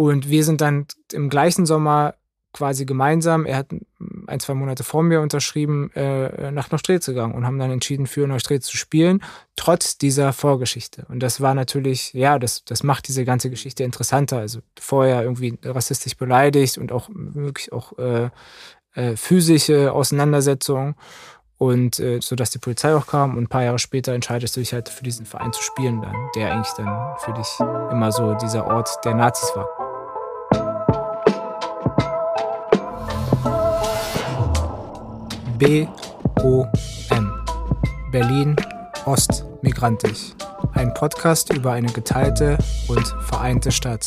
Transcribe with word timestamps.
Und 0.00 0.30
wir 0.30 0.44
sind 0.44 0.62
dann 0.62 0.86
im 1.12 1.28
gleichen 1.28 1.66
Sommer 1.66 2.14
quasi 2.54 2.86
gemeinsam, 2.86 3.44
er 3.44 3.58
hat 3.58 3.66
ein, 4.28 4.40
zwei 4.40 4.54
Monate 4.54 4.82
vor 4.82 5.02
mir 5.02 5.20
unterschrieben, 5.20 5.92
äh, 5.92 6.50
nach 6.52 6.70
Neustrelitz 6.70 7.04
gegangen 7.04 7.34
und 7.34 7.44
haben 7.44 7.58
dann 7.58 7.70
entschieden, 7.70 8.06
für 8.06 8.26
Neustrelitz 8.26 8.64
zu 8.64 8.78
spielen, 8.78 9.22
trotz 9.56 9.98
dieser 9.98 10.32
Vorgeschichte. 10.32 11.04
Und 11.10 11.22
das 11.22 11.42
war 11.42 11.52
natürlich, 11.52 12.14
ja, 12.14 12.38
das, 12.38 12.64
das 12.64 12.82
macht 12.82 13.08
diese 13.08 13.26
ganze 13.26 13.50
Geschichte 13.50 13.84
interessanter. 13.84 14.38
Also 14.38 14.60
vorher 14.80 15.22
irgendwie 15.22 15.58
rassistisch 15.62 16.16
beleidigt 16.16 16.78
und 16.78 16.92
auch 16.92 17.10
wirklich 17.12 17.70
auch 17.70 17.98
äh, 17.98 18.30
äh, 18.94 19.16
physische 19.16 19.92
Auseinandersetzungen. 19.92 20.94
Und 21.58 22.00
äh, 22.00 22.20
so 22.22 22.36
dass 22.36 22.48
die 22.48 22.58
Polizei 22.58 22.94
auch 22.94 23.06
kam 23.06 23.36
und 23.36 23.42
ein 23.42 23.48
paar 23.48 23.64
Jahre 23.64 23.78
später 23.78 24.14
entscheidest 24.14 24.56
du 24.56 24.60
dich 24.60 24.72
halt 24.72 24.88
für 24.88 25.04
diesen 25.04 25.26
Verein 25.26 25.52
zu 25.52 25.62
spielen 25.62 26.00
dann, 26.00 26.16
der 26.34 26.54
eigentlich 26.54 26.72
dann 26.78 27.18
für 27.18 27.34
dich 27.34 27.48
immer 27.92 28.10
so 28.12 28.32
dieser 28.36 28.66
Ort 28.66 28.88
der 29.04 29.14
Nazis 29.14 29.54
war. 29.54 29.89
BOM 35.60 36.70
Berlin 38.10 38.56
Ostmigrantisch. 39.04 40.32
Ein 40.72 40.94
Podcast 40.94 41.52
über 41.52 41.72
eine 41.72 41.92
geteilte 41.92 42.56
und 42.88 43.06
vereinte 43.28 43.70
Stadt. 43.70 44.06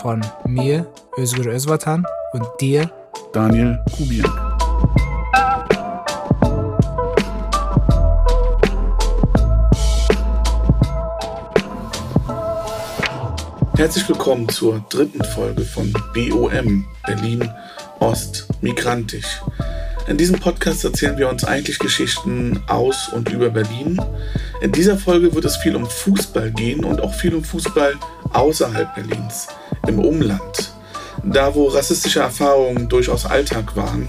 Von 0.00 0.24
mir, 0.46 0.86
Özgür 1.18 1.46
Özvatan, 1.46 2.06
und 2.34 2.46
dir, 2.60 2.88
Daniel 3.32 3.80
Kubiak. 3.96 4.30
Herzlich 13.76 14.08
willkommen 14.08 14.48
zur 14.48 14.84
dritten 14.88 15.24
Folge 15.24 15.62
von 15.62 15.92
BOM 16.14 16.86
Berlin 17.04 17.50
Ost 17.98 18.46
Migrantisch. 18.60 19.40
In 20.08 20.16
diesem 20.16 20.40
Podcast 20.40 20.84
erzählen 20.84 21.16
wir 21.16 21.28
uns 21.28 21.44
eigentlich 21.44 21.78
Geschichten 21.78 22.60
aus 22.66 23.08
und 23.08 23.28
über 23.30 23.50
Berlin. 23.50 24.00
In 24.60 24.72
dieser 24.72 24.98
Folge 24.98 25.32
wird 25.32 25.44
es 25.44 25.56
viel 25.56 25.76
um 25.76 25.86
Fußball 25.86 26.50
gehen 26.50 26.84
und 26.84 27.00
auch 27.00 27.14
viel 27.14 27.34
um 27.34 27.44
Fußball 27.44 27.94
außerhalb 28.32 28.94
Berlins, 28.96 29.46
im 29.86 30.00
Umland. 30.00 30.72
Da, 31.22 31.54
wo 31.54 31.68
rassistische 31.68 32.18
Erfahrungen 32.18 32.88
durchaus 32.88 33.26
Alltag 33.26 33.76
waren, 33.76 34.08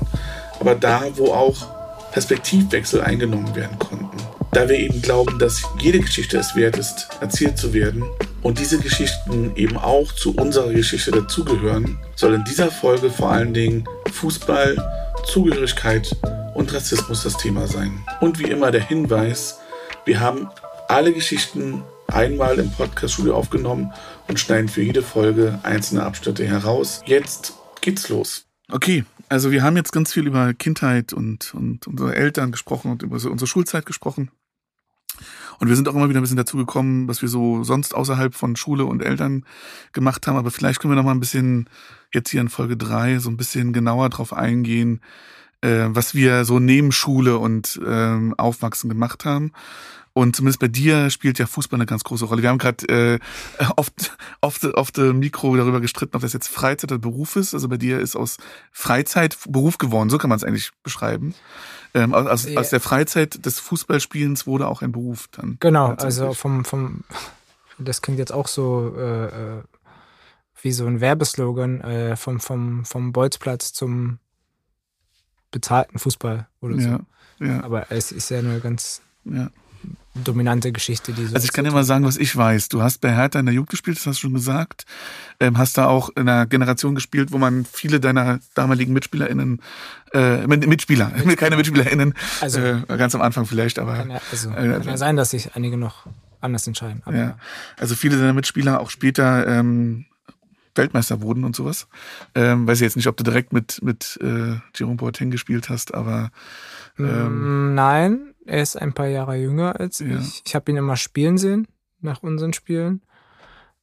aber 0.59 0.73
da, 0.73 1.03
wo 1.15 1.31
auch 1.31 1.67
Perspektivwechsel 2.11 3.01
eingenommen 3.01 3.55
werden 3.55 3.77
konnten. 3.77 4.17
Da 4.51 4.67
wir 4.67 4.77
eben 4.77 5.01
glauben, 5.01 5.37
dass 5.37 5.61
jede 5.79 5.99
Geschichte 5.99 6.37
es 6.37 6.55
wert 6.55 6.77
ist, 6.77 7.07
erzählt 7.21 7.57
zu 7.57 7.71
werden 7.71 8.03
und 8.41 8.59
diese 8.59 8.79
Geschichten 8.79 9.51
eben 9.55 9.77
auch 9.77 10.11
zu 10.11 10.35
unserer 10.35 10.71
Geschichte 10.73 11.11
dazugehören, 11.11 11.99
soll 12.15 12.33
in 12.33 12.43
dieser 12.43 12.71
Folge 12.71 13.11
vor 13.11 13.31
allen 13.31 13.53
Dingen 13.53 13.83
Fußball 14.11 15.02
Zugehörigkeit 15.25 16.15
und 16.53 16.73
Rassismus 16.73 17.23
das 17.23 17.37
Thema 17.37 17.67
sein. 17.67 18.03
Und 18.21 18.39
wie 18.39 18.49
immer 18.49 18.71
der 18.71 18.85
Hinweis, 18.85 19.59
wir 20.05 20.19
haben 20.19 20.49
alle 20.87 21.13
Geschichten 21.13 21.83
einmal 22.07 22.59
im 22.59 22.69
Podcast-Studio 22.71 23.35
aufgenommen 23.35 23.91
und 24.27 24.39
schneiden 24.39 24.69
für 24.69 24.81
jede 24.81 25.01
Folge 25.01 25.59
einzelne 25.63 26.03
Abschnitte 26.03 26.45
heraus. 26.45 27.01
Jetzt 27.05 27.53
geht's 27.81 28.09
los. 28.09 28.45
Okay, 28.71 29.05
also 29.29 29.51
wir 29.51 29.63
haben 29.63 29.77
jetzt 29.77 29.91
ganz 29.91 30.13
viel 30.13 30.27
über 30.27 30.53
Kindheit 30.53 31.13
und, 31.13 31.53
und 31.53 31.87
unsere 31.87 32.15
Eltern 32.15 32.51
gesprochen 32.51 32.91
und 32.91 33.03
über 33.03 33.15
unsere 33.15 33.47
Schulzeit 33.47 33.85
gesprochen. 33.85 34.29
Und 35.59 35.69
wir 35.69 35.75
sind 35.75 35.87
auch 35.87 35.95
immer 35.95 36.09
wieder 36.09 36.19
ein 36.19 36.23
bisschen 36.23 36.37
dazu 36.37 36.57
gekommen, 36.57 37.07
was 37.07 37.21
wir 37.21 37.29
so 37.29 37.63
sonst 37.63 37.95
außerhalb 37.95 38.35
von 38.35 38.55
Schule 38.55 38.85
und 38.85 39.01
Eltern 39.01 39.45
gemacht 39.91 40.27
haben. 40.27 40.37
Aber 40.37 40.51
vielleicht 40.51 40.79
können 40.79 40.91
wir 40.91 40.95
noch 40.95 41.03
mal 41.03 41.11
ein 41.11 41.19
bisschen 41.19 41.69
jetzt 42.13 42.29
hier 42.29 42.41
in 42.41 42.49
Folge 42.49 42.77
drei 42.77 43.19
so 43.19 43.29
ein 43.29 43.37
bisschen 43.37 43.73
genauer 43.73 44.09
drauf 44.09 44.33
eingehen, 44.33 45.01
äh, 45.61 45.85
was 45.87 46.13
wir 46.15 46.45
so 46.45 46.59
neben 46.59 46.91
Schule 46.91 47.37
und 47.37 47.79
äh, 47.85 48.31
Aufwachsen 48.37 48.89
gemacht 48.89 49.25
haben. 49.25 49.51
Und 50.15 50.35
zumindest 50.35 50.59
bei 50.59 50.67
dir 50.67 51.09
spielt 51.09 51.39
ja 51.39 51.47
Fußball 51.47 51.77
eine 51.77 51.87
ganz 51.87 52.03
große 52.03 52.25
Rolle. 52.25 52.43
Wir 52.43 52.49
haben 52.49 52.59
gerade 52.59 52.87
äh, 52.87 53.19
oft, 53.75 54.15
oft 54.41 54.63
auf 54.75 54.91
dem 54.91 55.17
Mikro 55.19 55.55
darüber 55.55 55.81
gestritten, 55.81 56.15
ob 56.15 56.21
das 56.21 56.33
jetzt 56.33 56.49
Freizeit 56.49 56.91
oder 56.91 56.99
Beruf 56.99 57.35
ist. 57.35 57.55
Also 57.55 57.67
bei 57.67 57.77
dir 57.77 57.99
ist 57.99 58.15
aus 58.15 58.37
Freizeit 58.71 59.37
Beruf 59.49 59.79
geworden, 59.79 60.11
so 60.11 60.19
kann 60.19 60.29
man 60.29 60.37
es 60.37 60.43
eigentlich 60.43 60.69
beschreiben. 60.83 61.33
Ähm, 61.95 62.13
aus, 62.13 62.47
ja. 62.47 62.59
aus 62.59 62.69
der 62.69 62.79
Freizeit 62.79 63.43
des 63.43 63.59
Fußballspielens 63.59 64.45
wurde 64.45 64.67
auch 64.67 64.83
ein 64.83 64.91
Beruf 64.91 65.29
dann. 65.31 65.57
Genau, 65.59 65.93
also 65.93 66.33
vom, 66.33 66.63
vom, 66.63 67.03
das 67.79 68.03
klingt 68.03 68.19
jetzt 68.19 68.33
auch 68.33 68.47
so 68.47 68.95
äh, 68.95 69.25
äh, 69.25 69.63
wie 70.61 70.71
so 70.71 70.85
ein 70.85 71.01
Werbeslogan, 71.01 71.81
äh, 71.81 72.15
vom, 72.17 72.39
vom, 72.39 72.85
vom 72.85 73.13
Bolzplatz 73.13 73.73
zum 73.73 74.19
bezahlten 75.49 75.97
Fußball 75.97 76.47
oder 76.61 76.79
so. 76.79 76.87
Ja, 76.87 76.99
ja. 77.39 77.63
Aber 77.63 77.91
es 77.91 78.11
ist 78.11 78.29
ja 78.29 78.39
eine 78.39 78.59
ganz 78.59 79.01
ja 79.25 79.49
dominante 80.15 80.71
Geschichte. 80.71 81.11
Die 81.13 81.25
so 81.25 81.35
also 81.35 81.45
ich 81.45 81.53
kann 81.53 81.65
dir 81.65 81.71
mal 81.71 81.83
sagen, 81.83 82.05
was 82.05 82.17
ich 82.17 82.35
weiß. 82.35 82.69
Du 82.69 82.81
hast 82.81 83.01
bei 83.01 83.13
Hertha 83.13 83.39
in 83.39 83.45
der 83.45 83.55
Jugend 83.55 83.69
gespielt, 83.69 83.97
das 83.97 84.05
hast 84.05 84.17
du 84.17 84.21
schon 84.21 84.33
gesagt. 84.33 84.85
Ähm, 85.39 85.57
hast 85.57 85.77
da 85.77 85.87
auch 85.87 86.09
in 86.15 86.29
einer 86.29 86.45
Generation 86.45 86.95
gespielt, 86.95 87.31
wo 87.31 87.37
man 87.37 87.65
viele 87.65 87.99
deiner 87.99 88.39
damaligen 88.53 88.93
MitspielerInnen, 88.93 89.61
äh, 90.13 90.45
Mitspieler, 90.47 91.09
Mitspieler. 91.11 91.35
keine 91.35 91.57
MitspielerInnen, 91.57 92.13
also, 92.41 92.59
äh, 92.59 92.81
ganz 92.97 93.15
am 93.15 93.21
Anfang 93.21 93.45
vielleicht, 93.45 93.79
aber. 93.79 93.95
Kann 93.97 94.11
ja, 94.11 94.21
also, 94.31 94.49
äh, 94.51 94.53
kann 94.53 94.83
ja 94.83 94.97
sein, 94.97 95.15
dass 95.15 95.31
sich 95.31 95.55
einige 95.55 95.77
noch 95.77 96.05
anders 96.41 96.67
entscheiden. 96.67 97.01
ja. 97.11 97.37
Also 97.79 97.95
viele 97.95 98.17
deiner 98.17 98.33
Mitspieler 98.33 98.81
auch 98.81 98.89
später 98.89 99.47
ähm, 99.47 100.05
Weltmeister 100.75 101.21
wurden 101.21 101.43
und 101.43 101.55
sowas. 101.55 101.87
Ähm, 102.35 102.67
weiß 102.67 102.79
ich 102.79 102.83
jetzt 102.83 102.95
nicht, 102.95 103.07
ob 103.07 103.17
du 103.17 103.23
direkt 103.23 103.53
mit, 103.53 103.81
mit 103.83 104.19
äh, 104.21 104.55
Jerome 104.75 104.97
Boateng 104.97 105.31
gespielt 105.31 105.69
hast, 105.69 105.93
aber 105.93 106.31
ähm, 106.99 107.75
Nein, 107.75 108.32
er 108.45 108.61
ist 108.61 108.75
ein 108.75 108.93
paar 108.93 109.07
Jahre 109.07 109.35
jünger 109.35 109.79
als 109.79 109.99
ja. 109.99 110.17
ich. 110.19 110.41
Ich 110.45 110.55
habe 110.55 110.71
ihn 110.71 110.77
immer 110.77 110.97
spielen 110.97 111.37
sehen 111.37 111.67
nach 112.01 112.23
unseren 112.23 112.53
Spielen. 112.53 113.01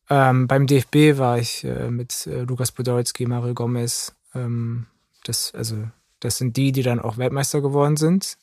Ähm, 0.08 0.48
beim 0.48 0.66
DFB 0.66 1.18
war 1.18 1.38
ich 1.38 1.64
äh, 1.64 1.90
mit 1.90 2.26
äh, 2.26 2.42
Lukas 2.42 2.72
Podolski, 2.72 3.26
Mario 3.26 3.54
Gomez. 3.54 4.12
Ähm, 4.34 4.86
das, 5.24 5.54
also, 5.54 5.76
das 6.18 6.36
sind 6.36 6.56
die, 6.56 6.72
die 6.72 6.82
dann 6.82 7.00
auch 7.00 7.16
Weltmeister 7.16 7.60
geworden 7.60 7.96
sind. 7.96 8.36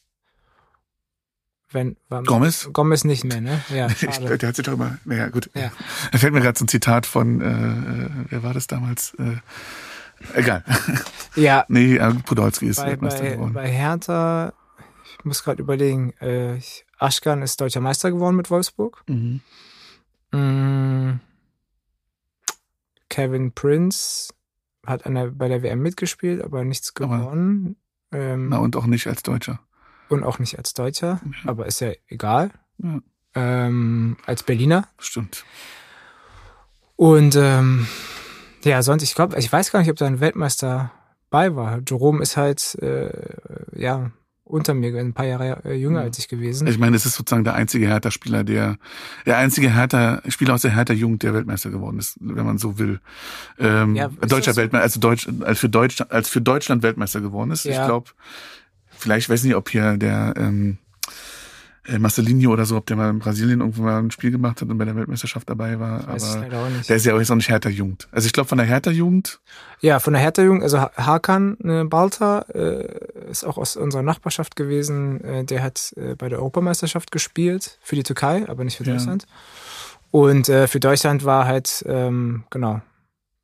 Wenn, 1.69 1.97
war, 2.07 2.23
Gomez? 2.23 2.69
Gomez 2.71 3.03
nicht 3.03 3.25
mehr, 3.25 3.41
ne? 3.41 3.61
Ja, 3.69 3.87
ich, 3.89 3.99
der 3.99 4.47
hat 4.47 4.55
sich 4.55 4.65
doch 4.65 4.73
immer, 4.73 4.97
naja, 5.03 5.27
gut. 5.27 5.49
Ja. 5.53 5.71
Da 6.11 6.17
fällt 6.17 6.33
mir 6.33 6.39
gerade 6.39 6.57
so 6.57 6.63
ein 6.63 6.69
Zitat 6.69 7.05
von, 7.05 7.41
äh, 7.41 7.45
äh, 7.45 8.09
wer 8.29 8.43
war 8.43 8.53
das 8.53 8.67
damals? 8.67 9.13
Äh, 9.15 9.35
egal. 10.39 10.63
Ja. 11.35 11.65
nee, 11.67 11.97
äh, 11.97 12.13
Podolski 12.25 12.67
ist 12.67 12.77
bei, 12.77 12.87
Weltmeister 12.87 13.23
bei, 13.23 13.29
geworden. 13.31 13.53
Bei 13.53 13.67
Hertha 13.67 14.53
muss 15.27 15.43
gerade 15.43 15.61
überlegen, 15.61 16.13
äh, 16.19 16.59
Aschkan 16.97 17.41
ist 17.41 17.61
deutscher 17.61 17.81
Meister 17.81 18.11
geworden 18.11 18.35
mit 18.35 18.49
Wolfsburg. 18.49 19.03
Mhm. 19.07 19.41
Mm, 20.31 21.19
Kevin 23.09 23.51
Prince 23.53 24.33
hat 24.85 25.05
der, 25.05 25.31
bei 25.31 25.47
der 25.47 25.63
WM 25.63 25.79
mitgespielt, 25.79 26.43
aber 26.43 26.63
nichts 26.63 26.93
gewonnen. 26.93 27.75
Aber, 28.11 28.21
ähm, 28.21 28.49
na, 28.49 28.57
und 28.57 28.75
auch 28.75 28.85
nicht 28.85 29.07
als 29.07 29.23
Deutscher. 29.23 29.59
Und 30.09 30.23
auch 30.23 30.39
nicht 30.39 30.57
als 30.57 30.73
Deutscher, 30.73 31.21
ja. 31.23 31.49
aber 31.49 31.65
ist 31.65 31.81
ja 31.81 31.91
egal. 32.07 32.51
Ja. 32.77 33.01
Ähm, 33.35 34.17
als 34.25 34.43
Berliner. 34.43 34.87
Stimmt. 34.97 35.45
Und 36.95 37.35
ähm, 37.35 37.87
ja, 38.63 38.81
sonst, 38.81 39.03
ich 39.03 39.13
glaube, 39.13 39.37
ich 39.37 39.51
weiß 39.51 39.71
gar 39.71 39.79
nicht, 39.79 39.91
ob 39.91 39.97
da 39.97 40.07
ein 40.07 40.19
Weltmeister 40.19 40.91
bei 41.29 41.55
war. 41.55 41.81
Jerome 41.87 42.21
ist 42.21 42.37
halt, 42.37 42.75
äh, 42.81 43.11
ja, 43.75 44.11
unter 44.47 44.73
mir, 44.73 44.97
ein 44.97 45.13
paar 45.13 45.25
Jahre 45.25 45.61
äh, 45.65 45.73
jünger 45.73 46.01
als 46.01 46.17
ich 46.19 46.27
gewesen. 46.27 46.67
Ich 46.67 46.77
meine, 46.77 46.95
es 46.95 47.05
ist 47.05 47.15
sozusagen 47.15 47.43
der 47.43 47.55
einzige 47.55 47.87
Hertha-Spieler, 47.87 48.43
der, 48.43 48.77
der 49.25 49.37
einzige 49.37 49.73
Hertha-Spieler 49.73 50.53
aus 50.53 50.61
der 50.61 50.71
Hertha-Jugend, 50.71 51.23
der 51.23 51.33
Weltmeister 51.33 51.69
geworden 51.69 51.99
ist, 51.99 52.17
wenn 52.19 52.45
man 52.45 52.57
so 52.57 52.79
will. 52.79 52.99
Ähm, 53.59 53.95
ja, 53.95 54.07
deutscher 54.07 54.55
Weltmeister, 54.55 54.83
also 54.83 54.99
Deutsch, 54.99 55.27
als 55.41 55.59
für 55.59 55.69
Deutschland, 55.69 56.11
als 56.11 56.29
für 56.29 56.41
Deutschland 56.41 56.83
Weltmeister 56.83 57.21
geworden 57.21 57.51
ist. 57.51 57.65
Ja. 57.65 57.71
Ich 57.71 57.85
glaube, 57.87 58.11
vielleicht 58.89 59.29
weiß 59.29 59.43
nicht, 59.43 59.55
ob 59.55 59.69
hier 59.69 59.97
der, 59.97 60.33
ähm, 60.37 60.77
äh, 61.87 61.99
Marcelinho 61.99 62.51
oder 62.51 62.65
so, 62.65 62.77
ob 62.77 62.85
der 62.85 62.97
mal 62.97 63.09
in 63.09 63.19
Brasilien 63.19 63.61
irgendwo 63.61 63.83
mal 63.83 63.99
ein 63.99 64.11
Spiel 64.11 64.31
gemacht 64.31 64.61
hat 64.61 64.69
und 64.69 64.77
bei 64.77 64.85
der 64.85 64.95
Weltmeisterschaft 64.95 65.49
dabei 65.49 65.79
war. 65.79 66.07
Weiß 66.07 66.35
aber 66.35 66.47
der 66.87 66.95
ist 66.95 67.05
ja 67.05 67.13
auch 67.13 67.19
jetzt 67.19 67.29
noch 67.29 67.37
nicht 67.37 67.49
Hertha-Jugend. 67.49 68.07
Also 68.11 68.27
ich 68.27 68.33
glaube 68.33 68.47
von 68.49 68.57
der 68.57 68.67
Hertha-Jugend. 68.67 69.39
Ja, 69.81 69.99
von 69.99 70.13
der 70.13 70.21
Hertha-Jugend, 70.21 70.63
also 70.63 70.79
Hakan 70.79 71.57
äh, 71.63 71.83
Balta 71.83 72.41
äh, 72.53 73.29
ist 73.29 73.45
auch 73.45 73.57
aus 73.57 73.75
unserer 73.75 74.03
Nachbarschaft 74.03 74.55
gewesen. 74.55 75.23
Äh, 75.23 75.43
der 75.45 75.63
hat 75.63 75.93
äh, 75.95 76.15
bei 76.15 76.29
der 76.29 76.39
Europameisterschaft 76.39 77.11
gespielt, 77.11 77.77
für 77.81 77.95
die 77.95 78.03
Türkei, 78.03 78.47
aber 78.47 78.63
nicht 78.63 78.77
für 78.77 78.83
Deutschland. 78.83 79.23
Ja. 79.23 79.29
Und 80.11 80.49
äh, 80.49 80.67
für 80.67 80.79
Deutschland 80.79 81.25
war 81.25 81.45
halt, 81.45 81.85
ähm, 81.87 82.43
genau, 82.49 82.81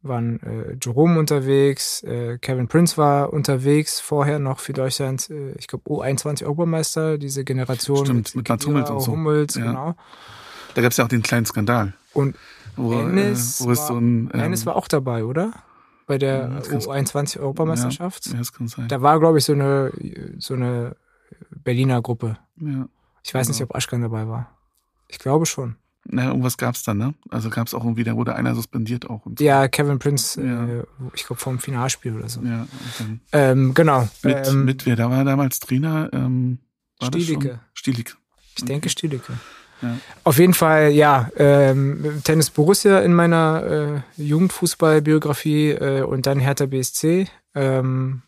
waren 0.03 0.41
äh, 0.44 0.77
Jerome 0.81 1.17
unterwegs, 1.17 2.03
äh, 2.03 2.38
Kevin 2.39 2.67
Prince 2.67 2.97
war 2.97 3.31
unterwegs, 3.33 4.00
vorher 4.00 4.38
noch 4.39 4.59
für 4.59 4.73
Deutschland, 4.73 5.29
äh, 5.29 5.53
ich 5.53 5.67
glaube 5.67 5.89
U21 5.89 6.44
Europameister, 6.44 7.17
diese 7.17 7.44
Generation 7.44 8.05
Stimmt, 8.05 8.35
mit, 8.35 8.50
mit 8.50 8.65
Hummels 8.65 8.89
und 8.89 9.00
so. 9.00 9.11
Hummels, 9.13 9.55
ja. 9.55 9.65
genau. 9.65 9.95
Da 10.75 10.81
gab 10.81 10.91
es 10.91 10.97
ja 10.97 11.05
auch 11.05 11.09
den 11.09 11.21
kleinen 11.23 11.45
Skandal. 11.45 11.94
Und 12.13 12.35
Wo, 12.75 12.94
Ennis, 12.94 13.61
äh, 13.61 13.65
wo 13.65 13.71
es 13.71 13.88
so 13.88 13.95
ein. 13.97 14.31
war, 14.33 14.44
Ennis 14.44 14.61
ähm, 14.61 14.65
war 14.67 14.75
auch 14.75 14.88
dabei, 14.88 15.23
oder? 15.23 15.53
Bei 16.05 16.17
der 16.17 16.38
Ja, 16.39 16.47
das 16.47 16.69
kann's- 16.69 16.88
U21-Europameisterschaft. 16.88 18.27
Ja, 18.27 18.38
das 18.39 18.51
kann 18.53 18.67
sein. 18.67 18.88
Da 18.89 19.01
war, 19.01 19.19
glaube 19.19 19.38
ich, 19.38 19.45
so 19.45 19.53
eine, 19.53 19.91
so 20.38 20.53
eine 20.53 20.95
Berliner 21.50 22.01
Gruppe. 22.01 22.38
ja. 22.57 22.88
Ich 23.25 23.33
weiß 23.33 23.47
nicht, 23.47 23.59
Genau. 23.59 23.69
ob 23.69 23.75
Aschkan 23.77 24.01
dabei 24.01 24.27
war. 24.27 24.50
Ich 25.07 25.17
glaube 25.17 25.45
schon. 25.45 25.77
Na, 26.05 26.27
irgendwas 26.27 26.57
gab's 26.57 26.83
dann, 26.83 26.97
ne? 26.97 27.13
Also 27.29 27.50
gab's 27.50 27.73
auch 27.73 27.83
irgendwie, 27.83 28.03
da 28.03 28.15
wurde 28.15 28.35
einer 28.35 28.55
suspendiert 28.55 29.09
auch. 29.09 29.25
Und 29.25 29.39
so. 29.39 29.45
Ja, 29.45 29.67
Kevin 29.69 30.00
Prince, 30.00 30.41
Ja. 30.41 30.65
äh, 30.65 30.83
ich 31.13 31.25
glaube, 31.25 31.39
vom 31.41 31.59
Finalspiel 31.59 32.13
oder 32.15 32.27
so. 32.27 32.41
Ja, 32.41 32.67
Ähm, 33.31 33.73
genau. 33.73 34.07
mit, 34.21 34.47
ähm, 34.47 34.65
mit 34.65 34.85
wer? 34.85 34.95
Da 34.97 35.09
war 35.09 35.23
damals 35.23 35.59
Trainer. 35.59 36.09
Ähm, 36.11 36.59
war? 37.00 37.07
Stielicke. 37.07 37.59
Stielicke. 37.73 38.13
Ich 38.57 38.65
denke 38.65 38.89
Stielicke. 38.89 39.33
Ja. 39.81 39.97
Auf 40.23 40.38
jeden 40.39 40.53
Fall, 40.53 40.89
ja, 40.91 41.29
ähm, 41.38 42.21
Tennis 42.23 42.50
Borussia 42.50 43.00
in 43.00 43.13
meiner 43.13 44.03
äh, 44.17 44.21
Jugendfußballbiografie 44.21 45.69
äh, 45.71 46.01
und 46.03 46.25
dann 46.25 46.39
Hertha 46.39 46.65
BSC. 46.65 47.27
Ähm, 47.55 48.21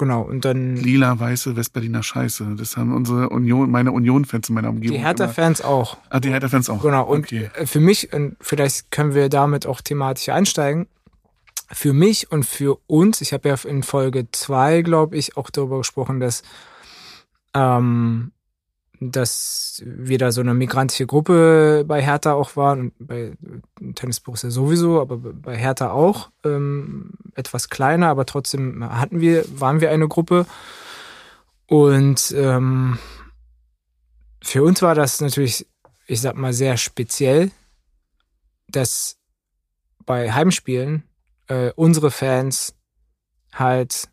genau, 0.00 0.22
und 0.22 0.44
dann 0.44 0.74
Lila, 0.74 1.20
weiße 1.20 1.54
Westberliner 1.54 2.02
Scheiße. 2.02 2.56
Das 2.58 2.76
haben 2.76 2.92
unsere 2.92 3.28
Union, 3.28 3.70
meine 3.70 3.92
Union-Fans 3.92 4.48
in 4.48 4.56
meiner 4.56 4.70
Umgebung. 4.70 4.96
die 4.96 5.04
Hertha-Fans 5.04 5.62
auch. 5.62 5.98
Ah, 6.08 6.18
die 6.18 6.30
Hertha-Fans 6.30 6.68
auch. 6.70 6.82
Genau, 6.82 7.04
und 7.04 7.26
okay. 7.26 7.50
äh, 7.54 7.66
für 7.66 7.78
mich, 7.78 8.12
und 8.12 8.36
vielleicht 8.40 8.90
können 8.90 9.14
wir 9.14 9.28
damit 9.28 9.66
auch 9.66 9.80
thematisch 9.80 10.30
einsteigen, 10.30 10.88
für 11.70 11.92
mich 11.92 12.32
und 12.32 12.44
für 12.44 12.80
uns, 12.88 13.20
ich 13.20 13.32
habe 13.32 13.48
ja 13.48 13.54
in 13.64 13.84
Folge 13.84 14.26
zwei, 14.32 14.82
glaube 14.82 15.16
ich, 15.16 15.36
auch 15.36 15.50
darüber 15.50 15.78
gesprochen, 15.78 16.18
dass, 16.18 16.42
ähm, 17.54 18.32
dass 19.00 19.82
wir 19.86 20.18
da 20.18 20.30
so 20.30 20.42
eine 20.42 20.52
migrantische 20.52 21.06
Gruppe 21.06 21.84
bei 21.88 22.02
Hertha 22.02 22.34
auch 22.34 22.54
waren 22.56 22.80
und 22.80 22.92
bei 22.98 23.32
Tennis 23.94 24.20
Borussia 24.20 24.50
sowieso, 24.50 25.00
aber 25.00 25.16
bei 25.16 25.56
Hertha 25.56 25.90
auch 25.90 26.30
ähm, 26.44 27.12
etwas 27.34 27.70
kleiner, 27.70 28.08
aber 28.08 28.26
trotzdem 28.26 28.84
hatten 28.84 29.20
wir, 29.20 29.44
waren 29.58 29.80
wir 29.80 29.90
eine 29.90 30.06
Gruppe. 30.06 30.44
Und 31.66 32.34
ähm, 32.36 32.98
für 34.42 34.62
uns 34.62 34.82
war 34.82 34.94
das 34.94 35.22
natürlich, 35.22 35.66
ich 36.06 36.20
sag 36.20 36.36
mal, 36.36 36.52
sehr 36.52 36.76
speziell, 36.76 37.52
dass 38.68 39.16
bei 40.04 40.30
Heimspielen 40.30 41.04
äh, 41.48 41.72
unsere 41.74 42.10
Fans 42.10 42.74
halt 43.54 44.09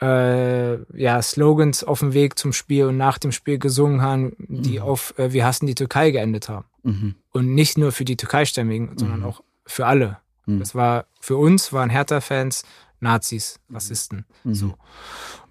äh, 0.00 0.76
ja 1.00 1.20
Slogans 1.22 1.82
auf 1.84 2.00
dem 2.00 2.12
Weg 2.14 2.38
zum 2.38 2.52
Spiel 2.52 2.84
und 2.86 2.96
nach 2.96 3.18
dem 3.18 3.32
Spiel 3.32 3.58
gesungen 3.58 4.00
haben, 4.02 4.32
die 4.38 4.78
Mhm. 4.78 4.84
auf 4.84 5.14
äh, 5.18 5.32
Wir 5.32 5.44
hassen 5.44 5.66
die 5.66 5.74
Türkei 5.74 6.10
geendet 6.10 6.48
haben. 6.48 6.66
Mhm. 6.82 7.14
Und 7.32 7.54
nicht 7.54 7.78
nur 7.78 7.92
für 7.92 8.04
die 8.04 8.16
Türkeistämmigen, 8.16 8.96
sondern 8.96 9.20
Mhm. 9.20 9.26
auch 9.26 9.42
für 9.66 9.86
alle. 9.86 10.18
Mhm. 10.46 10.60
Das 10.60 10.74
war 10.74 11.06
für 11.20 11.36
uns 11.36 11.72
waren 11.72 11.90
Hertha-Fans 11.90 12.62
Nazis, 13.00 13.58
Rassisten. 13.70 14.24
Mhm. 14.44 14.54
So. 14.54 14.74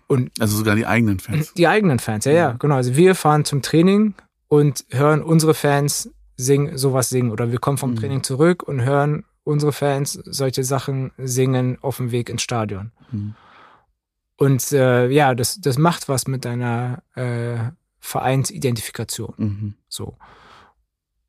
Und 0.08 0.32
Also 0.40 0.58
sogar 0.58 0.76
die 0.76 0.86
eigenen 0.86 1.20
Fans. 1.20 1.54
die 1.54 1.68
eigenen 1.68 2.00
Fans, 2.00 2.24
ja, 2.26 2.32
ja, 2.32 2.54
Mhm. 2.54 2.60
genau. 2.60 2.76
Also 2.76 2.96
wir 2.96 3.16
fahren 3.16 3.44
zum 3.46 3.62
Training 3.62 4.16
und 4.48 4.86
hören 4.92 5.22
unsere 5.22 5.54
Fans 5.54 6.10
singen, 6.38 6.78
sowas 6.78 7.10
singen. 7.10 7.32
Oder 7.32 7.52
wir 7.52 7.60
kommen 7.60 7.78
vom. 7.78 7.96
Training 7.96 8.24
zurück 8.24 8.64
und 8.64 8.82
hören 8.82 9.26
unsere 9.44 9.74
Fans 9.74 10.14
solche 10.26 10.64
Sachen 10.64 11.12
singen 11.18 11.78
auf 11.82 11.98
dem 11.98 12.12
Weg 12.12 12.30
ins 12.30 12.42
Stadion. 12.44 12.92
Und 14.38 14.72
äh, 14.72 15.08
ja, 15.10 15.34
das, 15.36 15.60
das 15.60 15.78
macht 15.78 16.08
was 16.10 16.28
mit 16.28 16.46
deiner 16.46 17.04
äh, 17.16 17.58
Vereinsidentifikation. 18.00 19.34
Mhm. 19.38 19.74
So. 19.90 20.16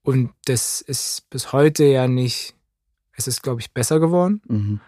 Und 0.02 0.32
das 0.44 0.80
ist 0.80 1.28
bis 1.30 1.52
heute 1.52 1.84
ja 1.84 2.06
nicht, 2.06 2.54
es 3.12 3.26
ist, 3.26 3.42
glaube 3.42 3.60
ich, 3.60 3.72
besser 3.72 3.98
geworden. 3.98 4.42
Mhm. 4.46 4.80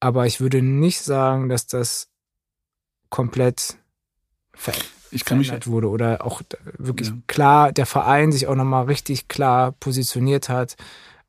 Aber 0.00 0.26
ich 0.26 0.40
würde 0.40 0.62
nicht 0.62 1.02
sagen, 1.02 1.48
dass 1.50 1.66
das 1.66 2.08
komplett 3.10 3.76
ver 4.54 4.72
Ich 5.10 5.24
kann 5.26 5.38
mich, 5.38 5.48
verändert 5.48 5.66
wurde 5.66 5.88
oder 5.90 6.24
auch 6.24 6.40
wirklich 6.78 7.08
Ja. 7.08 7.16
klar 7.26 7.72
der 7.72 7.86
Verein 7.86 8.32
sich 8.32 8.46
auch 8.46 8.54
nochmal 8.54 8.86
richtig 8.86 9.28
klar 9.28 9.72
positioniert 9.72 10.48
hat 10.48 10.76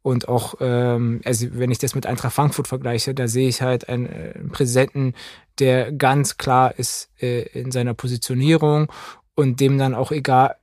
und 0.04 0.28
auch, 0.28 0.56
ähm, 0.60 1.22
also 1.26 1.48
wenn 1.52 1.72
ich 1.72 1.78
das 1.78 1.94
mit 1.96 2.06
Eintracht 2.06 2.34
Frankfurt 2.34 2.68
vergleiche, 2.68 3.14
da 3.14 3.28
sehe 3.28 3.48
ich 3.48 3.62
halt 3.62 3.88
einen, 3.90 4.08
äh, 4.08 4.34
einen 4.36 4.52
Präsidenten, 4.52 5.14
der 5.60 5.92
ganz 5.92 6.38
klar 6.38 6.78
ist 6.78 7.10
äh, 7.22 7.44
in 7.60 7.72
seiner 7.72 7.94
Positionierung 7.94 8.92
und 9.36 9.60
dem 9.60 9.78
dann 9.78 9.94
auch 9.94 10.12
egal 10.12 10.56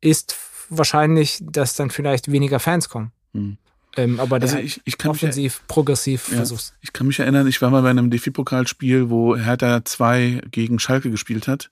ist 0.00 0.36
wahrscheinlich, 0.70 1.38
dass 1.42 1.74
dann 1.74 1.90
vielleicht 1.90 2.30
weniger 2.30 2.60
Fans 2.60 2.88
kommen. 2.88 3.12
Mhm. 3.32 3.58
Ähm, 3.96 4.20
aber 4.20 4.36
also 4.40 4.58
ich, 4.58 4.80
ich 4.84 4.98
kann 4.98 5.12
mich, 5.12 5.22
offensiv, 5.22 5.62
progressiv 5.66 6.28
Ja. 6.30 6.36
versucht. 6.36 6.74
ich 6.80 6.92
kann 6.92 7.06
mich 7.06 7.18
erinnern, 7.18 7.46
ich 7.46 7.60
war 7.62 7.70
mal 7.70 7.82
bei 7.82 7.90
einem 7.90 8.10
DFB-Pokalspiel, 8.10 9.10
wo 9.10 9.36
Hertha 9.36 9.84
2 9.84 10.42
gegen 10.50 10.78
Schalke 10.78 11.10
gespielt 11.10 11.48
hat. 11.48 11.70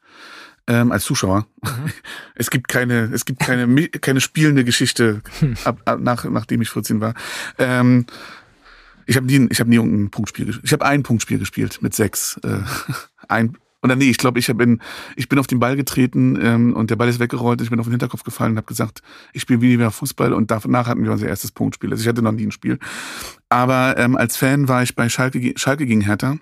Ähm, 0.68 0.90
als 0.90 1.04
Zuschauer. 1.04 1.46
Mhm. 1.62 1.92
Es 2.34 2.50
gibt 2.50 2.68
keine, 2.68 3.10
es 3.14 3.24
gibt 3.24 3.40
keine, 3.40 3.88
keine 3.88 4.20
spielende 4.20 4.64
Geschichte, 4.64 5.22
ab, 5.64 5.80
ab, 5.84 6.00
nach, 6.00 6.24
nachdem 6.24 6.60
ich 6.60 6.70
14 6.70 7.00
war. 7.00 7.14
Ähm, 7.58 8.06
ich 9.06 9.16
habe 9.16 9.26
nie, 9.26 9.46
ich 9.50 9.60
habe 9.60 9.70
nie 9.70 9.76
irgendein 9.76 10.10
Punktspiel 10.10 10.46
gespielt. 10.46 10.64
Ich 10.66 10.72
habe 10.72 10.84
ein 10.84 11.02
Punktspiel 11.02 11.38
gespielt 11.38 11.78
mit 11.80 11.94
sechs. 11.94 12.38
Äh, 12.42 12.58
ein, 13.28 13.56
oder 13.82 13.94
nee, 13.94 14.10
ich 14.10 14.18
glaube, 14.18 14.40
ich 14.40 14.48
hab 14.48 14.60
in, 14.60 14.80
ich 15.14 15.28
bin 15.28 15.38
auf 15.38 15.46
den 15.46 15.60
Ball 15.60 15.76
getreten 15.76 16.36
ähm, 16.42 16.74
und 16.74 16.90
der 16.90 16.96
Ball 16.96 17.08
ist 17.08 17.20
weggerollt. 17.20 17.60
Ich 17.60 17.70
bin 17.70 17.78
auf 17.78 17.86
den 17.86 17.92
Hinterkopf 17.92 18.24
gefallen 18.24 18.52
und 18.52 18.56
habe 18.56 18.66
gesagt, 18.66 19.00
ich 19.32 19.42
spiele 19.42 19.60
wieder 19.60 19.92
Fußball 19.92 20.32
und 20.32 20.50
danach 20.50 20.88
hatten 20.88 21.04
wir 21.04 21.12
unser 21.12 21.28
erstes 21.28 21.52
Punktspiel. 21.52 21.92
Also 21.92 22.02
ich 22.02 22.08
hatte 22.08 22.20
noch 22.20 22.32
nie 22.32 22.46
ein 22.46 22.52
Spiel. 22.52 22.78
Aber 23.48 23.96
ähm, 23.96 24.16
als 24.16 24.36
Fan 24.36 24.66
war 24.66 24.82
ich 24.82 24.96
bei 24.96 25.08
Schalke, 25.08 25.54
Schalke 25.56 25.86
gegen 25.86 26.00
Hertha 26.00 26.36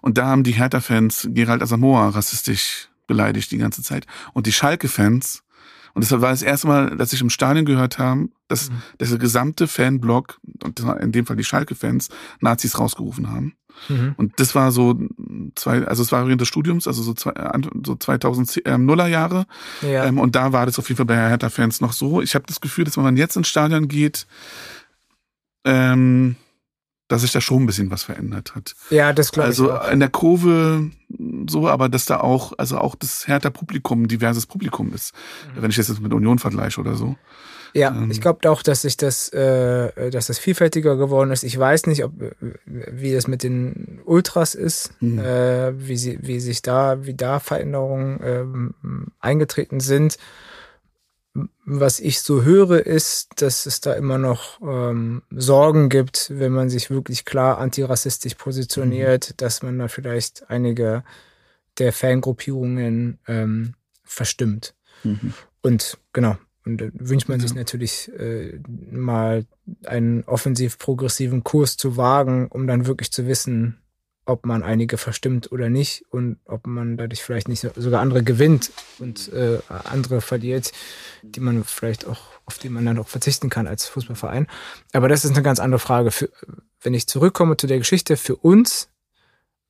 und 0.00 0.16
da 0.18 0.26
haben 0.26 0.44
die 0.44 0.52
Hertha-Fans 0.52 1.28
Gerald 1.32 1.62
Asamoah 1.62 2.14
rassistisch 2.14 2.88
beleidigt 3.06 3.50
die 3.50 3.58
ganze 3.58 3.82
Zeit. 3.82 4.06
Und 4.32 4.46
die 4.46 4.52
Schalke-Fans, 4.52 5.42
und 5.94 6.02
das 6.02 6.10
war 6.10 6.30
das 6.30 6.42
erste 6.42 6.66
Mal, 6.66 6.96
dass 6.96 7.12
ich 7.12 7.20
im 7.20 7.30
Stadion 7.30 7.64
gehört 7.64 7.98
habe, 7.98 8.28
dass, 8.48 8.70
Mhm. 8.70 8.82
dass 8.98 9.10
der 9.10 9.18
gesamte 9.18 9.68
Fanblock, 9.68 10.38
und 10.62 10.80
in 10.80 11.12
dem 11.12 11.26
Fall 11.26 11.36
die 11.36 11.44
Schalke-Fans, 11.44 12.08
Nazis 12.40 12.78
rausgerufen 12.78 13.30
haben. 13.30 13.54
Mhm. 13.88 14.14
Und 14.16 14.38
das 14.38 14.54
war 14.54 14.70
so 14.72 14.98
zwei, 15.56 15.84
also 15.84 16.02
es 16.02 16.12
war 16.12 16.26
während 16.26 16.40
des 16.40 16.48
Studiums, 16.48 16.86
also 16.86 17.02
so, 17.02 17.12
zwei, 17.14 17.32
so 17.84 17.94
2000er 17.94 19.06
Jahre. 19.08 19.46
Ja. 19.82 20.04
Ähm, 20.04 20.18
und 20.18 20.36
da 20.36 20.52
war 20.52 20.66
das 20.66 20.78
auf 20.78 20.88
jeden 20.88 20.96
Fall 20.96 21.06
bei 21.06 21.16
Hertha-Fans 21.16 21.80
noch 21.80 21.92
so. 21.92 22.22
Ich 22.22 22.34
habe 22.34 22.44
das 22.46 22.60
Gefühl, 22.60 22.84
dass 22.84 22.96
wenn 22.96 23.04
man 23.04 23.16
jetzt 23.16 23.36
ins 23.36 23.48
Stadion 23.48 23.88
geht, 23.88 24.26
ähm, 25.64 26.36
dass 27.14 27.22
sich 27.22 27.32
da 27.32 27.40
schon 27.40 27.62
ein 27.62 27.66
bisschen 27.66 27.90
was 27.90 28.02
verändert 28.02 28.54
hat. 28.54 28.74
ja, 28.90 29.12
das 29.12 29.32
glaube 29.32 29.48
Also 29.48 29.66
ich 29.66 29.80
auch. 29.80 29.90
in 29.90 30.00
der 30.00 30.08
Kurve 30.10 30.90
so, 31.48 31.68
aber 31.68 31.88
dass 31.88 32.04
da 32.06 32.20
auch, 32.20 32.52
also 32.58 32.78
auch 32.78 32.94
das 32.96 33.26
Hertha-Publikum 33.28 34.02
ein 34.02 34.08
diverses 34.08 34.46
Publikum 34.46 34.92
ist. 34.94 35.14
Mhm. 35.56 35.62
Wenn 35.62 35.70
ich 35.70 35.76
das 35.76 35.88
jetzt 35.88 36.00
mit 36.00 36.12
Union 36.12 36.38
vergleiche 36.38 36.80
oder 36.80 36.94
so. 36.96 37.16
Ja, 37.76 37.88
Ähm, 37.90 38.10
ich 38.10 38.20
glaube 38.20 38.48
auch, 38.50 38.62
dass 38.62 38.82
sich 38.82 38.96
das, 38.96 39.28
äh, 39.30 40.10
dass 40.10 40.28
das 40.28 40.38
vielfältiger 40.38 40.96
geworden 40.96 41.30
ist. 41.32 41.42
Ich 41.42 41.58
weiß 41.58 41.86
nicht, 41.86 42.04
ob 42.04 42.12
wie 42.66 43.12
das 43.12 43.26
mit 43.26 43.42
den 43.42 44.00
Ultras 44.04 44.54
ist, 44.54 44.92
Mhm. 45.00 45.18
äh, 45.18 45.88
wie 45.88 45.96
sie, 45.96 46.18
wie 46.22 46.38
sich 46.40 46.62
da, 46.62 47.04
wie 47.04 47.14
da 47.14 47.40
Veränderungen 47.40 48.20
ähm, 48.22 49.06
eingetreten 49.20 49.80
sind. 49.80 50.18
Was 51.66 51.98
ich 51.98 52.20
so 52.20 52.42
höre, 52.42 52.84
ist, 52.84 53.40
dass 53.40 53.64
es 53.64 53.80
da 53.80 53.94
immer 53.94 54.18
noch 54.18 54.60
ähm, 54.60 55.22
Sorgen 55.30 55.88
gibt, 55.88 56.30
wenn 56.34 56.52
man 56.52 56.68
sich 56.68 56.90
wirklich 56.90 57.24
klar 57.24 57.58
antirassistisch 57.58 58.34
positioniert, 58.34 59.40
dass 59.40 59.62
man 59.62 59.78
da 59.78 59.88
vielleicht 59.88 60.50
einige 60.50 61.04
der 61.78 61.92
Fangruppierungen 61.92 63.18
ähm, 63.26 63.74
verstimmt. 64.04 64.74
Mhm. 65.04 65.32
Und 65.62 65.98
genau, 66.12 66.36
und 66.66 66.80
da 66.80 66.86
wünscht 66.92 67.28
man 67.28 67.40
Ja. 67.40 67.46
sich 67.46 67.56
natürlich 67.56 68.10
äh, 68.18 68.58
mal 68.90 69.46
einen 69.84 70.24
offensiv-progressiven 70.24 71.44
Kurs 71.44 71.76
zu 71.76 71.96
wagen, 71.96 72.48
um 72.48 72.66
dann 72.66 72.86
wirklich 72.86 73.10
zu 73.10 73.26
wissen, 73.26 73.78
ob 74.26 74.46
man 74.46 74.62
einige 74.62 74.96
verstimmt 74.96 75.52
oder 75.52 75.68
nicht 75.68 76.04
und 76.10 76.38
ob 76.46 76.66
man 76.66 76.96
dadurch 76.96 77.22
vielleicht 77.22 77.48
nicht 77.48 77.60
so- 77.60 77.70
sogar 77.76 78.00
andere 78.00 78.22
gewinnt 78.22 78.70
und 78.98 79.32
äh, 79.32 79.58
andere 79.68 80.20
verliert, 80.20 80.72
die 81.22 81.40
man 81.40 81.62
vielleicht 81.64 82.06
auch, 82.06 82.20
auf 82.46 82.58
die 82.58 82.70
man 82.70 82.86
dann 82.86 82.98
auch 82.98 83.08
verzichten 83.08 83.50
kann 83.50 83.66
als 83.66 83.86
Fußballverein. 83.86 84.46
Aber 84.92 85.08
das 85.08 85.24
ist 85.24 85.32
eine 85.32 85.42
ganz 85.42 85.60
andere 85.60 85.78
Frage. 85.78 86.10
Für, 86.10 86.30
wenn 86.80 86.94
ich 86.94 87.06
zurückkomme 87.06 87.56
zu 87.56 87.66
der 87.66 87.78
Geschichte, 87.78 88.16
für 88.16 88.36
uns 88.36 88.88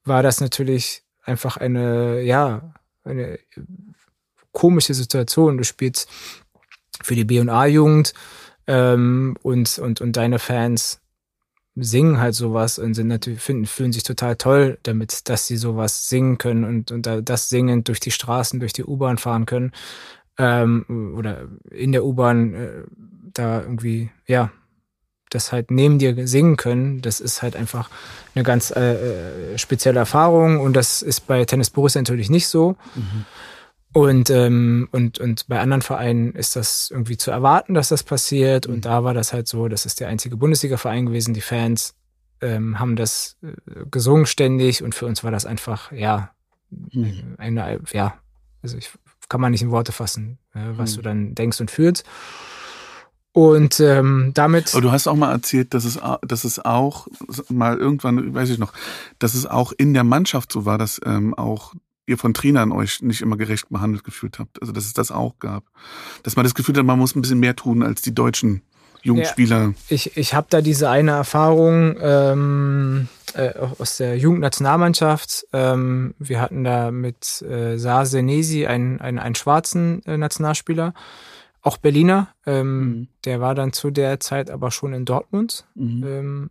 war 0.04 0.22
das 0.22 0.40
natürlich 0.40 1.02
einfach 1.22 1.56
eine, 1.56 2.20
ja, 2.22 2.74
eine 3.04 3.38
komische 4.52 4.94
Situation. 4.94 5.58
Du 5.58 5.64
spielst 5.64 6.08
für 7.02 7.14
die 7.16 7.24
B&A-Jugend 7.24 8.14
ähm, 8.66 9.36
und, 9.42 9.78
und, 9.78 10.00
und 10.00 10.16
deine 10.16 10.38
Fans 10.38 11.00
singen 11.76 12.20
halt 12.20 12.34
sowas 12.34 12.78
und 12.78 12.94
sind 12.94 13.08
natürlich, 13.08 13.40
finden, 13.40 13.66
fühlen 13.66 13.92
sich 13.92 14.04
total 14.04 14.36
toll 14.36 14.78
damit, 14.84 15.28
dass 15.28 15.46
sie 15.46 15.56
sowas 15.56 16.08
singen 16.08 16.38
können 16.38 16.64
und, 16.64 16.92
und 16.92 17.06
da- 17.06 17.20
das 17.20 17.48
singend 17.48 17.88
durch 17.88 18.00
die 18.00 18.12
Straßen, 18.12 18.60
durch 18.60 18.72
die 18.72 18.84
U-Bahn 18.84 19.18
fahren 19.18 19.46
können. 19.46 19.72
ähm, 20.38 21.14
oder 21.16 21.42
in 21.70 21.92
der 21.92 22.04
U-Bahn 22.04 22.54
äh, 22.54 22.82
da 23.32 23.60
irgendwie, 23.60 24.10
ja, 24.26 24.50
das 25.30 25.52
halt 25.52 25.70
neben 25.70 25.98
dir 25.98 26.26
singen 26.26 26.56
können, 26.56 27.02
das 27.02 27.20
ist 27.20 27.42
halt 27.42 27.56
einfach 27.56 27.90
eine 28.34 28.44
ganz 28.44 28.70
äh, 28.70 29.54
äh 29.54 29.58
spezielle 29.58 29.98
Erfahrung 29.98 30.60
und 30.60 30.74
das 30.74 31.02
ist 31.02 31.26
bei 31.26 31.44
Tennis 31.44 31.70
Borussia 31.70 32.00
natürlich 32.00 32.30
nicht 32.30 32.48
so. 32.48 32.76
Mhm. 32.94 33.24
Und, 33.94 34.28
ähm, 34.28 34.88
und, 34.90 35.20
und 35.20 35.46
bei 35.46 35.60
anderen 35.60 35.80
Vereinen 35.80 36.32
ist 36.32 36.56
das 36.56 36.90
irgendwie 36.90 37.16
zu 37.16 37.30
erwarten, 37.30 37.74
dass 37.74 37.90
das 37.90 38.02
passiert. 38.02 38.66
Und 38.66 38.76
mhm. 38.76 38.80
da 38.80 39.04
war 39.04 39.14
das 39.14 39.32
halt 39.32 39.46
so, 39.46 39.68
das 39.68 39.86
ist 39.86 40.00
der 40.00 40.08
einzige 40.08 40.36
Bundesliga-Verein 40.36 41.06
gewesen. 41.06 41.32
Die 41.32 41.40
Fans 41.40 41.94
ähm, 42.40 42.80
haben 42.80 42.96
das 42.96 43.36
äh, 43.42 43.52
gesungen 43.88 44.26
ständig 44.26 44.82
und 44.82 44.96
für 44.96 45.06
uns 45.06 45.22
war 45.22 45.30
das 45.30 45.46
einfach, 45.46 45.92
ja, 45.92 46.32
mhm. 46.70 47.36
eine, 47.38 47.80
ja, 47.92 48.14
also 48.62 48.76
ich 48.76 48.90
kann 49.28 49.40
man 49.40 49.52
nicht 49.52 49.62
in 49.62 49.70
Worte 49.70 49.92
fassen, 49.92 50.38
äh, 50.54 50.60
was 50.72 50.92
mhm. 50.92 50.96
du 50.96 51.02
dann 51.02 51.34
denkst 51.36 51.60
und 51.60 51.70
fühlst. 51.70 52.04
Und 53.30 53.78
ähm, 53.78 54.32
damit. 54.34 54.74
Aber 54.74 54.82
du 54.82 54.90
hast 54.90 55.06
auch 55.06 55.14
mal 55.14 55.30
erzählt, 55.30 55.72
dass 55.72 55.84
es, 55.84 56.00
dass 56.22 56.42
es 56.42 56.64
auch 56.64 57.06
mal 57.48 57.78
irgendwann, 57.78 58.34
weiß 58.34 58.50
ich 58.50 58.58
noch, 58.58 58.72
dass 59.20 59.34
es 59.34 59.46
auch 59.46 59.72
in 59.76 59.94
der 59.94 60.04
Mannschaft 60.04 60.50
so 60.50 60.64
war, 60.64 60.78
dass 60.78 61.00
ähm, 61.04 61.32
auch 61.34 61.74
ihr 62.06 62.18
von 62.18 62.34
Trainern 62.34 62.72
euch 62.72 63.02
nicht 63.02 63.20
immer 63.20 63.36
gerecht 63.36 63.68
behandelt 63.70 64.04
gefühlt 64.04 64.38
habt. 64.38 64.60
Also 64.60 64.72
dass 64.72 64.84
es 64.84 64.92
das 64.92 65.10
auch 65.10 65.38
gab. 65.38 65.64
Dass 66.22 66.36
man 66.36 66.44
das 66.44 66.54
Gefühl 66.54 66.76
hat, 66.76 66.84
man 66.84 66.98
muss 66.98 67.14
ein 67.14 67.22
bisschen 67.22 67.40
mehr 67.40 67.56
tun 67.56 67.82
als 67.82 68.02
die 68.02 68.14
deutschen 68.14 68.62
Jugendspieler. 69.02 69.58
Ja, 69.58 69.74
ich 69.88 70.16
ich 70.16 70.34
habe 70.34 70.46
da 70.50 70.60
diese 70.60 70.88
eine 70.88 71.12
Erfahrung 71.12 71.96
ähm, 72.00 73.08
äh, 73.34 73.52
aus 73.78 73.98
der 73.98 74.16
Jugendnationalmannschaft. 74.16 75.46
Ähm, 75.52 76.14
wir 76.18 76.40
hatten 76.40 76.64
da 76.64 76.90
mit 76.90 77.42
äh, 77.42 77.76
Saar 77.76 78.06
Senesi 78.06 78.66
einen, 78.66 79.00
einen, 79.00 79.18
einen 79.18 79.34
schwarzen 79.34 80.04
äh, 80.06 80.16
Nationalspieler 80.16 80.94
auch 81.64 81.78
Berliner. 81.78 82.28
Ähm, 82.46 82.78
mhm. 82.78 83.08
Der 83.24 83.40
war 83.40 83.54
dann 83.54 83.72
zu 83.72 83.90
der 83.90 84.20
Zeit 84.20 84.50
aber 84.50 84.70
schon 84.70 84.92
in 84.92 85.04
Dortmund. 85.04 85.66
Mhm. 85.74 86.04
Ähm, 86.06 86.50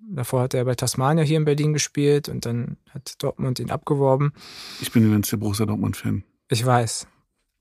davor 0.00 0.42
hat 0.42 0.54
er 0.54 0.64
bei 0.64 0.74
Tasmania 0.74 1.24
hier 1.24 1.36
in 1.36 1.44
Berlin 1.44 1.72
gespielt 1.72 2.28
und 2.28 2.46
dann 2.46 2.76
hat 2.90 3.22
Dortmund 3.22 3.58
ihn 3.58 3.70
abgeworben. 3.70 4.32
Ich 4.80 4.92
bin 4.92 5.04
übrigens 5.04 5.30
der 5.30 5.38
Borussia 5.38 5.66
Dortmund-Fan. 5.66 6.24
Ich 6.48 6.64
weiß. 6.64 7.06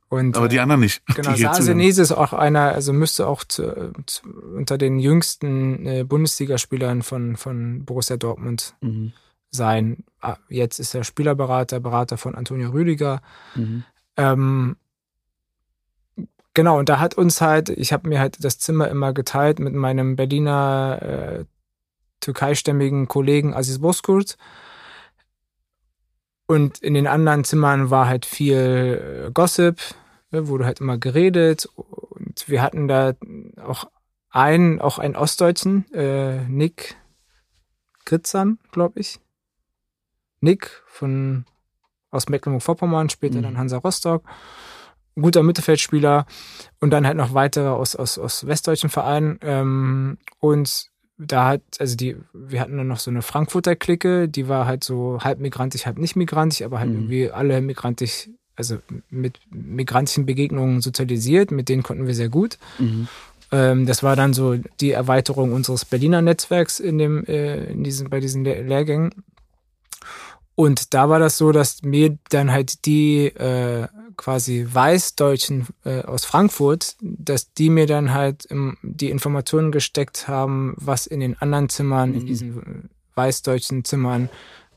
Und, 0.08 0.38
aber 0.38 0.48
die 0.48 0.60
anderen 0.60 0.82
nicht. 0.82 1.06
Genau, 1.08 1.36
Sarsenese 1.36 2.02
ist 2.02 2.12
auch 2.12 2.32
einer, 2.32 2.74
also 2.74 2.94
müsste 2.94 3.28
auch 3.28 3.44
zu, 3.44 3.92
zu, 4.06 4.22
unter 4.56 4.78
den 4.78 5.00
jüngsten 5.00 5.86
äh, 5.86 6.04
Bundesligaspielern 6.04 7.02
von, 7.02 7.36
von 7.36 7.86
Borussia 7.86 8.16
Dortmund 8.16 8.76
mhm. 8.82 9.14
sein. 9.50 10.04
Ah, 10.22 10.38
jetzt 10.48 10.80
ist 10.80 10.94
er 10.94 11.04
Spielerberater, 11.04 11.80
Berater 11.80 12.18
von 12.18 12.36
Antonio 12.36 12.70
Rüdiger. 12.70 13.22
Mhm. 13.56 13.84
Ähm, 14.18 14.76
Genau, 16.56 16.80
und 16.80 16.88
da 16.88 17.00
hat 17.00 17.16
uns 17.16 17.42
halt, 17.42 17.68
ich 17.68 17.92
habe 17.92 18.08
mir 18.08 18.18
halt 18.18 18.42
das 18.42 18.60
Zimmer 18.60 18.88
immer 18.88 19.12
geteilt 19.12 19.60
mit 19.60 19.74
meinem 19.74 20.16
Berliner 20.16 21.00
äh, 21.02 21.46
türkeistämmigen 22.26 23.08
Kollegen 23.08 23.54
Aziz 23.54 23.80
Bozkurt. 23.80 24.38
Und 26.48 26.80
in 26.80 26.94
den 26.94 27.08
anderen 27.08 27.44
Zimmern 27.44 27.90
war 27.90 28.08
halt 28.08 28.26
viel 28.26 29.28
äh, 29.28 29.32
Gossip, 29.32 29.80
ne, 30.32 30.48
wurde 30.48 30.66
halt 30.66 30.80
immer 30.80 30.98
geredet. 30.98 31.68
Und 31.76 32.48
wir 32.48 32.62
hatten 32.62 32.88
da 32.88 33.14
auch 33.64 33.90
einen, 34.30 34.82
auch 34.82 35.00
einen 35.00 35.16
Ostdeutschen, 35.16 35.92
äh, 35.94 36.44
Nick 36.48 36.98
Gritzan, 38.06 38.60
glaube 38.72 39.00
ich. 39.00 39.20
Nick 40.42 40.84
von 40.86 41.46
aus 42.12 42.30
Mecklenburg-Vorpommern, 42.30 43.10
später 43.10 43.40
mhm. 43.40 43.44
dann 43.44 43.58
Hansa 43.58 43.78
Rostock 43.78 44.24
guter 45.22 45.44
Mittelfeldspieler 45.44 46.26
und 46.80 46.90
dann 46.92 47.08
halt 47.08 47.18
noch 47.18 47.34
weitere 47.34 47.70
aus, 47.70 47.96
aus, 47.96 48.18
aus 48.18 48.48
westdeutschen 48.48 48.90
Vereinen. 48.90 49.40
Ähm, 49.42 50.18
und 50.40 50.90
da 51.18 51.48
hat, 51.48 51.62
also 51.80 51.96
die, 51.96 52.18
wir 52.34 52.60
hatten 52.60 52.78
dann 52.78 52.88
noch 52.88 53.00
so 53.00 53.10
eine 53.10 53.22
Frankfurter 53.22 53.76
Clique, 53.76 54.28
die 54.28 54.48
war 54.48 54.66
halt 54.66 54.84
so 54.84 55.20
halb 55.22 55.40
migrantisch, 55.40 55.86
halb 55.86 55.98
nicht 55.98 56.16
migrantisch, 56.16 56.62
aber 56.62 56.80
halt 56.80 56.90
mhm. 56.90 56.96
irgendwie 56.96 57.32
alle 57.32 57.62
migrantisch, 57.62 58.30
also 58.56 58.80
mit 59.10 59.40
migrantischen 59.50 60.26
Begegnungen 60.26 60.82
sozialisiert, 60.82 61.52
mit 61.52 61.70
denen 61.70 61.84
konnten 61.84 62.08
wir 62.08 62.16
sehr 62.16 62.30
gut. 62.30 62.58
Mhm. 62.80 63.08
Ähm, 63.52 63.86
das 63.86 64.04
war 64.04 64.16
dann 64.16 64.34
so 64.34 64.56
die 64.82 64.92
Erweiterung 64.92 65.54
unseres 65.54 65.86
Berliner 65.86 66.22
Netzwerks 66.22 66.80
in 66.80 66.98
dem, 66.98 67.26
äh, 67.26 67.66
in 67.66 67.84
diesen, 67.84 68.10
bei 68.10 68.20
diesen 68.20 68.44
Lehrgängen. 68.44 69.12
Und 70.56 70.94
da 70.94 71.10
war 71.10 71.20
das 71.20 71.38
so, 71.38 71.52
dass 71.52 71.84
mir 71.84 72.18
dann 72.30 72.52
halt 72.52 72.86
die 72.86 73.28
äh, 73.28 73.88
quasi 74.18 74.68
Weißdeutschen 74.72 75.68
äh, 75.84 76.02
aus 76.02 76.26
Frankfurt, 76.26 76.96
dass 77.02 77.54
die 77.54 77.70
mir 77.70 77.88
dann 77.88 78.14
halt 78.14 78.46
im, 78.46 78.78
die 78.82 79.10
Informationen 79.10 79.72
gesteckt 79.72 80.28
haben, 80.28 80.74
was 80.78 81.08
in 81.08 81.20
den 81.20 81.38
anderen 81.42 81.70
Zimmern, 81.70 82.12
mhm. 82.12 82.16
in 82.16 82.26
diesen 82.26 82.90
weißdeutschen 83.16 83.86
Zimmern 83.86 84.30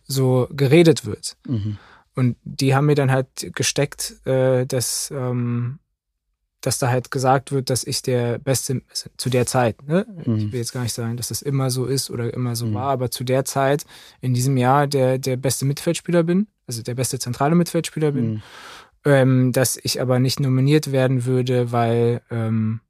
so 0.05 0.49
geredet 0.51 1.05
wird. 1.05 1.37
Mhm. 1.47 1.79
Und 2.15 2.37
die 2.45 2.75
haben 2.75 2.87
mir 2.87 2.95
dann 2.95 3.13
halt 3.13 3.29
gesteckt, 3.55 4.27
äh, 4.27 4.67
dass 4.67 5.13
ähm, 5.15 5.79
dass 6.61 6.79
da 6.79 6.89
halt 6.89 7.11
gesagt 7.11 7.53
wird, 7.53 7.71
dass 7.71 7.85
ich 7.85 8.03
der 8.03 8.39
Beste 8.39 8.83
also 8.91 9.11
zu 9.17 9.31
der 9.31 9.47
Zeit, 9.47 9.83
ne? 9.87 10.07
Mhm. 10.25 10.37
ich 10.37 10.53
will 10.53 10.59
jetzt 10.59 10.73
gar 10.73 10.83
nicht 10.83 10.93
sagen, 10.93 11.17
dass 11.17 11.29
das 11.29 11.43
immer 11.43 11.71
so 11.71 11.87
ist 11.87 12.11
oder 12.11 12.35
immer 12.35 12.57
so 12.57 12.67
mhm. 12.67 12.75
war, 12.75 12.91
aber 12.91 13.11
zu 13.11 13.25
der 13.25 13.45
Zeit 13.45 13.85
in 14.21 14.35
diesem 14.35 14.57
Jahr 14.57 14.87
der, 14.87 15.19
der 15.19 15.37
beste 15.37 15.65
Mittelfeldspieler 15.65 16.25
bin, 16.25 16.49
also 16.67 16.83
der 16.83 16.95
beste 16.95 17.19
zentrale 17.19 17.55
Mittelfeldspieler 17.55 18.13
bin, 18.13 18.31
mhm. 18.31 18.43
Ähm, 19.05 19.53
dass 19.53 19.77
ich 19.77 20.01
aber 20.01 20.19
nicht 20.19 20.41
nominiert 20.41 20.93
werden 20.93 21.25
würde, 21.25 21.73
weil 21.73 22.23
ähm, 22.31 22.81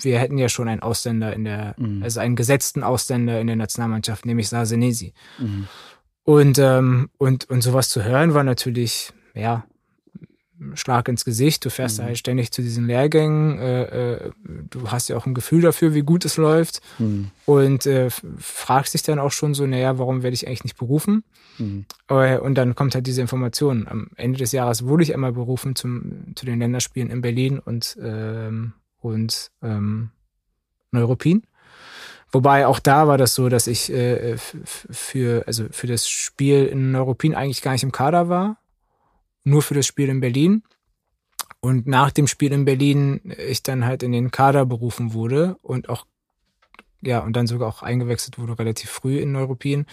wir 0.00 0.18
hätten 0.18 0.38
ja 0.38 0.48
schon 0.48 0.68
einen 0.68 0.82
Ausländer 0.82 1.32
in 1.32 1.44
der, 1.44 1.74
mhm. 1.76 2.02
also 2.02 2.20
einen 2.20 2.36
gesetzten 2.36 2.82
Ausländer 2.82 3.40
in 3.40 3.46
der 3.46 3.56
Nationalmannschaft, 3.56 4.26
nämlich 4.26 4.48
Sarsenesi. 4.48 5.12
Mhm. 5.38 5.66
Und, 6.22 6.58
ähm, 6.58 7.10
und, 7.18 7.48
und 7.50 7.62
sowas 7.62 7.88
zu 7.88 8.04
hören 8.04 8.34
war 8.34 8.44
natürlich, 8.44 9.12
ja, 9.34 9.64
Schlag 10.74 11.08
ins 11.08 11.24
Gesicht. 11.24 11.64
Du 11.64 11.70
fährst 11.70 11.98
mhm. 11.98 12.04
halt 12.04 12.18
ständig 12.18 12.50
zu 12.50 12.62
diesen 12.62 12.86
Lehrgängen. 12.86 13.58
Äh, 13.58 13.82
äh, 14.14 14.30
du 14.70 14.90
hast 14.90 15.08
ja 15.08 15.16
auch 15.16 15.26
ein 15.26 15.34
Gefühl 15.34 15.62
dafür, 15.62 15.94
wie 15.94 16.02
gut 16.02 16.24
es 16.24 16.36
läuft. 16.36 16.80
Mhm. 16.98 17.30
Und 17.46 17.86
äh, 17.86 18.10
fragst 18.38 18.94
dich 18.94 19.02
dann 19.02 19.18
auch 19.18 19.32
schon 19.32 19.54
so, 19.54 19.66
naja, 19.66 19.98
warum 19.98 20.22
werde 20.22 20.34
ich 20.34 20.46
eigentlich 20.46 20.64
nicht 20.64 20.78
berufen? 20.78 21.24
Mhm. 21.58 21.86
Äh, 22.08 22.38
und 22.38 22.54
dann 22.56 22.74
kommt 22.74 22.94
halt 22.94 23.06
diese 23.06 23.20
Information. 23.20 23.86
Am 23.88 24.08
Ende 24.16 24.38
des 24.38 24.52
Jahres 24.52 24.84
wurde 24.84 25.02
ich 25.02 25.14
einmal 25.14 25.32
berufen 25.32 25.76
zum, 25.76 26.34
zu 26.34 26.46
den 26.46 26.58
Länderspielen 26.58 27.10
in 27.10 27.20
Berlin 27.20 27.58
und, 27.58 27.96
ähm, 28.02 28.72
und 29.00 29.50
ähm, 29.62 30.10
Neuruppin. 30.90 31.42
Wobei 32.30 32.66
auch 32.66 32.78
da 32.78 33.08
war 33.08 33.16
das 33.16 33.34
so, 33.34 33.48
dass 33.48 33.66
ich 33.66 33.90
äh, 33.90 34.36
für, 34.36 35.44
also 35.46 35.64
für 35.70 35.86
das 35.86 36.08
Spiel 36.08 36.66
in 36.66 36.92
Neuruppin 36.92 37.34
eigentlich 37.34 37.62
gar 37.62 37.72
nicht 37.72 37.84
im 37.84 37.92
Kader 37.92 38.28
war 38.28 38.58
nur 39.48 39.62
für 39.62 39.74
das 39.74 39.86
Spiel 39.86 40.08
in 40.08 40.20
Berlin. 40.20 40.62
Und 41.60 41.86
nach 41.86 42.12
dem 42.12 42.26
Spiel 42.26 42.52
in 42.52 42.64
Berlin 42.64 43.20
ich 43.48 43.62
dann 43.62 43.84
halt 43.84 44.02
in 44.02 44.12
den 44.12 44.30
Kader 44.30 44.64
berufen 44.64 45.12
wurde 45.12 45.56
und 45.62 45.88
auch, 45.88 46.06
ja, 47.00 47.20
und 47.20 47.34
dann 47.34 47.46
sogar 47.46 47.68
auch 47.68 47.82
eingewechselt 47.82 48.38
wurde 48.38 48.58
relativ 48.58 48.90
früh 48.90 49.18
in 49.18 49.34
Europien. 49.34 49.86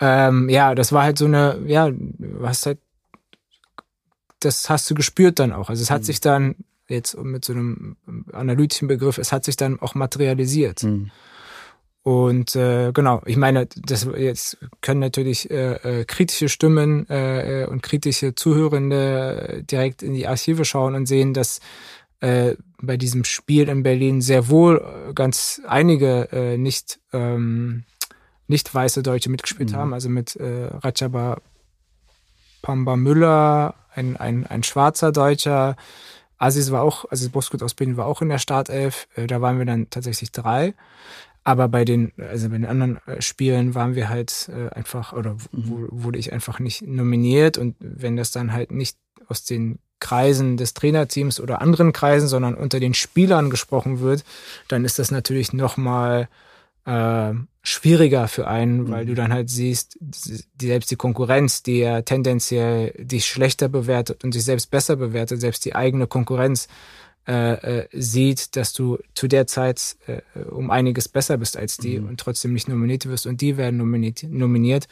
Ähm, 0.00 0.48
ja, 0.48 0.74
das 0.74 0.92
war 0.92 1.04
halt 1.04 1.18
so 1.18 1.26
eine, 1.26 1.60
ja, 1.66 1.90
hast 2.42 2.66
halt, 2.66 2.78
das 4.40 4.68
hast 4.68 4.90
du 4.90 4.94
gespürt 4.94 5.38
dann 5.38 5.52
auch. 5.52 5.68
Also 5.68 5.82
es 5.82 5.90
hat 5.90 6.02
mhm. 6.02 6.06
sich 6.06 6.20
dann, 6.20 6.56
jetzt 6.88 7.16
mit 7.16 7.44
so 7.44 7.52
einem 7.52 7.96
analytischen 8.32 8.88
Begriff, 8.88 9.18
es 9.18 9.32
hat 9.32 9.44
sich 9.44 9.56
dann 9.56 9.80
auch 9.80 9.94
materialisiert. 9.94 10.82
Mhm. 10.82 11.10
Und 12.04 12.54
äh, 12.54 12.92
genau, 12.92 13.22
ich 13.24 13.38
meine, 13.38 13.66
das 13.66 14.06
jetzt 14.16 14.58
können 14.82 15.00
natürlich 15.00 15.50
äh, 15.50 16.00
äh, 16.00 16.04
kritische 16.04 16.50
Stimmen 16.50 17.08
äh, 17.08 17.62
äh, 17.62 17.66
und 17.66 17.82
kritische 17.82 18.34
Zuhörende 18.34 19.64
direkt 19.70 20.02
in 20.02 20.12
die 20.12 20.26
Archive 20.26 20.66
schauen 20.66 20.94
und 20.94 21.06
sehen, 21.06 21.32
dass 21.32 21.60
äh, 22.20 22.56
bei 22.78 22.98
diesem 22.98 23.24
Spiel 23.24 23.70
in 23.70 23.82
Berlin 23.82 24.20
sehr 24.20 24.50
wohl 24.50 25.12
ganz 25.14 25.62
einige 25.66 26.28
äh, 26.30 26.58
nicht 26.58 27.00
ähm, 27.14 27.84
nicht 28.48 28.74
weiße 28.74 29.02
Deutsche 29.02 29.30
mitgespielt 29.30 29.72
mhm. 29.72 29.76
haben, 29.76 29.94
also 29.94 30.10
mit 30.10 30.36
äh, 30.36 30.66
Rajaba 30.82 31.38
Pamba 32.60 32.96
Müller, 32.96 33.74
ein, 33.94 34.18
ein, 34.18 34.46
ein 34.46 34.62
schwarzer 34.62 35.10
Deutscher, 35.10 35.76
Aziz 36.38 36.70
war 36.70 36.82
auch, 36.82 37.10
Aziz 37.10 37.30
Boskut 37.30 37.62
aus 37.62 37.74
Berlin 37.74 37.96
war 37.96 38.06
auch 38.06 38.20
in 38.20 38.28
der 38.28 38.38
Startelf, 38.38 39.08
äh, 39.16 39.26
da 39.26 39.40
waren 39.40 39.58
wir 39.58 39.64
dann 39.64 39.88
tatsächlich 39.88 40.32
drei. 40.32 40.74
Aber 41.44 41.68
bei 41.68 41.84
den, 41.84 42.12
also 42.16 42.48
bei 42.48 42.56
den 42.56 42.66
anderen 42.66 42.98
äh, 43.06 43.20
Spielen 43.20 43.74
waren 43.74 43.94
wir 43.94 44.08
halt 44.08 44.50
äh, 44.52 44.70
einfach, 44.70 45.12
oder 45.12 45.36
mhm. 45.52 45.88
wurde 45.90 46.18
ich 46.18 46.32
einfach 46.32 46.58
nicht 46.58 46.82
nominiert. 46.82 47.58
Und 47.58 47.76
wenn 47.78 48.16
das 48.16 48.32
dann 48.32 48.52
halt 48.52 48.72
nicht 48.72 48.96
aus 49.28 49.44
den 49.44 49.78
Kreisen 50.00 50.56
des 50.56 50.74
Trainerteams 50.74 51.40
oder 51.40 51.60
anderen 51.60 51.92
Kreisen, 51.92 52.28
sondern 52.28 52.54
unter 52.54 52.80
den 52.80 52.94
Spielern 52.94 53.50
gesprochen 53.50 54.00
wird, 54.00 54.24
dann 54.68 54.84
ist 54.84 54.98
das 54.98 55.10
natürlich 55.10 55.52
nochmal 55.52 56.28
äh, 56.86 57.32
schwieriger 57.62 58.28
für 58.28 58.46
einen, 58.46 58.90
weil 58.90 59.04
mhm. 59.04 59.08
du 59.08 59.14
dann 59.14 59.32
halt 59.32 59.48
siehst, 59.48 59.96
die, 60.00 60.66
selbst 60.66 60.90
die 60.90 60.96
Konkurrenz, 60.96 61.62
die 61.62 61.78
ja 61.78 62.02
tendenziell 62.02 62.92
dich 62.98 63.26
schlechter 63.26 63.68
bewertet 63.68 64.24
und 64.24 64.32
sich 64.32 64.44
selbst 64.44 64.70
besser 64.70 64.96
bewertet, 64.96 65.40
selbst 65.40 65.64
die 65.64 65.74
eigene 65.74 66.06
Konkurrenz 66.06 66.68
äh, 67.26 67.80
äh, 67.80 67.88
sieht, 67.92 68.56
dass 68.56 68.72
du 68.72 68.98
zu 69.14 69.28
der 69.28 69.46
Zeit 69.46 69.96
äh, 70.06 70.40
um 70.40 70.70
einiges 70.70 71.08
besser 71.08 71.38
bist 71.38 71.56
als 71.56 71.76
die 71.78 71.98
mhm. 71.98 72.08
und 72.08 72.20
trotzdem 72.20 72.52
nicht 72.52 72.68
nominiert 72.68 73.06
wirst 73.06 73.26
und 73.26 73.40
die 73.40 73.56
werden 73.56 73.78
nominiert, 73.78 74.24
nominiert 74.24 74.88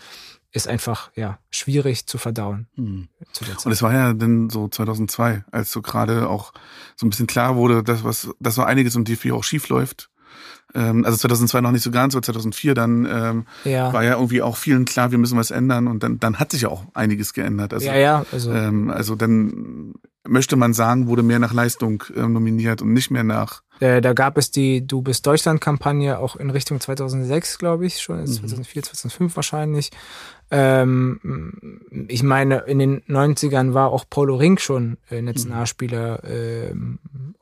ist 0.53 0.69
einfach 0.69 1.11
ja 1.17 1.39
schwierig 1.51 2.07
zu 2.07 2.19
verdauen. 2.19 2.69
Mhm. 2.77 3.09
Zu 3.33 3.45
und 3.65 3.73
es 3.73 3.83
war 3.83 3.93
ja 3.93 4.13
dann 4.13 4.51
so 4.51 4.69
2002, 4.69 5.45
als 5.51 5.73
so 5.73 5.81
gerade 5.81 6.29
auch 6.29 6.53
so 6.97 7.07
ein 7.07 7.11
bisschen 7.11 7.27
klar 7.27 7.57
wurde, 7.57 7.83
dass 7.83 8.05
was, 8.05 8.29
dass 8.39 8.55
so 8.55 8.63
einiges 8.63 8.95
um 8.95 9.05
DFB 9.05 9.33
auch 9.33 9.45
schief 9.45 9.69
läuft 9.69 10.11
ähm, 10.75 11.05
also 11.05 11.17
2002 11.17 11.61
noch 11.61 11.73
nicht 11.73 11.83
so 11.83 11.91
ganz, 11.91 12.15
aber 12.15 12.23
2004 12.23 12.75
dann 12.75 13.07
ähm, 13.11 13.47
ja. 13.65 13.93
war 13.93 14.05
ja 14.05 14.15
irgendwie 14.15 14.43
auch 14.43 14.57
vielen 14.57 14.85
klar, 14.85 15.11
wir 15.11 15.19
müssen 15.19 15.39
was 15.39 15.51
ändern 15.51 15.87
und 15.87 16.03
dann, 16.03 16.19
dann 16.19 16.39
hat 16.39 16.53
sich 16.53 16.63
ja 16.63 16.69
auch 16.69 16.85
einiges 16.95 17.35
geändert. 17.35 17.75
Also, 17.75 17.87
ja, 17.87 17.97
ja. 17.97 18.25
Also, 18.33 18.53
ähm, 18.53 18.91
also 18.91 19.15
dann 19.15 19.95
möchte 20.27 20.57
man 20.57 20.73
sagen, 20.73 21.09
wurde 21.09 21.23
mehr 21.23 21.39
nach 21.39 21.53
Leistung 21.53 22.05
äh, 22.15 22.21
nominiert 22.21 22.81
und 22.83 22.93
nicht 22.93 23.11
mehr 23.11 23.25
nach. 23.25 23.63
Äh, 23.81 24.01
da 24.01 24.13
gab 24.13 24.39
es 24.39 24.51
die 24.51 24.87
Du 24.87 25.03
bist 25.03 25.27
Deutschland-Kampagne 25.27 26.19
auch 26.19 26.37
in 26.37 26.51
Richtung 26.51 26.81
2006, 26.81 27.59
glaube 27.59 27.87
ich, 27.87 28.01
schon, 28.01 28.21
also 28.21 28.35
2004, 28.35 28.85
2005 28.85 29.37
wahrscheinlich. 29.37 29.91
Ähm, 30.55 32.07
ich 32.09 32.23
meine, 32.23 32.59
in 32.67 32.79
den 32.79 33.01
90ern 33.05 33.73
war 33.73 33.91
auch 33.91 34.05
Paulo 34.09 34.37
Rink 34.37 34.61
schon 34.61 34.99
äh, 35.11 35.23
Nationalspieler, 35.23 36.23
äh, 36.25 36.75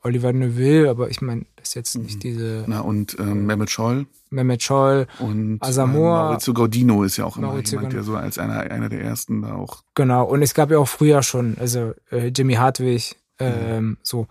Oliver 0.03 0.33
Neuville, 0.33 0.89
aber 0.89 1.11
ich 1.11 1.21
meine, 1.21 1.45
das 1.57 1.71
ist 1.71 1.75
jetzt 1.75 1.99
nicht 1.99 2.17
mhm. 2.17 2.21
diese. 2.21 2.65
Na, 2.69 2.81
und 2.81 3.19
ähm, 3.19 3.47
Mehmet 3.47 3.69
Scholl. 3.69 4.07
Mehmet 4.31 4.63
Scholl 4.63 5.09
und 5.19 5.59
Asamoah. 5.61 6.21
Ähm, 6.21 6.27
Maurizio 6.29 6.55
Gaudino 6.55 7.03
ist 7.03 7.17
ja 7.17 7.25
auch 7.25 7.37
immer 7.37 7.49
Maurizio 7.49 7.79
jemand, 7.79 7.95
der 7.95 8.05
so 8.05 8.15
als 8.15 8.39
einer, 8.39 8.61
einer 8.61 8.89
der 8.89 9.01
ersten 9.01 9.43
da 9.43 9.57
auch. 9.57 9.83
Genau, 9.97 10.25
und 10.25 10.43
es 10.43 10.55
gab 10.55 10.71
ja 10.71 10.79
auch 10.79 10.89
früher 10.89 11.25
schon, 11.25 11.57
also 11.59 11.95
äh, 12.13 12.29
Jimmy 12.29 12.55
Hartwig, 12.55 13.17
ähm, 13.41 13.87
mhm. 13.87 13.99
so. 14.05 14.29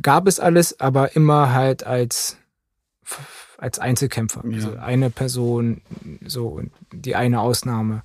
Gab 0.00 0.26
es 0.26 0.40
alles, 0.40 0.80
aber 0.80 1.14
immer 1.14 1.52
halt 1.52 1.84
als 1.84 2.38
als 3.62 3.78
Einzelkämpfer. 3.78 4.42
Ja. 4.44 4.56
Also 4.56 4.76
eine 4.76 5.10
Person, 5.10 5.82
so 6.26 6.60
die 6.92 7.14
eine 7.14 7.40
Ausnahme. 7.40 8.02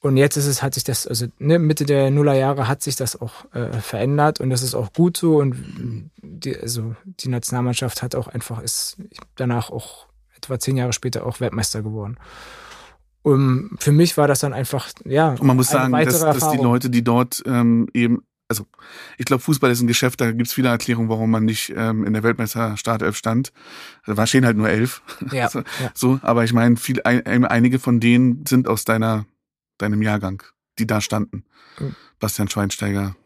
Und 0.00 0.16
jetzt 0.16 0.36
ist 0.36 0.46
es, 0.46 0.62
hat 0.62 0.74
sich 0.74 0.84
das, 0.84 1.06
also 1.06 1.26
ne, 1.38 1.58
Mitte 1.58 1.84
der 1.84 2.10
Nullerjahre 2.10 2.66
hat 2.66 2.82
sich 2.82 2.96
das 2.96 3.20
auch 3.20 3.52
äh, 3.54 3.72
verändert 3.72 4.40
und 4.40 4.50
das 4.50 4.62
ist 4.62 4.74
auch 4.74 4.92
gut 4.92 5.16
so. 5.16 5.36
Und 5.36 6.10
die, 6.22 6.58
also 6.58 6.94
die 7.04 7.28
Nationalmannschaft 7.28 8.02
hat 8.02 8.14
auch 8.14 8.28
einfach, 8.28 8.60
ist 8.60 8.96
danach 9.36 9.70
auch 9.70 10.06
etwa 10.36 10.58
zehn 10.58 10.76
Jahre 10.76 10.92
später 10.92 11.26
auch 11.26 11.40
Weltmeister 11.40 11.82
geworden. 11.82 12.16
Und 13.22 13.76
für 13.78 13.92
mich 13.92 14.16
war 14.16 14.28
das 14.28 14.40
dann 14.40 14.52
einfach, 14.52 14.88
ja. 15.04 15.30
Und 15.30 15.44
man 15.44 15.56
muss 15.56 15.68
sagen, 15.68 15.92
dass, 15.92 16.20
dass, 16.20 16.50
die 16.50 16.58
Leute, 16.58 16.90
die 16.90 17.02
dort 17.02 17.42
ähm, 17.46 17.88
eben 17.94 18.22
also 18.48 18.66
ich 19.16 19.24
glaube, 19.24 19.42
Fußball 19.42 19.70
ist 19.70 19.80
ein 19.80 19.86
Geschäft, 19.86 20.20
da 20.20 20.30
gibt 20.30 20.46
es 20.46 20.52
viele 20.52 20.68
Erklärungen, 20.68 21.08
warum 21.08 21.30
man 21.30 21.44
nicht 21.44 21.72
ähm, 21.76 22.04
in 22.04 22.12
der 22.12 22.22
Weltmeister-Startelf 22.22 23.16
stand. 23.16 23.52
Da 24.06 24.16
war 24.16 24.26
stehen 24.26 24.44
halt 24.44 24.56
nur 24.56 24.68
elf. 24.68 25.02
Ja, 25.32 25.44
also, 25.44 25.60
ja. 25.60 25.90
So, 25.94 26.20
aber 26.22 26.44
ich 26.44 26.52
meine, 26.52 26.76
viel, 26.76 27.00
ein, 27.04 27.44
einige 27.44 27.78
von 27.78 28.00
denen 28.00 28.44
sind 28.46 28.68
aus 28.68 28.84
deiner, 28.84 29.26
deinem 29.78 30.02
Jahrgang, 30.02 30.42
die 30.78 30.86
da 30.86 31.00
standen. 31.00 31.44
Mhm. 31.78 31.94
Bastian 32.20 32.48
Schweinsteiger. 32.48 33.16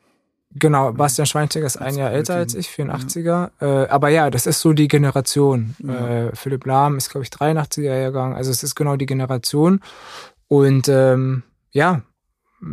Genau, 0.54 0.92
Bastian 0.92 1.26
Schweinsteiger 1.26 1.66
ist 1.66 1.76
ein 1.76 1.96
Jahr 1.96 2.10
älter 2.10 2.36
als 2.36 2.54
ich, 2.54 2.68
84er. 2.68 3.50
Ja. 3.60 3.82
Äh, 3.84 3.88
aber 3.88 4.08
ja, 4.08 4.30
das 4.30 4.46
ist 4.46 4.60
so 4.60 4.72
die 4.72 4.88
Generation. 4.88 5.76
Ja. 5.78 6.28
Äh, 6.28 6.36
Philipp 6.36 6.64
Lahm 6.64 6.96
ist, 6.96 7.10
glaube 7.10 7.24
ich, 7.24 7.30
83er 7.30 8.00
Jahrgang. 8.00 8.34
Also 8.34 8.50
es 8.50 8.62
ist 8.62 8.74
genau 8.74 8.96
die 8.96 9.06
Generation. 9.06 9.80
Und 10.48 10.88
ähm, 10.88 11.42
ja, 11.70 12.02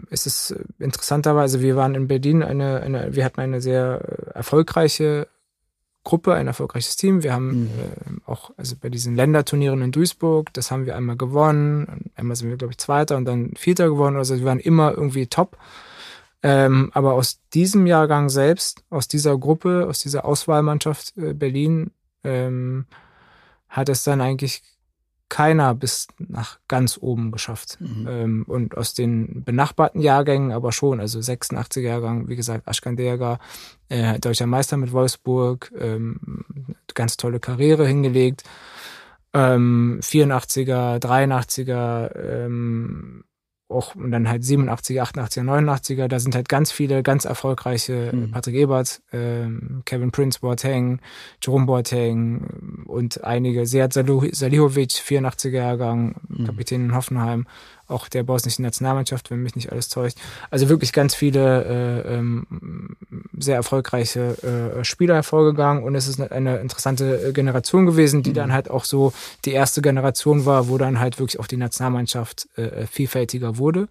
es 0.09 0.25
ist 0.25 0.51
äh, 0.51 0.63
interessanterweise, 0.79 1.61
wir 1.61 1.75
waren 1.75 1.95
in 1.95 2.07
Berlin 2.07 2.43
eine, 2.43 2.81
eine 2.81 3.15
wir 3.15 3.25
hatten 3.25 3.41
eine 3.41 3.61
sehr 3.61 4.01
äh, 4.01 4.37
erfolgreiche 4.37 5.27
Gruppe, 6.03 6.35
ein 6.35 6.47
erfolgreiches 6.47 6.95
Team. 6.95 7.23
Wir 7.23 7.33
haben 7.33 7.63
mhm. 7.63 7.67
äh, 7.67 8.29
auch, 8.29 8.51
also 8.57 8.75
bei 8.79 8.89
diesen 8.89 9.15
Länderturnieren 9.15 9.81
in 9.81 9.91
Duisburg, 9.91 10.53
das 10.53 10.71
haben 10.71 10.85
wir 10.85 10.95
einmal 10.95 11.17
gewonnen, 11.17 12.11
einmal 12.15 12.35
sind 12.35 12.49
wir, 12.49 12.57
glaube 12.57 12.73
ich, 12.73 12.77
Zweiter 12.77 13.17
und 13.17 13.25
dann 13.25 13.53
Vierter 13.55 13.87
gewonnen. 13.89 14.17
Also 14.17 14.37
wir 14.37 14.45
waren 14.45 14.59
immer 14.59 14.91
irgendwie 14.91 15.27
top. 15.27 15.57
Ähm, 16.43 16.91
aber 16.93 17.13
aus 17.13 17.39
diesem 17.55 17.87
Jahrgang 17.87 18.29
selbst, 18.29 18.83
aus 18.91 19.07
dieser 19.07 19.35
Gruppe, 19.37 19.87
aus 19.89 19.99
dieser 19.99 20.25
Auswahlmannschaft 20.25 21.17
äh, 21.17 21.33
Berlin, 21.33 21.89
ähm, 22.23 22.85
hat 23.67 23.89
es 23.89 24.03
dann 24.03 24.21
eigentlich 24.21 24.61
keiner 25.29 25.73
bis 25.73 26.07
nach 26.19 26.59
ganz 26.67 26.97
oben 27.01 27.31
geschafft. 27.31 27.77
Mhm. 27.79 28.07
Ähm, 28.07 28.45
und 28.47 28.77
aus 28.77 28.93
den 28.93 29.43
benachbarten 29.43 30.01
Jahrgängen 30.01 30.51
aber 30.51 30.71
schon, 30.71 30.99
also 30.99 31.19
86er 31.19 31.81
Jahrgang, 31.81 32.27
wie 32.27 32.35
gesagt, 32.35 32.67
Aschkan 32.67 32.97
äh, 32.97 34.19
deutscher 34.19 34.45
Meister 34.45 34.77
mit 34.77 34.91
Wolfsburg, 34.91 35.71
ähm, 35.77 36.19
ganz 36.93 37.17
tolle 37.17 37.39
Karriere 37.39 37.87
hingelegt. 37.87 38.43
Ähm, 39.33 39.99
84er, 40.01 40.99
83er, 40.99 42.15
ähm, 42.15 43.25
auch 43.67 43.95
und 43.95 44.11
dann 44.11 44.29
halt 44.29 44.43
87er, 44.43 45.01
88er, 45.01 45.41
89er, 45.41 46.07
da 46.07 46.19
sind 46.19 46.35
halt 46.35 46.49
ganz 46.49 46.71
viele 46.71 47.01
ganz 47.01 47.25
erfolgreiche 47.25 48.11
mhm. 48.13 48.31
Patrick 48.31 48.55
Ebert, 48.55 49.01
ähm, 49.11 49.81
Kevin 49.85 50.11
Prince 50.11 50.39
Boateng, 50.39 50.99
Jerome 51.43 51.65
Boateng 51.65 52.83
und 52.85 53.23
einige, 53.23 53.65
Seat 53.65 53.93
Salihovic, 53.93 54.91
84er 54.91 55.49
Jahrgang, 55.49 56.15
mhm. 56.27 56.45
Kapitän 56.45 56.85
in 56.85 56.95
Hoffenheim 56.95 57.47
auch 57.87 58.07
der 58.07 58.23
bosnischen 58.23 58.63
Nationalmannschaft, 58.63 59.31
wenn 59.31 59.43
mich 59.43 59.55
nicht 59.55 59.71
alles 59.71 59.89
täuscht. 59.89 60.17
Also 60.49 60.69
wirklich 60.69 60.93
ganz 60.93 61.15
viele 61.15 61.63
äh, 61.65 62.15
ähm, 62.15 62.95
sehr 63.37 63.55
erfolgreiche 63.55 64.75
äh, 64.79 64.83
Spieler 64.83 65.15
hervorgegangen 65.15 65.83
und 65.83 65.95
es 65.95 66.07
ist 66.07 66.19
eine 66.19 66.57
interessante 66.57 67.29
äh, 67.29 67.31
Generation 67.33 67.85
gewesen, 67.85 68.23
die 68.23 68.31
mhm. 68.31 68.35
dann 68.35 68.53
halt 68.53 68.69
auch 68.69 68.85
so 68.85 69.13
die 69.45 69.51
erste 69.51 69.81
Generation 69.81 70.45
war, 70.45 70.67
wo 70.67 70.77
dann 70.77 70.99
halt 70.99 71.19
wirklich 71.19 71.39
auch 71.39 71.47
die 71.47 71.57
Nationalmannschaft 71.57 72.47
äh, 72.57 72.87
vielfältiger 72.87 73.57
wurde. 73.57 73.87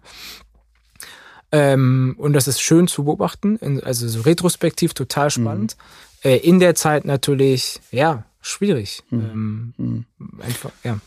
Ähm, 1.51 2.15
und 2.17 2.33
das 2.33 2.47
ist 2.47 2.61
schön 2.61 2.87
zu 2.87 3.05
beobachten, 3.05 3.59
also 3.83 4.07
so 4.07 4.21
retrospektiv 4.21 4.93
total 4.93 5.29
spannend. 5.29 5.77
Mhm. 6.23 6.29
Äh, 6.29 6.37
in 6.37 6.59
der 6.59 6.75
Zeit 6.75 7.05
natürlich, 7.05 7.79
ja, 7.91 8.25
schwierig. 8.41 9.03
Mhm. 9.09 9.19
Ähm, 9.19 9.73
mhm. 9.77 10.05
einfach, 10.41 10.71
ja. 10.83 10.99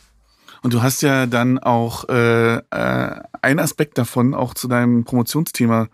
Und 0.61 0.73
du 0.73 0.81
hast 0.81 1.01
ja 1.01 1.25
dann 1.25 1.59
auch 1.59 2.07
äh, 2.09 2.57
äh, 2.57 3.21
einen 3.41 3.59
Aspekt 3.59 3.97
davon 3.97 4.33
auch 4.33 4.53
zu 4.53 4.67
deinem 4.67 5.03
Promotionsthema 5.05 5.87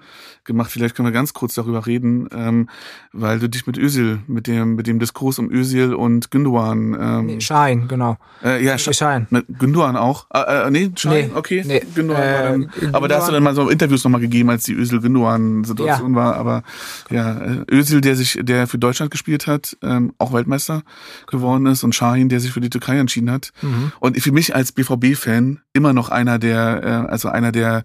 gemacht. 0.44 0.72
Vielleicht 0.72 0.96
können 0.96 1.08
wir 1.08 1.14
ganz 1.14 1.34
kurz 1.34 1.56
darüber 1.56 1.86
reden, 1.86 2.28
ähm, 2.34 2.70
weil 3.12 3.40
du 3.40 3.50
dich 3.50 3.68
mit 3.68 3.78
Özil, 3.78 4.20
mit 4.28 4.48
dem 4.48 4.76
mit 4.76 4.88
dem 4.88 5.00
Diskurs 5.00 5.40
um 5.40 5.52
Özil 5.52 5.94
und 5.94 6.32
Gündogan. 6.32 6.98
Ähm, 7.00 7.26
nee, 7.26 7.42
Schein, 7.42 7.88
genau. 7.88 8.18
Äh, 8.44 8.64
ja, 8.64 8.78
Sch 8.78 8.94
Schein. 8.94 9.28
Mit 9.30 9.46
Gündogan 9.60 9.98
auch. 9.98 10.28
Äh, 10.34 10.68
äh, 10.68 10.72
nee, 10.72 10.92
Schein, 10.96 11.28
nee, 11.28 11.32
okay. 11.36 11.64
Nee, 11.66 11.82
Gündogan 11.94 12.24
äh, 12.24 12.34
war 12.34 12.44
dann, 12.44 12.62
Gündogan. 12.62 12.96
Aber 12.96 13.08
da 13.08 13.18
hast 13.18 13.28
du 13.28 13.32
dann 13.34 13.44
mal 13.44 13.56
so 13.56 13.70
Interviews 13.70 14.04
nochmal 14.04 14.22
gegeben, 14.22 14.50
als 14.50 14.64
die 14.64 14.74
Özil 14.74 15.02
Gündogan 15.02 15.64
Situation 15.64 16.12
ja. 16.12 16.16
war. 16.16 16.36
Aber 16.36 16.64
ja, 17.10 17.38
äh, 17.38 17.66
Özil, 17.72 18.02
der 18.02 18.16
sich, 18.16 18.40
der 18.42 18.68
für 18.68 18.78
Deutschland 18.78 19.12
gespielt 19.12 19.48
hat, 19.48 19.78
ähm, 19.82 20.14
auch 20.18 20.34
Weltmeister 20.34 20.84
geworden 21.28 21.66
ist, 21.66 21.84
und 21.84 21.94
Schein, 21.94 22.30
der 22.30 22.40
sich 22.40 22.52
für 22.52 22.62
die 22.62 22.70
Türkei 22.70 22.98
entschieden 22.98 23.32
hat. 23.32 23.52
Mhm. 23.62 23.92
Und 24.00 24.20
für 24.22 24.32
mich 24.32 24.55
als 24.56 24.72
BVB-Fan 24.72 25.60
immer 25.74 25.92
noch 25.92 26.08
einer 26.08 26.40
der, 26.40 26.82
äh, 26.82 27.12
also 27.12 27.28
einer 27.28 27.52
der 27.52 27.84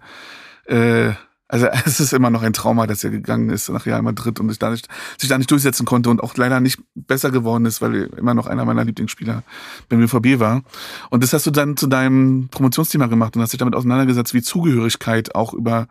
äh, 0.65 1.11
also 1.49 1.67
es 1.85 1.99
ist 1.99 2.13
immer 2.13 2.29
noch 2.29 2.43
ein 2.43 2.53
Trauma, 2.53 2.87
dass 2.87 3.03
er 3.03 3.09
gegangen 3.09 3.49
ist 3.49 3.67
nach 3.67 3.85
Real 3.85 4.01
Madrid 4.01 4.39
und 4.39 4.47
sich 4.47 4.57
da 4.57 4.69
nicht, 4.69 4.87
sich 5.17 5.27
da 5.27 5.37
nicht 5.37 5.51
durchsetzen 5.51 5.85
konnte 5.85 6.09
und 6.09 6.23
auch 6.23 6.33
leider 6.37 6.61
nicht 6.61 6.79
besser 6.95 7.29
geworden 7.29 7.65
ist, 7.65 7.81
weil 7.81 7.95
er 7.95 8.17
immer 8.17 8.33
noch 8.33 8.47
einer 8.47 8.63
meiner 8.63 8.85
Lieblingsspieler 8.85 9.43
beim 9.89 9.99
BVB 9.99 10.39
war. 10.39 10.63
Und 11.09 11.23
das 11.23 11.33
hast 11.33 11.45
du 11.45 11.51
dann 11.51 11.75
zu 11.75 11.87
deinem 11.87 12.47
Promotionsthema 12.49 13.07
gemacht 13.07 13.35
und 13.35 13.41
hast 13.41 13.51
dich 13.51 13.59
damit 13.59 13.75
auseinandergesetzt, 13.75 14.33
wie 14.33 14.41
Zugehörigkeit 14.41 15.35
auch 15.35 15.53
über, 15.53 15.87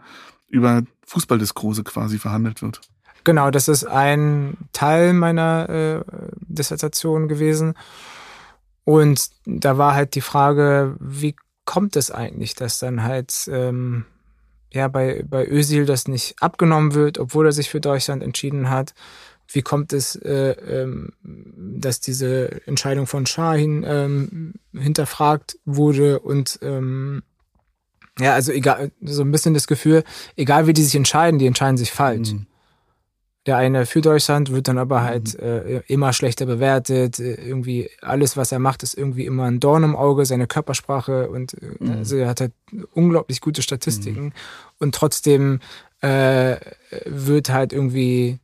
über 0.49 0.83
Fußballdiskurse 1.07 1.85
quasi 1.85 2.19
verhandelt 2.19 2.63
wird. 2.63 2.81
Genau, 3.25 3.51
das 3.51 3.69
ist 3.69 3.85
ein 3.85 4.57
Teil 4.73 5.13
meiner 5.13 5.69
äh, 5.69 6.01
Dissertation 6.41 7.29
gewesen. 7.29 7.75
Und 8.85 9.31
da 9.45 9.79
war 9.79 9.95
halt 9.95 10.15
die 10.15 10.21
Frage, 10.21 10.97
wie 11.01 11.37
kommt 11.65 11.97
es 11.97 12.11
eigentlich, 12.11 12.55
dass 12.55 12.79
dann 12.79 13.03
halt 13.03 13.49
ähm, 13.53 14.05
ja 14.73 14.89
bei, 14.89 15.25
bei 15.29 15.47
Özil 15.47 15.87
das 15.87 16.09
nicht 16.09 16.43
abgenommen 16.43 16.95
wird, 16.95 17.19
obwohl 17.19 17.47
er 17.47 17.53
sich 17.53 17.71
für 17.71 17.81
Deutschland 17.81 18.23
entschieden 18.23 18.71
hat. 18.71 18.95
Wie 19.53 19.63
kommt 19.63 19.93
es, 19.93 20.15
äh, 20.17 20.53
ähm, 20.53 21.13
dass 21.23 22.01
diese 22.01 22.67
Entscheidung 22.67 23.07
von 23.07 23.27
Shahin 23.27 23.85
ähm, 23.87 24.55
hinterfragt 24.73 25.59
wurde 25.65 26.21
und 26.21 26.59
ähm, 26.63 27.23
ja, 28.19 28.35
also 28.35 28.53
egal, 28.53 28.93
so 29.01 29.23
ein 29.23 29.33
bisschen 29.33 29.55
das 29.55 29.67
Gefühl, 29.67 30.05
egal 30.37 30.67
wie 30.67 30.73
die 30.73 30.83
sich 30.83 30.95
entscheiden, 30.95 31.39
die 31.39 31.47
entscheiden 31.47 31.77
sich 31.77 31.91
falsch. 31.91 32.33
Mhm. 32.33 32.47
Der 33.47 33.57
eine 33.57 33.87
für 33.87 34.03
Deutschland 34.03 34.53
wird 34.53 34.69
dann 34.69 34.77
aber 34.77 35.03
halt 35.03 35.35
mhm. 35.35 35.47
äh, 35.47 35.83
immer 35.87 36.13
schlechter 36.13 36.47
bewertet. 36.47 37.19
Äh, 37.19 37.35
irgendwie 37.35 37.91
alles, 38.03 38.37
was 38.37 38.53
er 38.53 38.59
macht, 38.59 38.83
ist 38.83 38.95
irgendwie 38.95 39.25
immer 39.25 39.45
ein 39.45 39.61
Dorn 39.61 39.83
im 39.83 39.97
Auge, 39.97 40.27
seine 40.27 40.47
Körpersprache 40.47 41.31
und 41.31 41.55
äh, 41.55 41.73
mhm. 41.79 41.91
also 41.93 42.17
er 42.17 42.29
hat 42.29 42.41
halt 42.41 42.53
unglaublich 42.93 43.41
gute 43.41 43.63
Statistiken 43.63 44.25
mhm. 44.25 44.33
und 44.79 44.95
trotzdem 44.95 45.61
äh, 46.01 46.57
wird 47.07 47.51
halt 47.51 47.73
irgendwie 47.73 48.39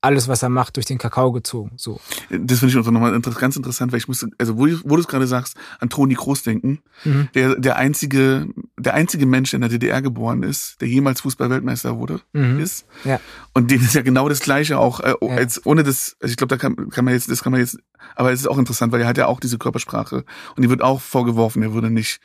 alles, 0.00 0.28
was 0.28 0.42
er 0.42 0.48
macht, 0.48 0.76
durch 0.76 0.86
den 0.86 0.98
Kakao 0.98 1.32
gezogen. 1.32 1.72
So. 1.76 2.00
Das 2.30 2.60
finde 2.60 2.72
ich 2.72 2.76
auch 2.76 2.90
nochmal 2.90 3.18
ganz 3.20 3.56
interessant, 3.56 3.92
weil 3.92 3.98
ich 3.98 4.08
musste, 4.08 4.28
also 4.38 4.56
wo, 4.56 4.66
wo 4.84 4.96
du 4.96 5.00
es 5.00 5.08
gerade 5.08 5.26
sagst, 5.26 5.56
an 5.80 5.88
Toni 5.88 6.14
Kroos 6.14 6.42
denken, 6.42 6.80
mhm. 7.04 7.28
der, 7.34 7.56
der 7.56 7.76
einzige, 7.76 8.46
der 8.78 8.94
einzige 8.94 9.26
Mensch, 9.26 9.50
der 9.50 9.58
in 9.58 9.62
der 9.62 9.70
DDR 9.70 10.02
geboren 10.02 10.42
ist, 10.42 10.80
der 10.80 10.88
jemals 10.88 11.22
Fußballweltmeister 11.22 11.98
wurde, 11.98 12.20
mhm. 12.32 12.60
ist. 12.60 12.86
Ja. 13.04 13.20
Und 13.52 13.70
dem 13.70 13.80
ist 13.80 13.94
ja 13.94 14.02
genau 14.02 14.28
das 14.28 14.40
Gleiche 14.40 14.78
auch, 14.78 15.00
äh, 15.00 15.14
ja. 15.20 15.34
als 15.34 15.64
ohne 15.66 15.82
das, 15.82 16.16
also 16.20 16.30
ich 16.30 16.36
glaube, 16.36 16.56
da 16.56 16.58
kann, 16.58 16.90
kann 16.90 17.04
man 17.04 17.14
jetzt, 17.14 17.30
das 17.30 17.42
kann 17.42 17.52
man 17.52 17.60
jetzt, 17.60 17.78
aber 18.14 18.32
es 18.32 18.40
ist 18.40 18.46
auch 18.46 18.58
interessant, 18.58 18.92
weil 18.92 19.00
er 19.00 19.08
hat 19.08 19.18
ja 19.18 19.26
auch 19.26 19.40
diese 19.40 19.58
Körpersprache 19.58 20.24
und 20.56 20.62
die 20.62 20.68
wird 20.68 20.82
auch 20.82 21.00
vorgeworfen, 21.00 21.62
er 21.62 21.72
würde 21.72 21.90
nicht 21.90 22.20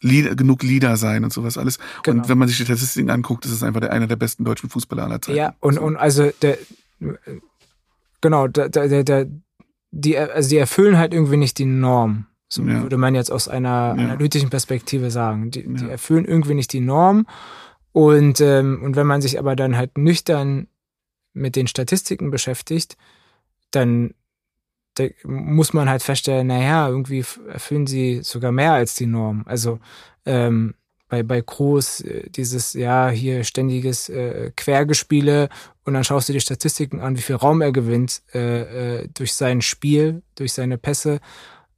Lieder, 0.00 0.36
genug 0.36 0.62
Lieder 0.62 0.96
sein 0.96 1.24
und 1.24 1.32
sowas 1.32 1.58
alles. 1.58 1.78
Genau. 2.04 2.22
Und 2.22 2.28
wenn 2.28 2.38
man 2.38 2.46
sich 2.46 2.56
die 2.56 2.64
Statistiken 2.64 3.10
anguckt, 3.10 3.44
ist 3.44 3.50
es 3.50 3.64
einfach 3.64 3.80
der, 3.80 3.92
einer 3.92 4.06
der 4.06 4.14
besten 4.14 4.44
deutschen 4.44 4.70
Fußballer 4.70 5.02
aller 5.02 5.20
Zeiten. 5.20 5.36
Ja, 5.36 5.56
und, 5.58 5.76
und 5.76 5.96
also 5.96 6.30
der, 6.40 6.56
genau, 8.20 8.48
der, 8.48 8.68
der, 8.68 9.04
der, 9.04 9.26
die, 9.90 10.18
also 10.18 10.48
die 10.48 10.56
erfüllen 10.56 10.98
halt 10.98 11.14
irgendwie 11.14 11.36
nicht 11.36 11.58
die 11.58 11.64
Norm. 11.64 12.26
So 12.48 12.62
ja. 12.62 12.82
würde 12.82 12.96
man 12.96 13.14
jetzt 13.14 13.30
aus 13.30 13.48
einer 13.48 13.94
ja. 13.96 14.04
analytischen 14.04 14.50
Perspektive 14.50 15.10
sagen. 15.10 15.50
Die, 15.50 15.60
ja. 15.60 15.68
die, 15.68 15.90
erfüllen 15.90 16.24
irgendwie 16.24 16.54
nicht 16.54 16.72
die 16.72 16.80
Norm. 16.80 17.26
Und, 17.92 18.40
ähm, 18.40 18.80
und 18.82 18.96
wenn 18.96 19.06
man 19.06 19.20
sich 19.20 19.38
aber 19.38 19.56
dann 19.56 19.76
halt 19.76 19.98
nüchtern 19.98 20.68
mit 21.34 21.56
den 21.56 21.66
Statistiken 21.66 22.30
beschäftigt, 22.30 22.96
dann 23.70 24.14
muss 25.24 25.72
man 25.72 25.88
halt 25.88 26.02
feststellen, 26.02 26.48
naja, 26.48 26.88
irgendwie 26.88 27.24
erfüllen 27.48 27.86
sie 27.86 28.20
sogar 28.22 28.50
mehr 28.50 28.72
als 28.72 28.94
die 28.94 29.06
Norm. 29.06 29.44
Also 29.46 29.78
ähm, 30.26 30.74
bei, 31.08 31.22
bei 31.22 31.42
Kroos 31.42 32.00
äh, 32.00 32.28
dieses, 32.30 32.74
ja, 32.74 33.08
hier 33.08 33.44
ständiges 33.44 34.08
äh, 34.08 34.52
Quergespiele 34.56 35.48
und 35.84 35.94
dann 35.94 36.04
schaust 36.04 36.28
du 36.28 36.32
die 36.32 36.40
Statistiken 36.40 37.00
an, 37.00 37.16
wie 37.16 37.22
viel 37.22 37.36
Raum 37.36 37.62
er 37.62 37.72
gewinnt 37.72 38.22
äh, 38.34 39.00
äh, 39.00 39.08
durch 39.14 39.34
sein 39.34 39.62
Spiel, 39.62 40.22
durch 40.34 40.52
seine 40.52 40.78
Pässe. 40.78 41.20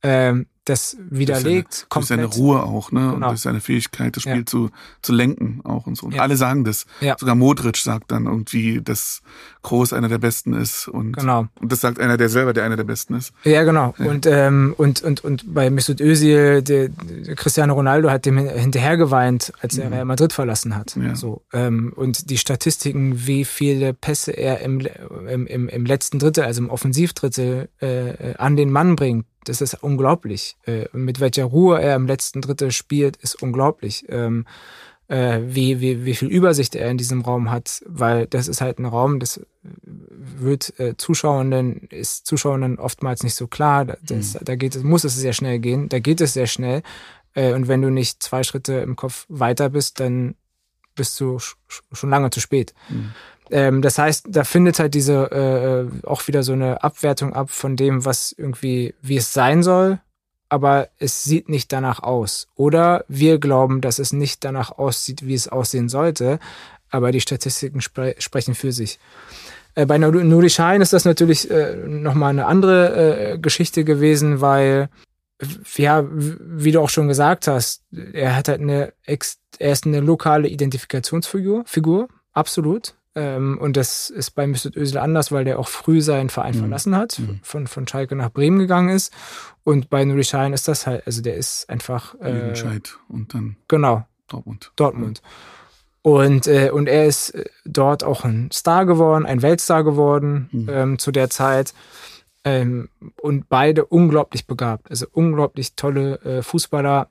Ähm, 0.03 0.47
das 0.71 0.97
widerlegt. 1.11 1.75
Seine, 1.75 1.87
durch 1.91 2.07
seine 2.07 2.25
Ruhe 2.27 2.63
auch, 2.63 2.93
ne? 2.93 3.01
Genau. 3.01 3.15
Und 3.15 3.23
durch 3.23 3.41
seine 3.41 3.61
Fähigkeit, 3.61 4.15
das 4.15 4.23
Spiel 4.23 4.37
ja. 4.37 4.47
zu, 4.47 4.71
zu 5.03 5.13
lenken 5.13 5.61
auch 5.65 5.87
und 5.87 5.97
so. 5.97 6.07
Und 6.07 6.15
ja. 6.15 6.23
alle 6.23 6.37
sagen 6.37 6.65
das. 6.65 6.87
Ja. 7.01 7.17
Sogar 7.19 7.35
Modric 7.35 7.77
sagt 7.77 8.13
dann 8.13 8.27
irgendwie, 8.27 8.81
dass 8.81 9.23
Groß 9.63 9.93
einer 9.93 10.09
der 10.09 10.19
Besten 10.19 10.53
ist. 10.53 10.87
Und, 10.87 11.17
genau. 11.17 11.47
und 11.61 11.73
das 11.73 11.81
sagt 11.81 11.99
einer, 11.99 12.17
der 12.17 12.29
selber 12.29 12.53
der 12.53 12.65
einer 12.65 12.77
der 12.77 12.85
Besten 12.85 13.15
ist. 13.15 13.33
Ja, 13.45 13.65
genau. 13.65 13.95
Und, 13.99 14.27
ähm, 14.27 14.75
und, 14.77 15.03
und, 15.03 15.25
und 15.25 15.55
bei 15.55 15.71
Mesut 15.71 16.01
Özil, 16.01 16.63
der, 16.63 16.89
der 16.91 17.35
Cristiano 17.37 17.75
Ronaldo 17.75 18.11
hat 18.11 18.27
dem 18.27 18.39
hinterher 18.39 18.97
geweint, 18.97 19.53
als 19.61 19.79
er 19.79 19.87
mhm. 19.87 19.93
Real 19.95 20.05
Madrid 20.05 20.33
verlassen 20.33 20.77
hat. 20.77 20.95
Ja. 20.97 21.17
So, 21.17 21.43
ähm, 21.53 21.93
und 21.97 22.31
die 22.31 22.39
Statistiken, 22.39 23.27
wie 23.27 23.45
viele 23.45 23.95
Pässe 23.95 24.33
er 24.33 24.61
im, 24.61 24.87
im, 25.29 25.47
im, 25.47 25.69
im 25.69 25.85
letzten 25.87 26.19
Drittel, 26.19 26.45
also 26.45 26.63
im 26.63 26.71
Offensivdrittel, 26.71 27.69
äh, 27.81 28.35
an 28.37 28.57
den 28.57 28.71
Mann 28.71 28.95
bringt, 28.95 29.27
das 29.45 29.61
ist 29.61 29.75
unglaublich. 29.83 30.57
Äh, 30.67 30.87
mit 30.93 31.21
welcher 31.21 31.45
Ruhe 31.45 31.81
er 31.81 31.97
im 31.97 32.07
letzten 32.07 32.41
Drittel 32.41 32.71
spielt, 32.73 33.17
ist 33.17 33.43
unglaublich. 33.43 34.05
Ähm, 34.09 34.47
äh, 35.09 35.41
wie, 35.45 35.81
wie, 35.81 36.05
wie 36.05 36.15
viel 36.15 36.29
Übersicht 36.29 36.77
er 36.77 36.89
in 36.89 36.97
diesem 36.97 37.23
Raum 37.23 37.51
hat, 37.51 37.83
weil 37.85 38.27
das 38.27 38.47
ist 38.47 38.61
halt 38.61 38.79
ein 38.79 38.85
Raum, 38.85 39.19
das 39.19 39.41
wird 39.63 40.79
äh, 40.79 40.97
Zuschauenden, 40.97 41.89
ist 41.91 42.27
Zuschauenden 42.27 42.79
oftmals 42.79 43.25
nicht 43.25 43.35
so 43.35 43.49
klar. 43.49 43.85
Das, 43.85 44.35
mhm. 44.35 44.39
Da 44.45 44.55
geht 44.55 44.77
es, 44.77 44.85
muss 44.85 45.05
es 45.05 45.17
sehr 45.17 45.33
schnell 45.33 45.59
gehen, 45.59 45.89
da 45.89 45.99
geht 45.99 46.21
es 46.21 46.35
sehr 46.35 46.47
schnell. 46.47 46.83
Äh, 47.35 47.55
und 47.55 47.67
wenn 47.67 47.83
du 47.83 47.91
nicht 47.91 48.23
zwei 48.23 48.45
Schritte 48.45 48.75
im 48.75 48.95
Kopf 48.95 49.27
weiter 49.29 49.71
bist, 49.71 49.99
dann 49.99 50.37
bist 50.95 51.19
du 51.21 51.39
schon 51.93 52.11
lange 52.11 52.31
zu 52.31 52.41
spät. 52.41 52.75
Mhm. 52.89 53.13
Ähm, 53.51 53.83
das 53.83 53.99
heißt, 53.99 54.27
da 54.29 54.45
findet 54.45 54.79
halt 54.79 54.95
diese 54.95 55.91
äh, 56.03 56.07
auch 56.07 56.27
wieder 56.29 56.43
so 56.43 56.53
eine 56.53 56.83
Abwertung 56.83 57.35
ab 57.35 57.51
von 57.51 57.77
dem, 57.77 58.05
was 58.05 58.33
irgendwie, 58.37 58.95
wie 59.03 59.17
es 59.17 59.33
sein 59.33 59.63
soll, 59.63 60.01
aber 60.49 60.89
es 60.99 61.25
sieht 61.25 61.49
nicht 61.49 61.73
danach 61.73 62.03
aus. 62.03 62.49
Oder 62.55 63.05
wir 63.09 63.39
glauben, 63.39 63.81
dass 63.81 63.99
es 63.99 64.13
nicht 64.13 64.45
danach 64.45 64.79
aussieht, 64.79 65.27
wie 65.27 65.35
es 65.35 65.49
aussehen 65.49 65.89
sollte, 65.89 66.39
aber 66.91 67.13
die 67.13 67.21
Statistiken 67.21 67.81
spre 67.81 68.15
sprechen 68.19 68.55
für 68.55 68.73
sich. 68.73 68.99
Äh, 69.75 69.87
bei 69.87 69.99
Nuri 69.99 70.51
Schein 70.51 70.81
ist 70.81 70.93
das 70.93 71.05
natürlich 71.05 71.51
äh, 71.51 71.77
nochmal 71.77 72.31
eine 72.31 72.47
andere 72.47 73.33
äh, 73.35 73.39
Geschichte 73.39 73.85
gewesen, 73.85 74.41
weil, 74.41 74.89
ja, 75.77 76.05
wie 76.11 76.73
du 76.73 76.81
auch 76.81 76.91
schon 76.91 77.09
gesagt 77.09 77.47
hast, 77.47 77.85
er 78.13 78.37
hat 78.37 78.49
halt 78.49 78.61
eine, 78.61 78.93
er 79.05 79.73
ist 79.73 79.87
eine 79.87 80.01
lokale 80.01 80.49
Identifikationsfigur, 80.49 81.65
Figur, 81.67 82.09
absolut. 82.33 82.95
Ähm, 83.17 83.59
und 83.59 83.77
das 83.77 84.09
ist 84.09 84.33
bei 84.33 84.47
Mesut 84.47 84.77
Özil 84.77 84.99
anders, 84.99 85.33
weil 85.33 85.45
der 85.45 85.59
auch 85.59 85.69
früh 85.69 86.01
seinen 86.01 86.31
Verein 86.31 86.55
mhm. 86.55 86.61
verlassen 86.61 86.97
hat, 86.97 87.19
mhm. 87.19 87.41
von, 87.43 87.67
von 87.67 87.89
Schalke 87.89 88.15
nach 88.15 88.31
Bremen 88.31 88.59
gegangen 88.59 88.91
ist. 88.91 89.13
Und 89.65 89.91
bei 89.91 90.05
Nuri 90.05 90.23
Sahin 90.23 90.53
ist 90.53 90.69
das 90.69 90.87
halt, 90.87 91.07
also 91.07 91.21
der 91.21 91.35
ist 91.35 91.69
einfach. 91.69 92.15
Äh, 92.21 92.53
und 93.09 93.35
dann. 93.35 93.57
Genau. 93.67 94.07
Dortmund. 94.29 94.71
Dortmund. 94.77 95.23
Und, 96.03 96.47
äh, 96.47 96.71
und 96.71 96.89
er 96.89 97.07
ist 97.07 97.31
äh, 97.31 97.45
dort 97.65 98.05
auch 98.05 98.25
ein 98.25 98.51
Star 98.53 98.87
geworden, 98.87 99.27
ein 99.27 99.43
Weltstar 99.43 99.85
geworden 99.85 100.49
mhm. 100.53 100.69
ähm, 100.71 100.99
zu 100.99 101.11
der 101.11 101.31
Zeit. 101.31 101.75
Ähm, 102.45 102.89
und 103.21 103.49
beide 103.49 103.85
unglaublich 103.85 104.47
begabt, 104.47 104.91
also 104.91 105.07
unglaublich 105.13 105.75
tolle 105.75 106.21
äh, 106.23 106.43
Fußballer. 106.43 107.09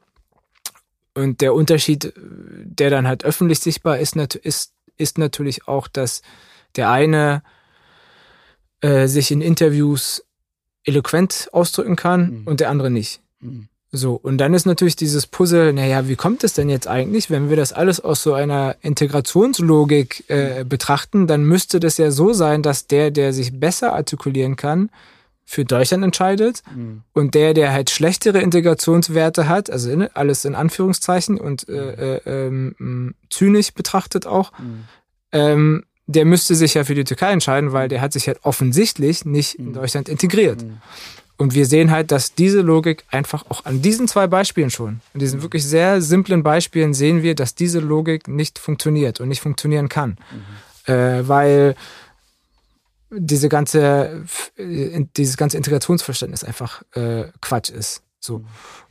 Und 1.13 1.41
der 1.41 1.53
Unterschied, 1.53 2.13
der 2.15 2.89
dann 2.89 3.07
halt 3.07 3.23
öffentlich 3.25 3.59
sichtbar 3.59 3.99
ist, 3.99 4.15
ist 4.15 4.73
ist 4.99 5.17
natürlich 5.17 5.67
auch, 5.67 5.87
dass 5.87 6.21
der 6.75 6.91
eine 6.91 7.41
äh, 8.81 9.07
sich 9.07 9.31
in 9.31 9.41
Interviews 9.41 10.23
eloquent 10.83 11.49
ausdrücken 11.51 11.95
kann 11.95 12.41
mhm. 12.41 12.47
und 12.47 12.59
der 12.59 12.69
andere 12.69 12.91
nicht. 12.91 13.21
Mhm. 13.39 13.69
So, 13.91 14.13
und 14.13 14.37
dann 14.37 14.53
ist 14.53 14.67
natürlich 14.67 14.95
dieses 14.95 15.25
Puzzle, 15.25 15.73
naja, 15.73 16.07
wie 16.07 16.15
kommt 16.15 16.43
es 16.43 16.53
denn 16.53 16.69
jetzt 16.69 16.87
eigentlich, 16.87 17.31
wenn 17.31 17.49
wir 17.49 17.57
das 17.57 17.73
alles 17.73 17.99
aus 17.99 18.21
so 18.21 18.33
einer 18.33 18.75
Integrationslogik 18.81 20.25
äh, 20.27 20.63
betrachten, 20.63 21.25
dann 21.25 21.43
müsste 21.43 21.79
das 21.79 21.97
ja 21.97 22.11
so 22.11 22.31
sein, 22.33 22.61
dass 22.61 22.85
der, 22.85 23.09
der 23.09 23.33
sich 23.33 23.59
besser 23.59 23.93
artikulieren 23.93 24.57
kann, 24.57 24.91
für 25.49 25.65
Deutschland 25.65 26.03
entscheidet 26.03 26.61
mhm. 26.75 27.01
und 27.13 27.33
der, 27.33 27.55
der 27.55 27.73
halt 27.73 27.89
schlechtere 27.89 28.39
Integrationswerte 28.39 29.49
hat, 29.49 29.71
also 29.71 29.89
in, 29.89 30.03
alles 30.13 30.45
in 30.45 30.53
Anführungszeichen 30.53 31.39
und 31.39 31.67
äh, 31.67 32.17
äh, 32.17 32.47
ähm, 32.47 33.15
zynisch 33.31 33.73
betrachtet 33.73 34.27
auch, 34.27 34.51
mhm. 34.59 34.83
ähm, 35.31 35.83
der 36.05 36.25
müsste 36.25 36.53
sich 36.53 36.75
ja 36.75 36.83
für 36.83 36.93
die 36.93 37.03
Türkei 37.03 37.31
entscheiden, 37.31 37.73
weil 37.73 37.87
der 37.87 37.99
hat 37.99 38.13
sich 38.13 38.27
halt 38.27 38.37
offensichtlich 38.43 39.25
nicht 39.25 39.57
mhm. 39.57 39.69
in 39.69 39.73
Deutschland 39.73 40.07
integriert. 40.07 40.61
Mhm. 40.61 40.77
Und 41.37 41.55
wir 41.55 41.65
sehen 41.65 41.89
halt, 41.89 42.11
dass 42.11 42.35
diese 42.35 42.61
Logik 42.61 43.03
einfach 43.09 43.49
auch 43.49 43.65
an 43.65 43.81
diesen 43.81 44.07
zwei 44.07 44.27
Beispielen 44.27 44.69
schon, 44.69 45.01
an 45.15 45.19
diesen 45.19 45.39
mhm. 45.39 45.43
wirklich 45.43 45.65
sehr 45.65 45.99
simplen 45.99 46.43
Beispielen 46.43 46.93
sehen 46.93 47.23
wir, 47.23 47.33
dass 47.33 47.55
diese 47.55 47.79
Logik 47.79 48.27
nicht 48.27 48.59
funktioniert 48.59 49.19
und 49.19 49.29
nicht 49.29 49.41
funktionieren 49.41 49.89
kann. 49.89 50.19
Mhm. 50.85 50.93
Äh, 50.93 51.27
weil 51.27 51.75
diese 53.11 53.49
ganze, 53.49 54.23
äh, 54.57 55.05
dieses 55.17 55.37
ganze 55.37 55.57
Integrationsverständnis 55.57 56.43
einfach 56.43 56.83
äh, 56.93 57.25
Quatsch 57.41 57.69
ist. 57.69 58.03
So. 58.19 58.43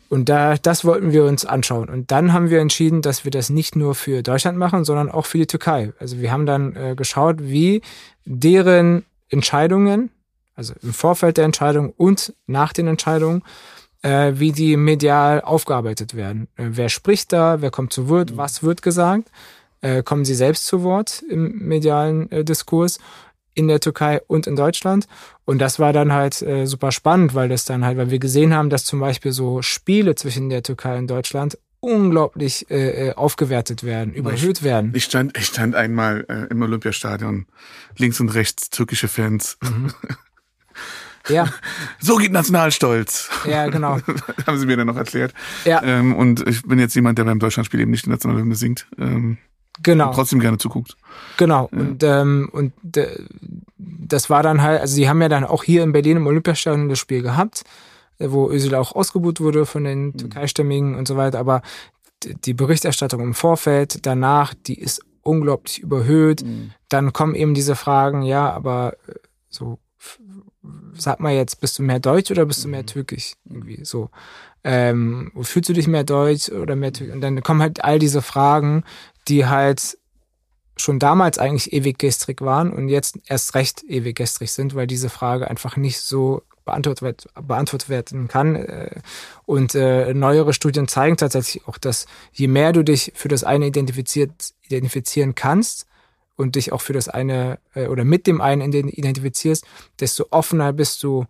Und 0.09 0.29
da, 0.29 0.57
das 0.57 0.85
wollten 0.85 1.13
wir 1.13 1.25
uns 1.25 1.45
anschauen. 1.45 1.89
Und 1.89 2.11
dann 2.11 2.33
haben 2.33 2.49
wir 2.49 2.61
entschieden, 2.61 3.03
dass 3.03 3.25
wir 3.25 3.31
das 3.31 3.51
nicht 3.51 3.77
nur 3.77 3.95
für 3.95 4.23
Deutschland 4.23 4.57
machen, 4.57 4.85
sondern 4.85 5.11
auch 5.11 5.27
für 5.27 5.39
die 5.39 5.47
Türkei. 5.47 5.93
Also 5.99 6.19
wir 6.19 6.33
haben 6.33 6.47
dann 6.47 6.75
äh, 6.77 6.95
geschaut, 6.97 7.37
wie 7.41 7.83
deren 8.25 9.05
Entscheidungen, 9.29 10.11
also 10.55 10.75
im 10.83 10.95
Vorfeld 10.95 11.37
der 11.37 11.45
Entscheidung 11.45 11.93
und 11.97 12.33
nach 12.47 12.73
den 12.73 12.87
Entscheidungen, 12.87 13.43
äh, 14.03 14.33
wie 14.37 14.53
die 14.53 14.77
medial 14.77 15.43
aufgearbeitet 15.43 16.15
werden. 16.15 16.49
Äh, 16.57 16.69
wer 16.71 16.89
spricht 16.89 17.33
da, 17.33 17.61
wer 17.61 17.71
kommt 17.71 17.93
zu 17.93 18.09
Wort, 18.09 18.33
mhm. 18.33 18.37
was 18.39 18.63
wird 18.63 18.81
gesagt, 18.81 19.31
äh, 19.83 20.03
kommen 20.03 20.25
sie 20.25 20.35
selbst 20.35 20.67
zu 20.67 20.83
Wort 20.83 21.23
im 21.29 21.59
medialen 21.69 22.31
äh, 22.33 22.45
Diskurs 22.45 22.99
in 23.59 23.67
der 23.67 23.81
Türkei 23.81 24.21
und 24.29 24.47
in 24.47 24.55
Deutschland. 24.55 25.07
Und 25.45 25.59
das 25.59 25.81
war 25.81 25.93
dann 25.93 26.13
halt 26.13 26.41
äh, 26.43 26.67
super 26.67 26.93
spannend, 26.93 27.35
weil 27.35 27.49
das 27.49 27.65
dann 27.65 27.85
halt, 27.85 27.99
weil 27.99 28.11
wir 28.11 28.21
gesehen 28.21 28.55
haben, 28.55 28.71
dass 28.71 28.85
zum 28.85 29.01
Beispiel 29.01 29.33
so 29.33 29.63
Spiele 29.63 30.15
zwischen 30.15 30.49
der 30.49 30.63
Türkei 30.63 30.97
und 30.97 31.11
Deutschland 31.11 31.59
unglaublich 31.81 32.71
äh, 32.71 33.09
äh 33.09 33.15
aufgewertet 33.15 33.83
werden, 33.83 34.13
überhöht 34.15 34.63
werden. 34.63 34.93
Ich 34.95 35.05
stand, 35.05 35.37
ich 35.37 35.47
stand 35.47 35.75
einmal 35.75 36.25
äh, 36.29 36.51
im 36.51 36.63
Olympiastadion, 36.63 37.47
links 37.97 38.21
und 38.21 38.31
rechts 38.31 38.71
türkische 38.71 39.09
Fans. 39.09 39.59
Mhm. 39.63 39.93
Ja. 41.29 41.53
So 42.01 42.17
geht 42.17 42.33
Nationalstolz. 42.33 43.29
Ja, 43.47 43.67
genau. 43.67 43.99
haben 44.47 44.59
sie 44.59 44.65
mir 44.65 44.79
dann 44.79 44.87
noch 44.87 44.97
erklärt. 44.97 45.35
Ja. 45.67 45.83
Ähm, 45.83 46.17
und 46.17 46.49
ich 46.49 46.63
bin 46.63 46.79
jetzt 46.79 46.95
jemand, 46.95 47.19
der 47.19 47.25
beim 47.25 47.39
Deutschlandspiel 47.39 47.81
eben 47.81 47.91
nicht 47.91 48.07
die 48.07 48.11
Nationalhymne 48.11 48.55
singt. 48.55 48.87
Ähm, 48.99 49.37
Genau. 49.83 50.09
Und 50.09 50.15
trotzdem 50.15 50.41
gerne 50.41 50.59
zuguckt. 50.59 50.97
Genau. 51.37 51.69
Ja. 51.73 51.79
Und, 51.79 52.03
ähm, 52.03 52.49
und 52.53 52.97
äh, 52.97 53.19
das 53.77 54.31
war 54.31 54.43
dann 54.43 54.63
halt, 54.63 54.81
also 54.81 54.95
sie 54.95 55.09
haben 55.09 55.23
ja 55.23 55.29
dann 55.29 55.45
auch 55.45 55.65
hier 55.65 55.83
in 55.83 55.93
Berlin 55.93 56.17
im 56.19 56.27
Olympiastadion 56.27 56.89
das 56.89 56.99
Spiel 56.99 57.23
gehabt, 57.23 57.65
äh, 58.19 58.31
wo 58.31 58.51
Özil 58.51 58.75
auch 58.75 58.95
ausgebucht 58.95 59.41
wurde 59.41 59.67
von 59.67 59.85
den 59.85 60.07
mhm. 60.07 60.17
Türkeistämmigen 60.17 60.95
und 60.95 61.07
so 61.07 61.17
weiter. 61.17 61.39
Aber 61.39 61.63
die 62.25 62.55
Berichterstattung 62.55 63.21
im 63.21 63.35
Vorfeld, 63.35 64.05
danach, 64.07 64.55
die 64.55 64.79
ist 64.79 65.03
unglaublich 65.23 65.81
überhöht. 65.81 66.43
Mhm. 66.43 66.73
Dann 66.89 67.13
kommen 67.13 67.35
eben 67.35 67.55
diese 67.55 67.77
Fragen, 67.77 68.23
ja, 68.23 68.51
aber 68.51 68.95
äh, 69.07 69.15
so, 69.49 69.79
sag 70.95 71.21
mal 71.21 71.35
jetzt, 71.35 71.61
bist 71.61 71.79
du 71.79 71.83
mehr 71.83 72.01
Deutsch 72.01 72.31
oder 72.31 72.47
bist 72.47 72.65
du 72.65 72.69
mehr 72.69 72.83
mhm. 72.83 72.87
Türkisch? 72.87 73.35
Irgendwie 73.49 73.85
so. 73.85 74.11
Ähm, 74.65 75.31
fühlst 75.41 75.69
du 75.69 75.73
dich 75.73 75.87
mehr 75.87 76.05
Deutsch 76.05 76.51
oder 76.51 76.77
mehr 76.77 76.93
Türkisch? 76.93 77.15
Und 77.15 77.21
dann 77.21 77.43
kommen 77.43 77.63
halt 77.63 77.85
all 77.85 77.99
diese 77.99 78.23
Fragen, 78.23 78.85
die 79.29 79.47
halt 79.47 79.99
schon 80.77 80.99
damals 80.99 81.39
eigentlich 81.39 81.73
ewig 81.73 81.99
gestrig 81.99 82.41
waren 82.41 82.73
und 82.73 82.89
jetzt 82.89 83.19
erst 83.27 83.55
recht 83.55 83.83
ewig 83.85 84.17
gestrig 84.17 84.53
sind, 84.53 84.75
weil 84.75 84.87
diese 84.87 85.09
Frage 85.09 85.49
einfach 85.49 85.77
nicht 85.77 86.01
so 86.01 86.43
beantwortet, 86.65 87.27
beantwortet 87.41 87.89
werden 87.89 88.29
kann. 88.29 88.57
Äh, 88.57 89.01
und 89.47 89.75
äh, 89.75 90.13
neuere 90.15 90.53
Studien 90.53 90.87
zeigen 90.87 91.17
tatsächlich 91.17 91.67
auch, 91.67 91.79
dass 91.79 92.07
je 92.33 92.47
mehr 92.47 92.73
du 92.73 92.85
dich 92.85 93.13
für 93.15 93.29
das 93.29 93.45
eine 93.45 93.67
identifiziert, 93.67 94.53
identifizieren 94.63 95.35
kannst 95.35 95.87
und 96.37 96.55
dich 96.55 96.73
auch 96.73 96.81
für 96.81 96.93
das 96.93 97.09
eine 97.09 97.59
äh, 97.75 97.87
oder 97.87 98.05
mit 98.05 98.27
dem 98.27 98.41
einen 98.41 98.73
identifizierst, 98.73 99.65
desto 99.99 100.27
offener 100.31 100.73
bist 100.73 101.03
du, 101.03 101.25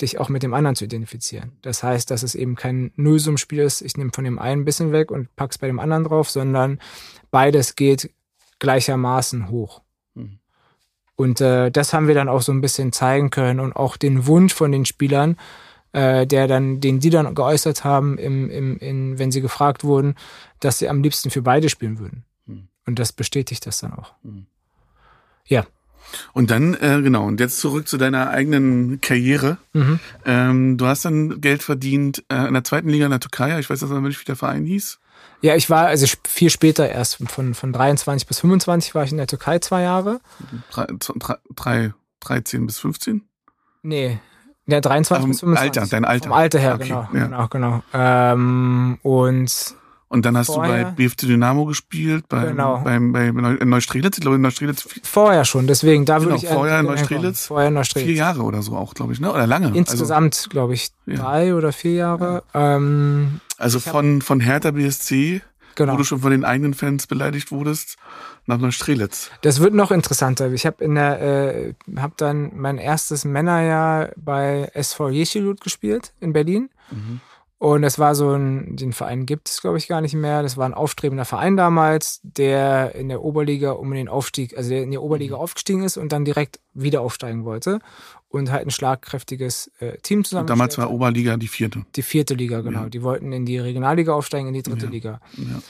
dich 0.00 0.18
auch 0.18 0.28
mit 0.28 0.42
dem 0.42 0.54
anderen 0.54 0.76
zu 0.76 0.84
identifizieren. 0.84 1.52
Das 1.62 1.82
heißt, 1.82 2.10
dass 2.10 2.22
es 2.22 2.34
eben 2.34 2.54
kein 2.54 2.92
Nullsummspiel 2.96 3.58
ist, 3.60 3.82
ich 3.82 3.96
nehme 3.96 4.12
von 4.14 4.24
dem 4.24 4.38
einen 4.38 4.62
ein 4.62 4.64
bisschen 4.64 4.92
weg 4.92 5.10
und 5.10 5.34
pack's 5.36 5.58
bei 5.58 5.66
dem 5.66 5.80
anderen 5.80 6.04
drauf, 6.04 6.30
sondern 6.30 6.78
beides 7.30 7.74
geht 7.74 8.10
gleichermaßen 8.60 9.50
hoch. 9.50 9.82
Und 11.18 11.40
äh, 11.40 11.72
das 11.72 11.92
haben 11.92 12.06
wir 12.06 12.14
dann 12.14 12.28
auch 12.28 12.42
so 12.42 12.52
ein 12.52 12.60
bisschen 12.60 12.92
zeigen 12.92 13.30
können 13.30 13.58
und 13.58 13.74
auch 13.74 13.96
den 13.96 14.28
Wunsch 14.28 14.54
von 14.54 14.70
den 14.70 14.84
Spielern, 14.84 15.36
äh, 15.90 16.28
der 16.28 16.46
dann, 16.46 16.80
den 16.80 17.00
die 17.00 17.10
dann 17.10 17.34
geäußert 17.34 17.82
haben, 17.82 18.18
im, 18.18 18.48
im, 18.48 18.78
in, 18.78 19.18
wenn 19.18 19.32
sie 19.32 19.40
gefragt 19.40 19.82
wurden, 19.82 20.14
dass 20.60 20.78
sie 20.78 20.88
am 20.88 21.02
liebsten 21.02 21.30
für 21.30 21.42
beide 21.42 21.68
spielen 21.70 21.98
würden. 21.98 22.24
Hm. 22.46 22.68
Und 22.86 23.00
das 23.00 23.12
bestätigt 23.12 23.66
das 23.66 23.80
dann 23.80 23.94
auch. 23.94 24.12
Hm. 24.22 24.46
Ja. 25.46 25.66
Und 26.32 26.50
dann, 26.50 26.74
äh, 26.74 27.00
genau, 27.02 27.26
und 27.26 27.40
jetzt 27.40 27.60
zurück 27.60 27.88
zu 27.88 27.98
deiner 27.98 28.30
eigenen 28.30 29.00
Karriere. 29.00 29.58
Mhm. 29.72 30.00
Ähm, 30.24 30.78
du 30.78 30.86
hast 30.86 31.04
dann 31.04 31.40
Geld 31.40 31.62
verdient 31.62 32.24
äh, 32.28 32.46
in 32.46 32.54
der 32.54 32.64
zweiten 32.64 32.88
Liga 32.88 33.04
in 33.04 33.10
der 33.10 33.20
Türkei. 33.20 33.58
Ich 33.58 33.70
weiß 33.70 33.80
jetzt 33.80 33.90
nicht, 33.90 34.20
wie 34.20 34.24
der 34.24 34.36
Verein 34.36 34.64
hieß. 34.64 34.98
Ja, 35.40 35.54
ich 35.54 35.70
war, 35.70 35.86
also 35.86 36.06
viel 36.26 36.50
später 36.50 36.88
erst, 36.88 37.16
von, 37.28 37.54
von 37.54 37.72
23 37.72 38.26
bis 38.26 38.40
25 38.40 38.94
war 38.94 39.04
ich 39.04 39.12
in 39.12 39.18
der 39.18 39.28
Türkei 39.28 39.60
zwei 39.60 39.82
Jahre. 39.82 40.20
Drei, 40.70 40.86
drei, 41.54 41.92
13 42.20 42.66
bis 42.66 42.78
15? 42.78 43.22
Nee, 43.82 44.18
ja, 44.66 44.80
23 44.80 45.24
um, 45.24 45.30
bis 45.30 45.40
25. 45.40 45.80
Alter, 45.80 45.90
dein 45.90 46.04
Alter. 46.04 46.28
Vom 46.28 46.32
Alter 46.32 46.58
her, 46.58 46.74
okay, 46.74 46.88
genau, 46.88 47.08
ja. 47.12 47.24
genau, 47.24 47.48
genau. 47.48 47.82
Ähm, 47.94 48.98
und 49.02 49.74
und 50.08 50.24
dann 50.24 50.36
hast 50.36 50.46
vorher, 50.46 50.78
du 50.78 50.84
bei 50.84 50.90
BFC 50.92 51.26
Dynamo 51.26 51.66
gespielt, 51.66 52.28
bei, 52.28 52.46
genau. 52.46 52.80
beim, 52.82 53.12
bei 53.12 53.30
Neustrelitz, 53.30 54.18
ich 54.18 54.22
glaube 54.22 54.36
in 54.36 54.42
Neustrelitz. 54.42 54.88
Vorher 55.02 55.44
schon, 55.44 55.66
deswegen, 55.66 56.04
da 56.04 56.18
genau, 56.18 56.30
würde 56.30 56.44
ich 56.44 56.50
vorher 56.50 56.80
in 56.80 56.86
Neustrelitz. 56.86 57.46
Vorher 57.46 57.68
in 57.68 57.74
Neustrelitz. 57.74 58.06
Vier 58.06 58.16
Jahre 58.16 58.42
oder 58.42 58.62
so 58.62 58.76
auch, 58.76 58.94
glaube 58.94 59.12
ich, 59.12 59.20
ne? 59.20 59.32
Oder 59.32 59.46
lange. 59.46 59.76
Insgesamt, 59.76 60.36
also, 60.36 60.48
glaube 60.48 60.74
ich, 60.74 60.90
drei 61.06 61.48
ja. 61.48 61.54
oder 61.54 61.72
vier 61.72 61.94
Jahre. 61.94 62.42
Ja. 62.54 62.76
Ähm, 62.76 63.40
also 63.58 63.80
von, 63.80 64.22
von 64.22 64.40
Hertha 64.40 64.70
BSC 64.70 65.42
genau. 65.78 65.94
wo 65.94 65.96
du 65.96 66.04
schon 66.04 66.20
von 66.20 66.30
den 66.30 66.44
eigenen 66.44 66.74
Fans 66.74 67.06
beleidigt 67.06 67.50
wurdest, 67.50 67.96
nach 68.46 68.58
Neustrelitz. 68.58 69.30
Das 69.42 69.60
wird 69.60 69.74
noch 69.74 69.90
interessanter. 69.90 70.52
Ich 70.52 70.66
habe 70.66 70.84
in 70.84 70.94
der, 70.94 71.20
äh, 71.20 71.74
habe 71.96 72.14
dann 72.16 72.52
mein 72.54 72.78
erstes 72.78 73.24
Männerjahr 73.24 74.10
bei 74.16 74.70
SV 74.74 75.10
Jeschilut 75.10 75.60
gespielt 75.60 76.12
in 76.20 76.32
Berlin. 76.32 76.68
Mhm. 76.90 77.20
Und 77.58 77.82
das 77.82 77.98
war 77.98 78.14
so 78.14 78.30
ein, 78.34 78.76
den 78.76 78.92
Verein 78.92 79.26
gibt 79.26 79.48
es, 79.48 79.60
glaube 79.60 79.78
ich, 79.78 79.88
gar 79.88 80.00
nicht 80.00 80.14
mehr. 80.14 80.42
Das 80.42 80.56
war 80.56 80.64
ein 80.64 80.74
aufstrebender 80.74 81.24
Verein 81.24 81.56
damals, 81.56 82.20
der 82.22 82.94
in 82.94 83.08
der 83.08 83.24
Oberliga 83.24 83.72
um 83.72 83.90
den 83.90 84.08
Aufstieg, 84.08 84.56
also 84.56 84.70
der 84.70 84.84
in 84.84 84.92
die 84.92 84.98
Oberliga 84.98 85.34
mhm. 85.34 85.42
aufgestiegen 85.42 85.82
ist 85.82 85.96
und 85.96 86.12
dann 86.12 86.24
direkt 86.24 86.60
wieder 86.72 87.00
aufsteigen 87.00 87.44
wollte 87.44 87.80
und 88.28 88.52
halt 88.52 88.64
ein 88.64 88.70
schlagkräftiges 88.70 89.72
äh, 89.80 89.98
Team 89.98 90.24
zusammen. 90.24 90.46
Damals 90.46 90.78
war 90.78 90.88
Oberliga 90.92 91.36
die 91.36 91.48
vierte. 91.48 91.84
Die 91.96 92.02
vierte 92.02 92.34
Liga, 92.34 92.60
genau. 92.60 92.82
Ja. 92.82 92.88
Die 92.88 93.02
wollten 93.02 93.32
in 93.32 93.44
die 93.44 93.58
Regionalliga 93.58 94.12
aufsteigen, 94.12 94.46
in 94.46 94.54
die 94.54 94.62
dritte 94.62 94.86
ja. 94.86 94.92
Liga. 94.92 95.20
Ja. 95.36 95.60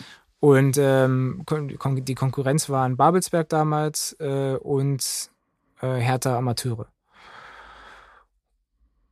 Und 0.41 0.77
ähm, 0.79 1.45
die 1.81 2.15
Konkurrenz 2.15 2.69
war 2.69 2.87
in 2.87 2.99
Babelsberg 2.99 3.49
damals 3.49 4.15
äh, 4.21 4.57
und 4.57 5.31
äh, 5.81 5.97
Hertha 5.97 6.37
Amateure. 6.37 6.87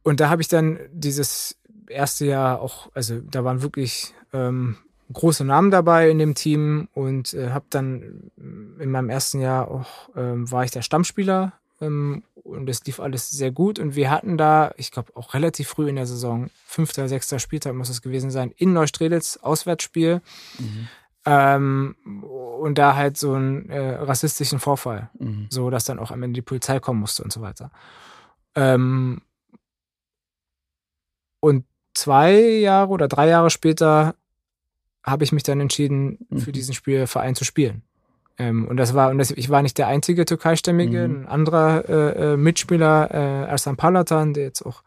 Und 0.02 0.20
da 0.20 0.28
habe 0.28 0.42
ich 0.42 0.48
dann 0.48 0.78
dieses 0.92 1.58
erste 1.88 2.26
Jahr 2.26 2.60
auch, 2.60 2.90
also 2.94 3.20
da 3.20 3.44
waren 3.44 3.62
wirklich 3.62 4.14
ähm, 4.32 4.76
große 5.12 5.44
Namen 5.44 5.70
dabei 5.70 6.10
in 6.10 6.18
dem 6.18 6.34
Team 6.34 6.88
und 6.94 7.34
äh, 7.34 7.50
habe 7.50 7.66
dann 7.70 8.30
in 8.36 8.90
meinem 8.90 9.10
ersten 9.10 9.40
Jahr 9.40 9.70
auch, 9.70 10.10
ähm, 10.16 10.50
war 10.50 10.64
ich 10.64 10.70
der 10.70 10.82
Stammspieler 10.82 11.52
ähm, 11.80 12.24
und 12.34 12.68
es 12.68 12.84
lief 12.84 13.00
alles 13.00 13.30
sehr 13.30 13.50
gut 13.50 13.78
und 13.78 13.94
wir 13.94 14.10
hatten 14.10 14.36
da, 14.36 14.72
ich 14.76 14.90
glaube 14.90 15.12
auch 15.14 15.34
relativ 15.34 15.68
früh 15.68 15.88
in 15.88 15.96
der 15.96 16.06
Saison, 16.06 16.50
fünfter, 16.64 17.08
sechster 17.08 17.38
Spieltag 17.38 17.74
muss 17.74 17.88
es 17.88 18.02
gewesen 18.02 18.30
sein, 18.30 18.52
in 18.56 18.72
Neustrelitz, 18.72 19.38
Auswärtsspiel. 19.42 20.20
Mhm. 20.58 20.88
Ähm, 21.28 21.96
und 22.60 22.78
da 22.78 22.94
halt 22.94 23.16
so 23.16 23.32
einen 23.32 23.68
äh, 23.68 23.96
rassistischen 23.96 24.60
Vorfall, 24.60 25.10
mhm. 25.18 25.48
so 25.50 25.70
dass 25.70 25.84
dann 25.84 25.98
auch 25.98 26.12
am 26.12 26.22
Ende 26.22 26.36
die 26.36 26.42
Polizei 26.42 26.78
kommen 26.78 27.00
musste 27.00 27.24
und 27.24 27.32
so 27.32 27.40
weiter. 27.40 27.72
Ähm, 28.54 29.22
und 31.40 31.64
zwei 31.96 32.38
Jahre 32.38 32.90
oder 32.90 33.08
drei 33.08 33.28
Jahre 33.28 33.50
später 33.50 34.14
habe 35.02 35.24
ich 35.24 35.32
mich 35.32 35.44
dann 35.44 35.60
entschieden, 35.60 36.18
mhm. 36.28 36.38
für 36.38 36.52
diesen 36.52 36.74
Spielverein 36.74 37.34
zu 37.34 37.44
spielen. 37.44 37.82
Ähm, 38.38 38.66
und 38.68 38.76
das 38.76 38.94
war, 38.94 39.10
und 39.10 39.18
das, 39.18 39.30
ich 39.30 39.48
war 39.48 39.62
nicht 39.62 39.78
der 39.78 39.86
einzige 39.86 40.24
Türkeistämmige, 40.24 41.08
mhm. 41.08 41.14
ein 41.22 41.26
anderer 41.26 41.88
äh, 41.88 42.32
äh, 42.32 42.36
Mitspieler, 42.36 43.10
äh, 43.12 43.48
Ersan 43.48 43.76
Palatan, 43.76 44.34
der 44.34 44.44
jetzt 44.44 44.62
auch 44.62 44.82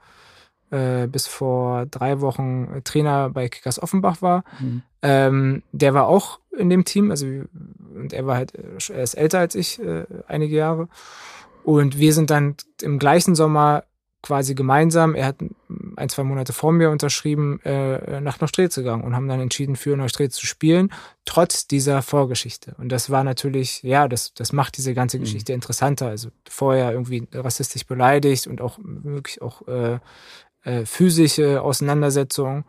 äh, 0.72 1.08
bis 1.08 1.26
vor 1.28 1.88
drei 1.88 2.22
Wochen 2.22 2.82
Trainer 2.84 3.30
bei 3.30 3.50
Kickers 3.50 3.82
Offenbach 3.82 4.22
war, 4.22 4.44
mhm. 4.60 4.84
ähm, 5.02 5.64
der 5.72 5.94
war 5.94 6.08
auch 6.08 6.40
in 6.56 6.70
dem 6.70 6.86
Team, 6.86 7.10
also 7.10 7.26
und 7.26 8.14
er 8.14 8.28
war 8.28 8.36
halt, 8.36 8.54
er 8.54 9.04
ist 9.04 9.16
älter 9.16 9.40
als 9.40 9.56
ich, 9.56 9.82
äh, 9.82 10.06
einige 10.28 10.56
Jahre. 10.56 10.90
Und 11.64 11.98
wir 11.98 12.14
sind 12.14 12.30
dann 12.30 12.56
im 12.82 13.00
gleichen 13.00 13.36
Sommer 13.36 13.84
quasi 14.22 14.54
gemeinsam, 14.54 15.16
er 15.16 15.28
hat 15.28 15.38
ein, 15.96 16.10
zwei 16.10 16.24
Monate 16.24 16.52
vor 16.52 16.72
mir 16.72 16.90
unterschrieben, 16.90 17.62
äh, 17.64 18.20
nach 18.22 18.40
Neustrelitz 18.42 18.76
gegangen 18.76 19.04
und 19.04 19.16
haben 19.16 19.28
dann 19.28 19.40
entschieden, 19.40 19.76
für 19.76 19.96
Neustrelitz 19.96 20.36
zu 20.36 20.46
spielen, 20.46 20.92
trotz 21.26 21.68
dieser 21.68 22.02
Vorgeschichte. 22.02 22.76
Und 22.78 22.90
das 22.90 23.10
war 23.10 23.24
natürlich, 23.24 23.82
ja, 23.84 24.08
das, 24.08 24.34
das 24.34 24.52
macht 24.52 24.78
diese 24.78 24.94
ganze 24.94 25.18
mhm. 25.18 25.24
Geschichte 25.24 25.54
mhm. 25.54 25.58
interessanter. 25.58 26.08
Also 26.08 26.30
vorher 26.50 26.92
irgendwie 26.92 27.28
rassistisch 27.34 27.86
beleidigt 27.86 28.48
und 28.48 28.62
auch 28.62 28.78
wirklich 28.84 29.42
auch 29.42 29.68
äh, 29.68 30.00
äh, 30.64 30.86
physische 30.86 31.62
Auseinandersetzungen 31.62 32.66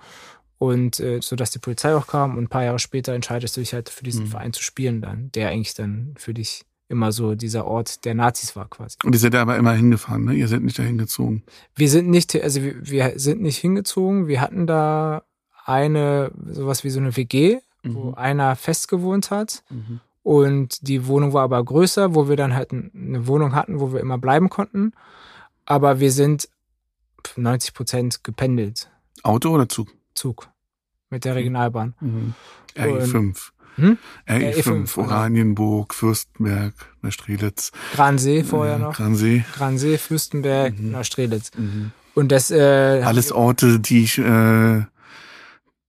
und 0.58 1.00
äh, 1.00 1.20
so 1.22 1.36
dass 1.36 1.50
die 1.50 1.58
Polizei 1.58 1.94
auch 1.94 2.06
kam 2.06 2.36
und 2.36 2.44
ein 2.44 2.48
paar 2.48 2.64
Jahre 2.64 2.78
später 2.78 3.14
entscheidest 3.14 3.56
du 3.56 3.60
dich 3.60 3.72
halt 3.72 3.88
für 3.88 4.04
diesen 4.04 4.26
mhm. 4.26 4.28
Verein 4.28 4.52
zu 4.52 4.62
spielen 4.62 5.00
dann, 5.00 5.32
der 5.32 5.48
eigentlich 5.48 5.74
dann 5.74 6.14
für 6.16 6.34
dich 6.34 6.64
immer 6.90 7.12
so 7.12 7.34
dieser 7.34 7.66
Ort 7.66 8.04
der 8.04 8.14
Nazis 8.14 8.56
war 8.56 8.68
quasi. 8.68 8.96
Und 9.04 9.14
ihr 9.14 9.18
seid 9.18 9.34
aber 9.34 9.56
immer 9.56 9.72
hingefahren, 9.72 10.24
ne? 10.24 10.34
Ihr 10.34 10.48
seid 10.48 10.62
nicht 10.62 10.78
dahin 10.78 10.98
gezogen. 10.98 11.44
Wir 11.74 11.88
sind 11.88 12.10
nicht, 12.10 12.34
also 12.42 12.62
wir, 12.62 12.74
wir 12.82 13.12
sind 13.16 13.40
nicht 13.40 13.58
hingezogen. 13.58 14.26
Wir 14.26 14.40
hatten 14.40 14.66
da 14.66 15.22
eine, 15.64 16.32
sowas 16.44 16.84
wie 16.84 16.90
so 16.90 17.00
eine 17.00 17.16
WG, 17.16 17.58
mhm. 17.82 17.94
wo 17.94 18.12
einer 18.14 18.56
fest 18.56 18.88
gewohnt 18.88 19.30
hat. 19.30 19.62
Mhm. 19.70 20.00
Und 20.22 20.86
die 20.86 21.06
Wohnung 21.06 21.32
war 21.32 21.44
aber 21.44 21.64
größer, 21.64 22.14
wo 22.14 22.28
wir 22.28 22.36
dann 22.36 22.54
halt 22.54 22.72
eine 22.72 23.26
Wohnung 23.26 23.54
hatten, 23.54 23.80
wo 23.80 23.92
wir 23.92 24.00
immer 24.00 24.18
bleiben 24.18 24.50
konnten. 24.50 24.92
Aber 25.64 26.00
wir 26.00 26.10
sind 26.10 26.48
90 27.36 27.74
Prozent 27.74 28.24
gependelt. 28.24 28.90
Auto 29.22 29.50
oder 29.50 29.68
Zug? 29.68 29.88
Zug. 30.14 30.48
Mit 31.08 31.24
der 31.24 31.36
Regionalbahn. 31.36 31.94
Mhm. 32.00 32.34
RE5. 32.76 33.50
Hm? 33.80 33.98
RE5, 34.28 34.62
RE5 34.62 34.98
Oranienburg, 34.98 35.94
Fürstenberg, 35.94 36.74
Neustrelitz. 37.02 37.72
Gransee 37.94 38.44
vorher 38.44 38.78
noch. 38.78 38.94
Gransee. 38.94 39.44
Gransee, 39.54 39.98
Fürstenberg, 39.98 40.78
mhm. 40.78 40.92
Neustrelitz. 40.92 41.50
Mhm. 41.56 41.92
Und 42.14 42.32
das 42.32 42.50
äh, 42.50 43.02
alles 43.04 43.32
Orte, 43.32 43.80
die 43.80 44.04
ich, 44.04 44.18
äh, 44.18 44.84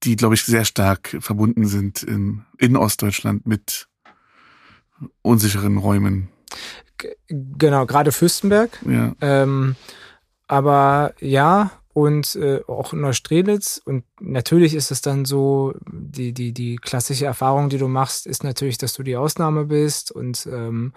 die 0.04 0.16
glaube 0.16 0.34
ich 0.34 0.44
sehr 0.44 0.64
stark 0.64 1.16
verbunden 1.20 1.66
sind 1.66 2.02
in, 2.02 2.42
in 2.58 2.76
Ostdeutschland 2.76 3.46
mit 3.46 3.88
unsicheren 5.22 5.76
Räumen. 5.76 6.28
G 6.98 7.08
genau, 7.28 7.86
gerade 7.86 8.12
Fürstenberg. 8.12 8.70
Ja. 8.88 9.12
Ähm, 9.20 9.76
aber 10.46 11.14
ja, 11.20 11.70
und 11.92 12.36
äh, 12.36 12.60
auch 12.66 12.92
Neustrelitz. 12.92 13.80
Und 13.84 14.04
natürlich 14.20 14.74
ist 14.74 14.90
es 14.90 15.02
dann 15.02 15.24
so, 15.24 15.74
die, 15.90 16.32
die, 16.32 16.52
die 16.52 16.76
klassische 16.76 17.26
Erfahrung, 17.26 17.68
die 17.68 17.78
du 17.78 17.88
machst, 17.88 18.26
ist 18.26 18.44
natürlich, 18.44 18.78
dass 18.78 18.94
du 18.94 19.02
die 19.02 19.16
Ausnahme 19.16 19.64
bist 19.66 20.10
und 20.12 20.46
ähm, 20.50 20.92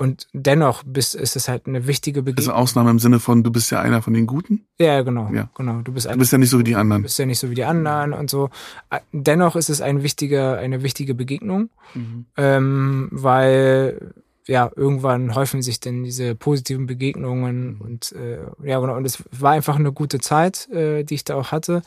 und 0.00 0.28
dennoch 0.32 0.82
bist, 0.82 1.14
ist 1.14 1.36
es 1.36 1.46
halt 1.46 1.66
eine 1.66 1.86
wichtige 1.86 2.22
Begegnung. 2.22 2.54
Also 2.54 2.58
Ausnahme 2.58 2.88
im 2.88 2.98
Sinne 2.98 3.20
von, 3.20 3.42
du 3.42 3.50
bist 3.50 3.70
ja 3.70 3.82
einer 3.82 4.00
von 4.00 4.14
den 4.14 4.26
Guten? 4.26 4.64
Ja, 4.78 5.02
genau. 5.02 5.30
Ja. 5.30 5.50
genau. 5.54 5.82
Du 5.82 5.92
bist, 5.92 6.10
du 6.10 6.16
bist 6.16 6.32
ja 6.32 6.38
nicht 6.38 6.48
so 6.48 6.58
wie 6.58 6.64
die 6.64 6.74
anderen. 6.74 7.02
Du 7.02 7.06
bist 7.06 7.18
ja 7.18 7.26
nicht 7.26 7.38
so 7.38 7.50
wie 7.50 7.54
die 7.54 7.64
anderen 7.64 8.14
und 8.14 8.30
so. 8.30 8.48
Dennoch 9.12 9.56
ist 9.56 9.68
es 9.68 9.82
ein 9.82 10.02
wichtiger, 10.02 10.56
eine 10.56 10.82
wichtige 10.82 11.14
Begegnung, 11.14 11.68
mhm. 11.92 12.24
ähm, 12.38 13.08
weil 13.12 14.14
ja, 14.46 14.70
irgendwann 14.74 15.34
häufen 15.34 15.62
sich 15.62 15.80
denn 15.80 16.02
diese 16.02 16.34
positiven 16.34 16.86
Begegnungen 16.86 17.80
und 17.80 18.12
äh, 18.12 18.38
ja, 18.64 18.80
genau. 18.80 18.96
Und 18.96 19.04
es 19.04 19.22
war 19.30 19.52
einfach 19.52 19.76
eine 19.76 19.92
gute 19.92 20.18
Zeit, 20.18 20.68
äh, 20.70 21.04
die 21.04 21.14
ich 21.14 21.24
da 21.24 21.36
auch 21.36 21.52
hatte 21.52 21.82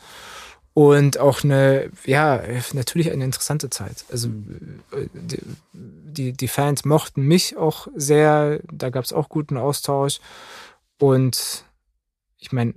und 0.74 1.18
auch 1.18 1.44
eine, 1.44 1.90
ja, 2.04 2.42
natürlich 2.72 3.12
eine 3.12 3.24
interessante 3.24 3.70
Zeit. 3.70 4.04
Also 4.10 4.28
äh, 4.92 5.06
die, 5.72 6.32
die 6.32 6.48
Fans 6.48 6.84
mochten 6.84 7.22
mich 7.22 7.56
auch 7.56 7.88
sehr, 7.94 8.60
da 8.72 8.90
gab 8.90 9.04
es 9.04 9.12
auch 9.12 9.28
guten 9.28 9.56
Austausch 9.56 10.20
und 10.98 11.64
ich 12.38 12.52
meine, 12.52 12.74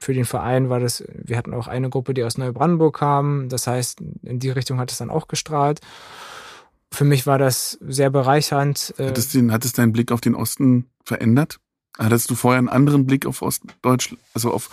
für 0.00 0.14
den 0.14 0.24
Verein 0.24 0.70
war 0.70 0.80
das, 0.80 1.04
wir 1.08 1.36
hatten 1.36 1.52
auch 1.52 1.66
eine 1.66 1.90
Gruppe, 1.90 2.14
die 2.14 2.24
aus 2.24 2.38
Neubrandenburg 2.38 2.98
kam, 2.98 3.50
das 3.50 3.66
heißt, 3.66 4.00
in 4.22 4.38
die 4.38 4.50
Richtung 4.50 4.78
hat 4.78 4.90
es 4.90 4.98
dann 4.98 5.10
auch 5.10 5.28
gestrahlt. 5.28 5.80
Für 6.92 7.04
mich 7.04 7.26
war 7.26 7.38
das 7.38 7.78
sehr 7.80 8.10
bereichernd. 8.10 8.94
Hat 8.98 9.16
es, 9.16 9.28
den, 9.28 9.52
hat 9.52 9.64
es 9.64 9.72
deinen 9.72 9.92
Blick 9.92 10.10
auf 10.12 10.20
den 10.20 10.34
Osten 10.34 10.90
verändert? 11.04 11.58
Hattest 11.98 12.30
du 12.30 12.34
vorher 12.34 12.58
einen 12.58 12.68
anderen 12.68 13.06
Blick 13.06 13.26
auf 13.26 13.42
Ostdeutschland, 13.42 14.22
also 14.34 14.52
auf 14.52 14.70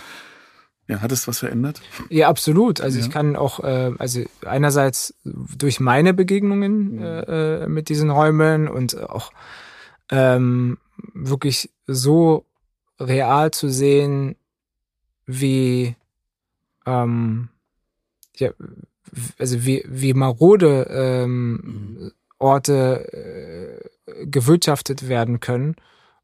ja, 0.87 1.01
hat 1.01 1.11
es 1.11 1.27
was 1.27 1.39
verändert? 1.39 1.81
Ja, 2.09 2.29
absolut. 2.29 2.79
Also 2.79 2.97
ja. 2.97 3.05
ich 3.05 3.11
kann 3.11 3.35
auch, 3.35 3.59
äh, 3.61 3.91
also 3.99 4.23
einerseits 4.45 5.13
durch 5.25 5.81
meine 5.81 6.13
Begegnungen 6.13 6.95
mhm. 6.95 7.01
äh, 7.01 7.63
äh, 7.63 7.67
mit 7.67 7.89
diesen 7.89 8.09
Räumen 8.09 8.69
und 8.69 8.97
auch 8.97 9.31
ähm, 10.09 10.77
wirklich 11.13 11.71
so 11.85 12.45
real 12.99 13.51
zu 13.51 13.69
sehen, 13.69 14.37
wie 15.25 15.95
ähm, 16.85 17.49
ja, 18.37 18.51
also 19.37 19.65
wie, 19.65 19.83
wie 19.87 20.13
marode 20.13 20.87
ähm, 20.89 21.51
mhm. 21.51 22.11
Orte 22.39 23.81
äh, 24.05 24.25
gewirtschaftet 24.25 25.07
werden 25.09 25.39
können 25.39 25.75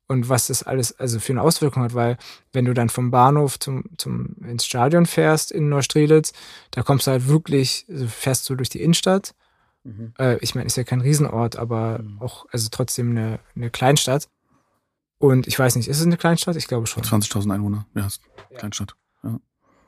und 0.08 0.30
was 0.30 0.48
das 0.48 0.64
alles 0.64 1.00
also 1.00 1.20
für 1.20 1.34
eine 1.34 1.42
Auswirkung 1.42 1.84
hat, 1.84 1.94
weil 1.94 2.18
wenn 2.52 2.66
du 2.66 2.74
dann 2.74 2.90
vom 2.90 3.12
Bahnhof 3.12 3.60
zum, 3.60 3.86
zum 3.98 4.36
ins 4.44 4.66
Stadion 4.66 5.06
fährst 5.06 5.52
in 5.52 5.70
Neustrelitz, 5.70 6.34
da 6.72 6.84
kommst 6.84 7.08
du 7.08 7.12
halt 7.12 7.28
wirklich, 7.28 7.86
also 7.90 8.08
fährst 8.08 8.50
du 8.50 8.56
durch 8.56 8.70
die 8.70 8.82
Innenstadt. 8.82 9.34
Mhm. 9.84 10.14
Äh, 10.18 10.38
ich 10.38 10.56
meine, 10.56 10.68
ist 10.68 10.78
ja 10.78 10.84
kein 10.84 11.02
Riesenort, 11.02 11.56
aber 11.56 12.00
mhm. 12.00 12.22
auch, 12.22 12.46
also 12.52 12.70
trotzdem 12.72 13.12
eine, 13.12 13.40
eine 13.56 13.70
Kleinstadt. 13.70 14.30
Und 15.20 15.48
ich 15.48 15.58
weiß 15.58 15.76
nicht, 15.78 15.88
ist 15.88 16.00
es 16.00 16.06
eine 16.06 16.18
Kleinstadt? 16.18 16.58
Ich 16.58 16.68
glaube 16.68 16.88
schon. 16.88 17.04
20.000 17.04 17.54
Einwohner, 17.54 17.86
ja, 17.96 18.08
Kleinstadt. 18.58 18.96
Ja. 19.24 19.40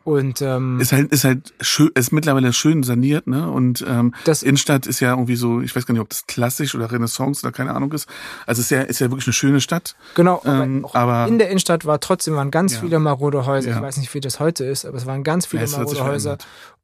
Und 0.06 0.40
ähm, 0.44 0.80
ist 0.80 0.92
halt 0.92 1.12
ist 1.12 1.24
halt 1.24 1.56
schön, 1.62 1.90
ist 1.96 2.12
mittlerweile 2.12 2.54
schön 2.54 2.84
saniert, 2.84 3.26
ne? 3.26 3.50
Und 3.50 3.84
ähm, 3.88 4.14
das 4.24 4.44
Innenstadt 4.44 4.86
ist 4.86 5.00
ja 5.00 5.10
irgendwie 5.10 5.36
so, 5.36 5.62
ich 5.62 5.76
weiß 5.76 5.88
gar 5.88 5.94
nicht, 5.94 6.02
ob 6.02 6.10
das 6.10 6.28
klassisch 6.28 6.76
oder 6.76 6.92
Renaissance 6.92 7.44
oder 7.44 7.52
keine 7.52 7.74
Ahnung 7.74 7.92
ist. 7.92 8.08
Also 8.46 8.60
es 8.60 8.68
ist 8.68 8.70
ja 8.70 8.82
ist 8.82 9.00
ja 9.00 9.10
wirklich 9.10 9.26
eine 9.26 9.34
schöne 9.34 9.62
Stadt. 9.62 9.96
Genau, 10.14 10.44
ähm, 10.46 10.86
aber 10.94 11.28
in 11.28 11.40
der 11.40 11.50
Innenstadt 11.50 11.86
war 11.86 12.00
trotzdem 12.00 12.36
waren 12.36 12.52
ganz 12.52 12.76
ja. 12.76 12.82
viele 12.82 13.00
marode 13.00 13.48
Häuser. 13.48 13.72
Ja. 13.72 13.78
Ich 13.78 13.82
weiß 13.82 13.98
nicht, 13.98 14.14
wie 14.14 14.22
das 14.22 14.40
heute 14.40 14.64
ist, 14.64 14.86
aber 14.86 14.96
es 14.96 15.08
waren 15.08 15.24
ganz 15.24 15.48
viele 15.48 15.66
ja, 15.66 15.76
marode 15.76 16.04
Häuser. 16.04 16.38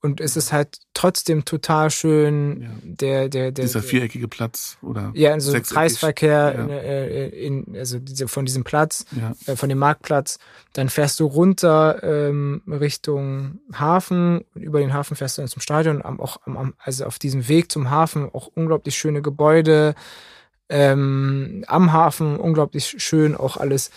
Und 0.03 0.19
es 0.19 0.35
ist 0.35 0.51
halt 0.51 0.79
trotzdem 0.95 1.45
total 1.45 1.91
schön, 1.91 2.61
ja. 2.61 2.69
der, 2.83 3.29
der, 3.29 3.51
der. 3.51 3.65
Dieser 3.65 3.83
viereckige 3.83 4.27
Platz, 4.27 4.79
oder? 4.81 5.11
Ja, 5.13 5.39
so 5.39 5.53
also 5.53 5.73
Kreisverkehr, 5.73 6.55
ja. 6.55 6.63
in, 6.63 6.69
äh, 6.71 7.27
in, 7.27 7.77
also 7.77 7.99
diese, 7.99 8.27
von 8.27 8.45
diesem 8.45 8.63
Platz, 8.63 9.05
ja. 9.11 9.33
äh, 9.45 9.55
von 9.55 9.69
dem 9.69 9.77
Marktplatz. 9.77 10.39
Dann 10.73 10.89
fährst 10.89 11.19
du 11.19 11.25
runter 11.25 12.01
ähm, 12.01 12.63
Richtung 12.67 13.59
Hafen, 13.73 14.43
über 14.55 14.79
den 14.79 14.91
Hafen 14.91 15.15
fährst 15.15 15.37
du 15.37 15.43
dann 15.43 15.49
zum 15.49 15.61
Stadion, 15.61 16.03
am, 16.03 16.19
auch 16.19 16.37
am, 16.45 16.73
also 16.79 17.05
auf 17.05 17.19
diesem 17.19 17.47
Weg 17.47 17.71
zum 17.71 17.91
Hafen 17.91 18.27
auch 18.33 18.47
unglaublich 18.55 18.97
schöne 18.97 19.21
Gebäude, 19.21 19.93
ähm, 20.67 21.63
am 21.67 21.93
Hafen 21.93 22.37
unglaublich 22.37 22.95
schön, 22.97 23.35
auch 23.35 23.57
alles 23.57 23.91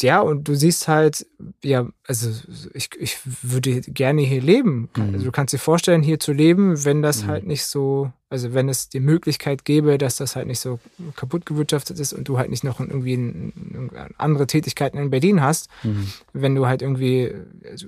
ja, 0.00 0.20
und 0.20 0.48
du 0.48 0.54
siehst 0.54 0.88
halt, 0.88 1.26
ja, 1.62 1.86
also 2.06 2.30
ich, 2.74 2.90
ich 2.98 3.18
würde 3.42 3.80
gerne 3.82 4.22
hier 4.22 4.40
leben. 4.40 4.88
Mhm. 4.96 5.14
Also 5.14 5.26
du 5.26 5.32
kannst 5.32 5.52
dir 5.52 5.58
vorstellen, 5.58 6.02
hier 6.02 6.18
zu 6.18 6.32
leben, 6.32 6.84
wenn 6.84 7.02
das 7.02 7.24
mhm. 7.24 7.26
halt 7.28 7.46
nicht 7.46 7.64
so, 7.64 8.10
also 8.30 8.54
wenn 8.54 8.68
es 8.68 8.88
die 8.88 9.00
Möglichkeit 9.00 9.64
gäbe, 9.64 9.98
dass 9.98 10.16
das 10.16 10.34
halt 10.34 10.46
nicht 10.46 10.60
so 10.60 10.80
kaputt 11.14 11.46
gewirtschaftet 11.46 12.00
ist 12.00 12.12
und 12.12 12.26
du 12.28 12.38
halt 12.38 12.50
nicht 12.50 12.64
noch 12.64 12.80
irgendwie 12.80 13.14
ein, 13.14 13.90
andere 14.18 14.46
Tätigkeiten 14.46 14.98
in 14.98 15.10
Berlin 15.10 15.42
hast, 15.42 15.68
mhm. 15.82 16.08
wenn 16.32 16.54
du 16.54 16.66
halt 16.66 16.82
irgendwie, 16.82 17.32
also 17.70 17.86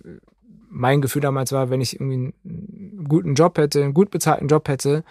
mein 0.69 1.01
Gefühl 1.01 1.23
damals 1.23 1.53
war, 1.53 1.71
wenn 1.71 1.81
ich 1.81 1.95
irgendwie 1.95 2.35
einen 2.45 3.07
guten 3.09 3.35
Job 3.35 3.57
hätte, 3.59 3.83
einen 3.83 3.95
gut 3.95 4.11
bezahlten 4.11 4.49
Job 4.49 4.69
hätte, 4.69 5.05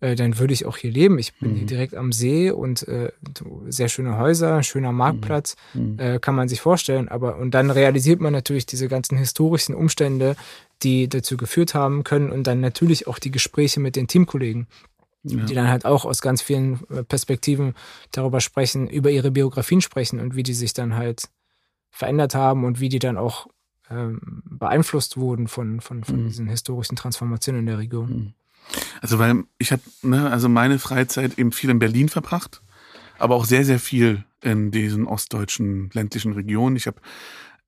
äh, 0.00 0.14
dann 0.14 0.38
würde 0.38 0.52
ich 0.52 0.66
auch 0.66 0.76
hier 0.76 0.90
leben. 0.90 1.18
Ich 1.18 1.34
bin 1.38 1.52
mhm. 1.52 1.56
hier 1.56 1.66
direkt 1.66 1.94
am 1.94 2.12
See 2.12 2.50
und 2.50 2.86
äh, 2.86 3.12
sehr 3.68 3.88
schöne 3.88 4.18
Häuser, 4.18 4.62
schöner 4.62 4.92
Marktplatz, 4.92 5.56
mhm. 5.74 5.92
mhm. 5.92 5.98
äh, 5.98 6.18
kann 6.18 6.34
man 6.34 6.48
sich 6.48 6.60
vorstellen. 6.60 7.08
Aber 7.08 7.38
und 7.38 7.52
dann 7.52 7.70
realisiert 7.70 8.20
man 8.20 8.32
natürlich 8.32 8.66
diese 8.66 8.88
ganzen 8.88 9.16
historischen 9.16 9.74
Umstände, 9.74 10.36
die 10.82 11.08
dazu 11.08 11.36
geführt 11.36 11.74
haben 11.74 12.04
können 12.04 12.30
und 12.30 12.46
dann 12.46 12.60
natürlich 12.60 13.06
auch 13.06 13.18
die 13.18 13.30
Gespräche 13.30 13.80
mit 13.80 13.96
den 13.96 14.08
Teamkollegen. 14.08 14.66
Ja. 15.28 15.44
die 15.44 15.54
dann 15.54 15.66
halt 15.66 15.84
auch 15.84 16.04
aus 16.04 16.22
ganz 16.22 16.40
vielen 16.40 16.88
äh, 16.88 17.02
Perspektiven 17.02 17.74
darüber 18.12 18.40
sprechen, 18.40 18.88
über 18.88 19.10
ihre 19.10 19.32
Biografien 19.32 19.80
sprechen 19.80 20.20
und 20.20 20.36
wie 20.36 20.44
die 20.44 20.54
sich 20.54 20.72
dann 20.72 20.94
halt 20.94 21.30
verändert 21.90 22.36
haben 22.36 22.64
und 22.64 22.78
wie 22.78 22.88
die 22.88 23.00
dann 23.00 23.16
auch 23.16 23.48
ähm, 23.90 24.44
beeinflusst 24.48 25.16
wurden 25.16 25.48
von, 25.48 25.80
von, 25.80 26.04
von 26.04 26.22
mhm. 26.22 26.28
diesen 26.28 26.46
historischen 26.46 26.94
Transformationen 26.94 27.62
in 27.62 27.66
der 27.66 27.78
Region. 27.78 28.34
Also 29.00 29.18
weil 29.18 29.44
ich 29.58 29.72
habe 29.72 29.82
ne, 30.02 30.30
also 30.30 30.48
meine 30.48 30.78
Freizeit 30.78 31.38
eben 31.38 31.52
viel 31.52 31.70
in 31.70 31.78
Berlin 31.78 32.08
verbracht, 32.08 32.62
aber 33.18 33.34
auch 33.34 33.44
sehr 33.44 33.64
sehr 33.64 33.78
viel 33.78 34.24
in 34.42 34.70
diesen 34.70 35.06
ostdeutschen 35.06 35.90
ländlichen 35.92 36.32
Regionen. 36.32 36.76
Ich 36.76 36.86
habe 36.86 37.00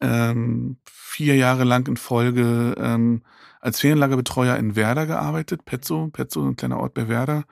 ähm, 0.01 0.77
vier 0.85 1.37
Jahre 1.37 1.65
lang 1.65 1.87
in 1.89 1.97
Folge 1.97 2.75
ähm, 2.79 3.23
als 3.61 3.81
Ferienlagerbetreuer 3.81 4.57
in 4.57 4.77
Werder 4.77 5.07
gearbeitet, 5.07 5.65
Petzo, 5.65 6.09
Petzo, 6.13 6.47
ein 6.47 6.57
kleiner 6.57 6.79
Ort 6.79 6.95
bei 6.95 7.09
Werder. 7.09 7.45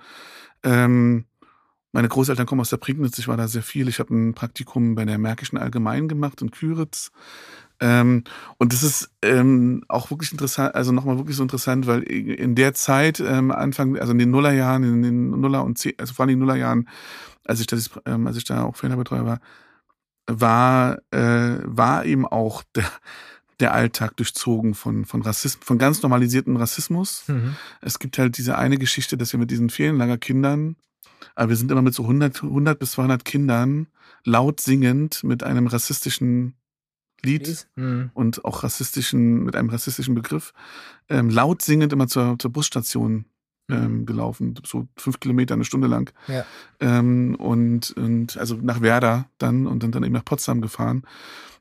Ähm, 0.62 1.24
meine 1.92 2.08
Großeltern 2.08 2.46
kommen 2.46 2.60
aus 2.60 2.70
der 2.70 2.76
Prignitz, 2.76 3.18
ich 3.18 3.26
war 3.26 3.36
da 3.36 3.48
sehr 3.48 3.62
viel. 3.62 3.88
Ich 3.88 4.00
habe 4.00 4.14
ein 4.14 4.34
Praktikum 4.34 4.94
bei 4.94 5.04
der 5.04 5.18
Märkischen 5.18 5.56
Allgemein 5.56 6.08
gemacht 6.08 6.42
in 6.42 6.50
Küritz. 6.50 7.10
Ähm, 7.80 8.24
und 8.58 8.72
das 8.72 8.82
ist 8.82 9.10
ähm, 9.22 9.84
auch 9.88 10.10
wirklich 10.10 10.32
interessant, 10.32 10.74
also 10.74 10.92
nochmal 10.92 11.18
wirklich 11.18 11.36
so 11.36 11.42
interessant, 11.42 11.86
weil 11.86 12.02
in 12.02 12.54
der 12.54 12.74
Zeit, 12.74 13.20
ähm, 13.20 13.50
Anfang, 13.50 13.98
also 13.98 14.12
in 14.12 14.18
den 14.18 14.30
Nullerjahren, 14.30 14.82
in 14.82 15.02
den 15.02 15.30
Nuller 15.30 15.62
und 15.62 15.78
zehn, 15.78 15.92
also 15.98 16.14
vor 16.14 16.22
allem 16.22 16.30
in 16.30 16.38
den 16.38 16.46
Nullerjahren, 16.46 16.88
als 17.44 17.60
ich, 17.60 17.66
das, 17.66 17.90
ähm, 18.06 18.26
als 18.26 18.36
ich 18.36 18.44
da 18.44 18.64
auch 18.64 18.76
Fehlerbetreuer 18.76 19.26
war, 19.26 19.40
war, 20.26 20.98
äh, 21.12 21.58
war 21.64 22.04
eben 22.04 22.26
auch 22.26 22.62
der, 22.74 22.90
der 23.60 23.74
Alltag 23.74 24.16
durchzogen 24.16 24.74
von, 24.74 25.04
von 25.04 25.22
Rassismus, 25.22 25.64
von 25.64 25.78
ganz 25.78 26.02
normalisiertem 26.02 26.56
Rassismus. 26.56 27.24
Mhm. 27.28 27.56
Es 27.80 27.98
gibt 27.98 28.18
halt 28.18 28.38
diese 28.38 28.58
eine 28.58 28.78
Geschichte, 28.78 29.16
dass 29.16 29.32
wir 29.32 29.40
mit 29.40 29.50
diesen 29.50 29.70
Ferienlagerkindern, 29.70 30.76
aber 31.34 31.50
wir 31.50 31.56
sind 31.56 31.70
immer 31.70 31.82
mit 31.82 31.94
so 31.94 32.02
100, 32.02 32.42
100 32.42 32.78
bis 32.78 32.92
200 32.92 33.24
Kindern 33.24 33.86
laut 34.24 34.60
singend 34.60 35.22
mit 35.24 35.42
einem 35.42 35.66
rassistischen 35.66 36.54
Lied 37.24 37.66
mhm. 37.76 38.10
und 38.14 38.44
auch 38.44 38.62
rassistischen, 38.62 39.44
mit 39.44 39.56
einem 39.56 39.70
rassistischen 39.70 40.14
Begriff, 40.14 40.52
ähm, 41.08 41.30
laut 41.30 41.62
singend 41.62 41.92
immer 41.92 42.08
zur, 42.08 42.38
zur 42.38 42.52
Busstation 42.52 43.26
ähm, 43.68 44.00
mhm. 44.00 44.06
gelaufen, 44.06 44.54
so 44.64 44.86
fünf 44.96 45.20
Kilometer 45.20 45.54
eine 45.54 45.64
Stunde 45.64 45.88
lang. 45.88 46.12
Ja. 46.28 46.44
Ähm, 46.80 47.34
und, 47.36 47.92
und 47.92 48.36
also 48.36 48.56
nach 48.60 48.80
Werder 48.80 49.26
dann 49.38 49.66
und 49.66 49.82
dann, 49.82 49.92
dann 49.92 50.04
eben 50.04 50.14
nach 50.14 50.24
Potsdam 50.24 50.60
gefahren. 50.60 51.04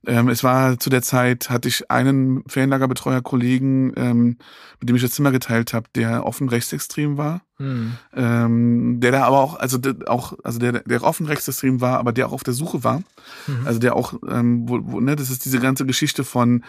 Ähm, 0.08 0.30
es 0.30 0.44
war 0.44 0.80
zu 0.80 0.90
der 0.90 1.02
Zeit, 1.02 1.50
hatte 1.50 1.68
ich 1.68 1.90
einen 1.90 2.44
Ferienlagerbetreuer-Kollegen, 2.48 3.94
ähm, 3.96 4.38
mit 4.80 4.90
dem 4.90 4.96
ich 4.96 5.02
das 5.02 5.12
Zimmer 5.12 5.32
geteilt 5.32 5.74
habe, 5.74 5.88
der 5.96 6.26
offen 6.26 6.50
rechtsextrem 6.50 7.18
war. 7.18 7.42
Hm. 7.58 7.94
Ähm, 8.14 9.00
der 9.00 9.12
da 9.12 9.24
aber 9.24 9.40
auch, 9.40 9.58
also 9.58 9.78
der, 9.78 9.96
auch, 10.08 10.38
also 10.44 10.60
der, 10.60 10.74
der 10.84 11.04
offen 11.04 11.26
rechtsextrem 11.26 11.82
war, 11.82 11.98
aber 11.98 12.12
der 12.12 12.28
auch 12.28 12.34
auf 12.34 12.44
der 12.44 12.54
Suche 12.54 12.84
war. 12.84 13.00
Mhm. 13.48 13.66
Also 13.66 13.80
der 13.80 13.96
auch, 13.96 14.14
ähm, 14.30 14.68
wo, 14.68 14.80
wo, 14.84 15.00
ne, 15.00 15.16
das 15.16 15.30
ist 15.30 15.46
diese 15.46 15.60
ganze 15.60 15.86
Geschichte 15.86 16.24
von 16.24 16.64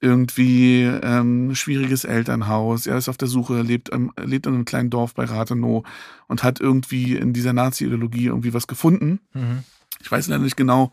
irgendwie 0.00 0.82
ähm, 0.84 1.54
schwieriges 1.54 2.04
Elternhaus. 2.04 2.86
Er 2.86 2.96
ist 2.96 3.08
auf 3.08 3.16
der 3.16 3.28
Suche, 3.28 3.62
lebt, 3.62 3.92
ähm, 3.92 4.12
lebt 4.22 4.46
in 4.46 4.54
einem 4.54 4.64
kleinen 4.64 4.90
Dorf 4.90 5.14
bei 5.14 5.24
Rathenow 5.24 5.84
und 6.28 6.42
hat 6.42 6.60
irgendwie 6.60 7.16
in 7.16 7.32
dieser 7.32 7.52
Nazi-Ideologie 7.52 8.26
irgendwie 8.26 8.54
was 8.54 8.66
gefunden. 8.66 9.20
Mhm. 9.34 9.64
Ich 10.00 10.10
weiß 10.10 10.28
leider 10.28 10.42
nicht 10.44 10.56
genau, 10.56 10.92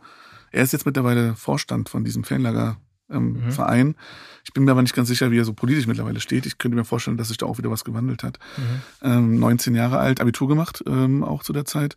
Er 0.51 0.63
ist 0.63 0.71
jetzt 0.73 0.85
mittlerweile 0.85 1.35
Vorstand 1.35 1.89
von 1.89 2.03
diesem 2.05 2.23
Fanlager 2.23 2.77
ähm, 3.09 3.45
mhm. 3.45 3.51
Verein. 3.51 3.95
Ich 4.43 4.53
bin 4.53 4.63
mir 4.63 4.71
aber 4.71 4.81
nicht 4.81 4.95
ganz 4.95 5.07
sicher, 5.07 5.31
wie 5.31 5.39
er 5.39 5.45
so 5.45 5.53
politisch 5.53 5.87
mittlerweile 5.87 6.19
steht. 6.19 6.45
Ich 6.45 6.57
könnte 6.57 6.77
mir 6.77 6.85
vorstellen, 6.85 7.17
dass 7.17 7.29
sich 7.29 7.37
da 7.37 7.45
auch 7.45 7.57
wieder 7.57 7.71
was 7.71 7.83
gewandelt 7.83 8.23
hat. 8.23 8.39
Mhm. 8.57 8.81
Ähm, 9.01 9.39
19 9.39 9.75
Jahre 9.75 9.97
alt, 9.97 10.21
Abitur 10.21 10.47
gemacht, 10.47 10.83
ähm, 10.87 11.23
auch 11.23 11.43
zu 11.43 11.51
der 11.51 11.65
Zeit. 11.65 11.95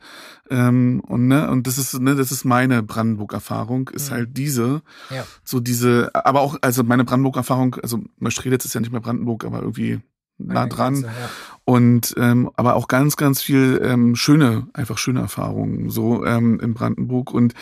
Ähm, 0.51 1.01
und 1.01 1.29
ne, 1.29 1.51
und 1.51 1.67
das 1.67 1.77
ist, 1.79 2.01
ne, 2.01 2.15
das 2.15 2.33
ist 2.33 2.45
meine 2.45 2.83
Brandenburg-Erfahrung, 2.83 3.89
ist 3.89 4.11
mhm. 4.11 4.15
halt 4.15 4.37
diese, 4.37 4.83
ja. 5.11 5.27
so 5.45 5.61
diese, 5.61 6.11
aber 6.15 6.41
auch, 6.41 6.57
also 6.63 6.83
meine 6.85 7.05
Brandenburg-Erfahrung, 7.05 7.77
also 7.83 8.03
Neustrelitz 8.19 8.65
ist 8.65 8.75
ja 8.75 8.81
nicht 8.81 8.93
mehr 8.93 9.01
Brandenburg, 9.01 9.45
aber 9.45 9.61
irgendwie 9.61 10.01
nah 10.39 10.67
dran. 10.67 10.95
Grenze, 10.95 11.07
ja. 11.07 11.31
Und 11.65 12.15
ähm, 12.17 12.51
aber 12.57 12.77
auch 12.77 12.89
ganz, 12.89 13.17
ganz 13.17 13.43
viel 13.43 13.81
ähm, 13.85 14.17
schöne, 14.17 14.69
einfach 14.73 14.97
schöne 14.97 15.21
Erfahrungen 15.21 15.91
so 15.91 16.25
ähm, 16.25 16.59
in 16.61 16.73
Brandenburg 16.73 17.35
und 17.35 17.53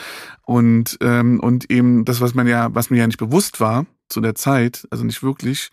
und 0.42 0.96
ähm, 1.00 1.40
und 1.40 1.70
eben 1.70 2.04
das, 2.04 2.20
was 2.20 2.34
man 2.34 2.46
ja, 2.46 2.72
was 2.72 2.90
mir 2.90 2.98
ja 2.98 3.06
nicht 3.06 3.18
bewusst 3.18 3.58
war 3.58 3.86
zu 4.08 4.20
der 4.20 4.36
Zeit, 4.36 4.86
also 4.90 5.02
nicht 5.02 5.22
wirklich 5.24 5.70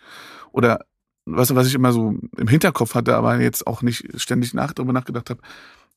oder 0.51 0.79
was 1.25 1.53
was 1.53 1.67
ich 1.67 1.75
immer 1.75 1.91
so 1.91 2.15
im 2.35 2.47
Hinterkopf 2.47 2.95
hatte, 2.95 3.15
aber 3.15 3.39
jetzt 3.39 3.67
auch 3.67 3.83
nicht 3.83 4.19
ständig 4.19 4.53
nach 4.55 4.73
darüber 4.73 4.93
nachgedacht 4.93 5.29
habe 5.29 5.41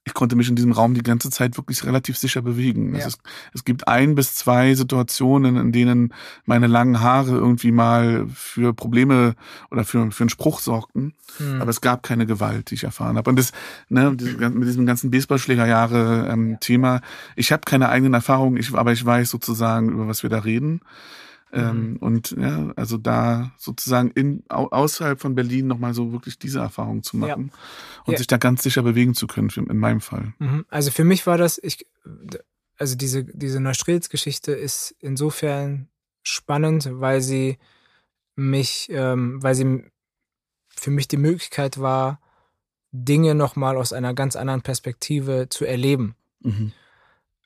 ich 0.06 0.14
konnte 0.14 0.36
mich 0.36 0.48
in 0.48 0.54
diesem 0.54 0.70
Raum 0.70 0.94
die 0.94 1.02
ganze 1.02 1.30
Zeit 1.30 1.56
wirklich 1.56 1.84
relativ 1.84 2.16
sicher 2.16 2.40
bewegen. 2.40 2.94
Ja. 2.94 3.00
Es, 3.00 3.06
ist, 3.08 3.20
es 3.52 3.64
gibt 3.64 3.88
ein 3.88 4.14
bis 4.14 4.36
zwei 4.36 4.72
Situationen, 4.74 5.56
in 5.56 5.72
denen 5.72 6.14
meine 6.44 6.68
langen 6.68 7.00
Haare 7.00 7.32
irgendwie 7.32 7.72
mal 7.72 8.26
für 8.32 8.72
Probleme 8.72 9.34
oder 9.68 9.84
für, 9.84 10.12
für 10.12 10.22
einen 10.22 10.30
Spruch 10.30 10.60
sorgten. 10.60 11.14
Mhm. 11.40 11.60
Aber 11.60 11.70
es 11.70 11.80
gab 11.80 12.04
keine 12.04 12.24
Gewalt, 12.24 12.70
die 12.70 12.76
ich 12.76 12.84
erfahren 12.84 13.16
habe. 13.16 13.28
Und 13.28 13.36
das, 13.36 13.50
ne, 13.88 14.12
mit 14.12 14.68
diesem 14.68 14.86
ganzen 14.86 15.10
Baseballschlägerjahre-Thema, 15.10 16.94
ähm, 16.94 17.00
ich 17.34 17.50
habe 17.50 17.62
keine 17.66 17.88
eigenen 17.88 18.14
Erfahrungen, 18.14 18.58
ich, 18.58 18.72
aber 18.74 18.92
ich 18.92 19.04
weiß 19.04 19.28
sozusagen, 19.28 19.88
über 19.90 20.06
was 20.06 20.22
wir 20.22 20.30
da 20.30 20.38
reden. 20.38 20.82
Ähm, 21.52 21.92
mhm. 21.92 21.96
Und 21.98 22.30
ja, 22.32 22.72
also 22.76 22.98
da 22.98 23.52
sozusagen 23.56 24.10
in, 24.10 24.42
außerhalb 24.48 25.20
von 25.20 25.34
Berlin 25.34 25.66
nochmal 25.66 25.94
so 25.94 26.12
wirklich 26.12 26.38
diese 26.38 26.58
Erfahrung 26.58 27.02
zu 27.02 27.16
machen 27.16 27.50
ja. 27.52 28.02
und 28.04 28.12
ja. 28.12 28.18
sich 28.18 28.26
da 28.26 28.36
ganz 28.36 28.62
sicher 28.62 28.82
bewegen 28.82 29.14
zu 29.14 29.26
können, 29.26 29.48
in 29.48 29.78
meinem 29.78 30.00
Fall. 30.00 30.34
Mhm. 30.38 30.66
Also 30.68 30.90
für 30.90 31.04
mich 31.04 31.26
war 31.26 31.38
das, 31.38 31.58
ich, 31.62 31.86
also 32.76 32.96
diese, 32.96 33.24
diese 33.24 33.60
Neustrelitz-Geschichte 33.60 34.52
ist 34.52 34.94
insofern 34.98 35.88
spannend, 36.22 36.88
weil 36.92 37.20
sie 37.20 37.58
mich, 38.34 38.88
ähm, 38.90 39.42
weil 39.42 39.54
sie 39.54 39.84
für 40.68 40.90
mich 40.90 41.08
die 41.08 41.16
Möglichkeit 41.16 41.80
war, 41.80 42.20
Dinge 42.92 43.34
nochmal 43.34 43.76
aus 43.76 43.92
einer 43.92 44.14
ganz 44.14 44.36
anderen 44.36 44.62
Perspektive 44.62 45.48
zu 45.48 45.64
erleben. 45.64 46.16
Mhm. 46.40 46.72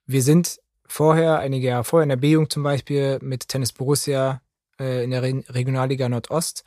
Wir 0.07 0.23
sind 0.23 0.61
vorher, 0.91 1.39
einige 1.39 1.69
Jahre 1.69 1.85
vorher 1.85 2.03
in 2.03 2.09
der 2.09 2.17
B-Jugend 2.17 2.53
zum 2.53 2.63
Beispiel 2.63 3.19
mit 3.23 3.49
Tennis 3.49 3.73
Borussia 3.73 4.43
äh, 4.79 5.05
in 5.05 5.11
der 5.11 5.23
Re 5.23 5.43
Regionalliga 5.49 6.09
Nordost 6.09 6.65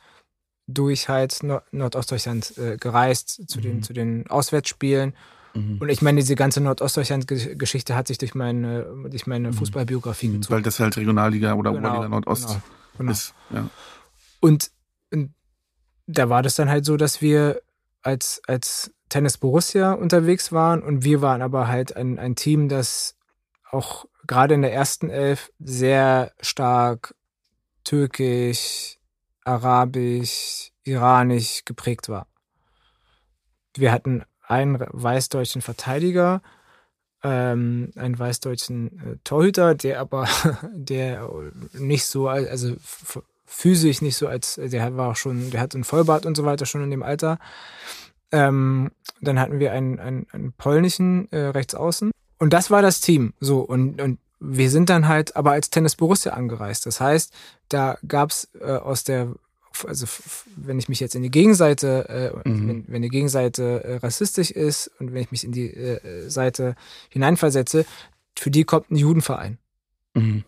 durch 0.66 1.08
halt 1.08 1.42
Nord 1.42 1.64
Nordostdeutschland 1.72 2.56
äh, 2.56 2.76
gereist 2.78 3.48
zu, 3.48 3.58
mhm. 3.58 3.62
den, 3.62 3.82
zu 3.82 3.92
den 3.92 4.26
Auswärtsspielen. 4.28 5.14
Mhm. 5.54 5.78
Und 5.78 5.88
ich 5.90 6.00
meine, 6.00 6.20
diese 6.20 6.36
ganze 6.36 6.60
Nordostdeutschland-Geschichte 6.62 7.94
hat 7.94 8.08
sich 8.08 8.16
durch 8.16 8.34
meine, 8.34 8.86
durch 9.10 9.26
meine 9.26 9.48
mhm. 9.48 9.54
Fußballbiografie 9.54 10.28
mhm. 10.28 10.32
gezogen. 10.34 10.54
Weil 10.54 10.62
das 10.62 10.80
halt 10.80 10.96
Regionalliga 10.96 11.52
oder 11.54 11.72
genau, 11.72 11.88
Oberliga 11.88 12.08
Nordost 12.08 12.48
genau, 12.48 12.62
genau. 12.98 13.12
ist. 13.12 13.34
Ja. 13.50 13.68
Und, 14.40 14.70
und 15.12 15.34
da 16.06 16.28
war 16.30 16.42
das 16.42 16.54
dann 16.56 16.70
halt 16.70 16.86
so, 16.86 16.96
dass 16.96 17.20
wir 17.20 17.60
als, 18.02 18.40
als 18.46 18.90
Tennis 19.10 19.36
Borussia 19.36 19.92
unterwegs 19.92 20.50
waren 20.50 20.82
und 20.82 21.04
wir 21.04 21.20
waren 21.20 21.42
aber 21.42 21.68
halt 21.68 21.94
ein, 21.94 22.18
ein 22.18 22.36
Team, 22.36 22.68
das 22.68 23.16
auch 23.74 24.06
gerade 24.26 24.54
in 24.54 24.62
der 24.62 24.72
ersten 24.72 25.10
Elf 25.10 25.50
sehr 25.58 26.32
stark 26.40 27.14
türkisch, 27.84 28.98
arabisch, 29.44 30.72
iranisch 30.84 31.64
geprägt 31.64 32.08
war. 32.08 32.26
Wir 33.76 33.92
hatten 33.92 34.24
einen 34.46 34.78
weißdeutschen 34.90 35.62
Verteidiger, 35.62 36.42
ähm, 37.22 37.90
einen 37.96 38.18
weißdeutschen 38.18 38.86
äh, 38.98 39.16
Torhüter, 39.24 39.74
der 39.74 40.00
aber, 40.00 40.28
der 40.72 41.28
nicht 41.72 42.06
so, 42.06 42.28
also 42.28 42.74
physisch 43.46 44.02
nicht 44.02 44.16
so 44.16 44.28
als, 44.28 44.56
der 44.56 44.96
war 44.96 45.10
auch 45.10 45.16
schon, 45.16 45.50
der 45.50 45.60
hat 45.60 45.74
einen 45.74 45.84
Vollbart 45.84 46.26
und 46.26 46.36
so 46.36 46.44
weiter 46.44 46.66
schon 46.66 46.82
in 46.82 46.90
dem 46.90 47.02
Alter. 47.02 47.38
Ähm, 48.32 48.90
dann 49.20 49.38
hatten 49.38 49.58
wir 49.58 49.72
einen, 49.72 50.00
einen, 50.00 50.26
einen 50.32 50.52
polnischen 50.52 51.30
äh, 51.30 51.38
Rechtsaußen. 51.38 52.10
Und 52.38 52.52
das 52.52 52.70
war 52.70 52.82
das 52.82 53.00
Team. 53.00 53.32
So, 53.40 53.60
und, 53.60 54.00
und 54.00 54.18
wir 54.40 54.70
sind 54.70 54.90
dann 54.90 55.08
halt 55.08 55.36
aber 55.36 55.52
als 55.52 55.70
Tennis 55.70 55.96
Borussia 55.96 56.32
angereist. 56.32 56.86
Das 56.86 57.00
heißt, 57.00 57.32
da 57.68 57.98
gab's 58.06 58.48
äh, 58.60 58.72
aus 58.72 59.04
der, 59.04 59.34
also 59.86 60.06
wenn 60.56 60.78
ich 60.78 60.88
mich 60.88 61.00
jetzt 61.00 61.14
in 61.14 61.22
die 61.22 61.30
Gegenseite, 61.30 62.08
äh, 62.44 62.48
mhm. 62.48 62.68
wenn, 62.68 62.84
wenn 62.88 63.02
die 63.02 63.08
Gegenseite 63.08 63.84
äh, 63.84 63.96
rassistisch 63.96 64.50
ist 64.50 64.90
und 64.98 65.12
wenn 65.12 65.22
ich 65.22 65.30
mich 65.30 65.44
in 65.44 65.52
die 65.52 65.72
äh, 65.72 66.28
Seite 66.28 66.76
hineinversetze, 67.08 67.86
für 68.36 68.50
die 68.50 68.64
kommt 68.64 68.90
ein 68.90 68.96
Judenverein. 68.96 69.58
Mhm. 70.14 70.44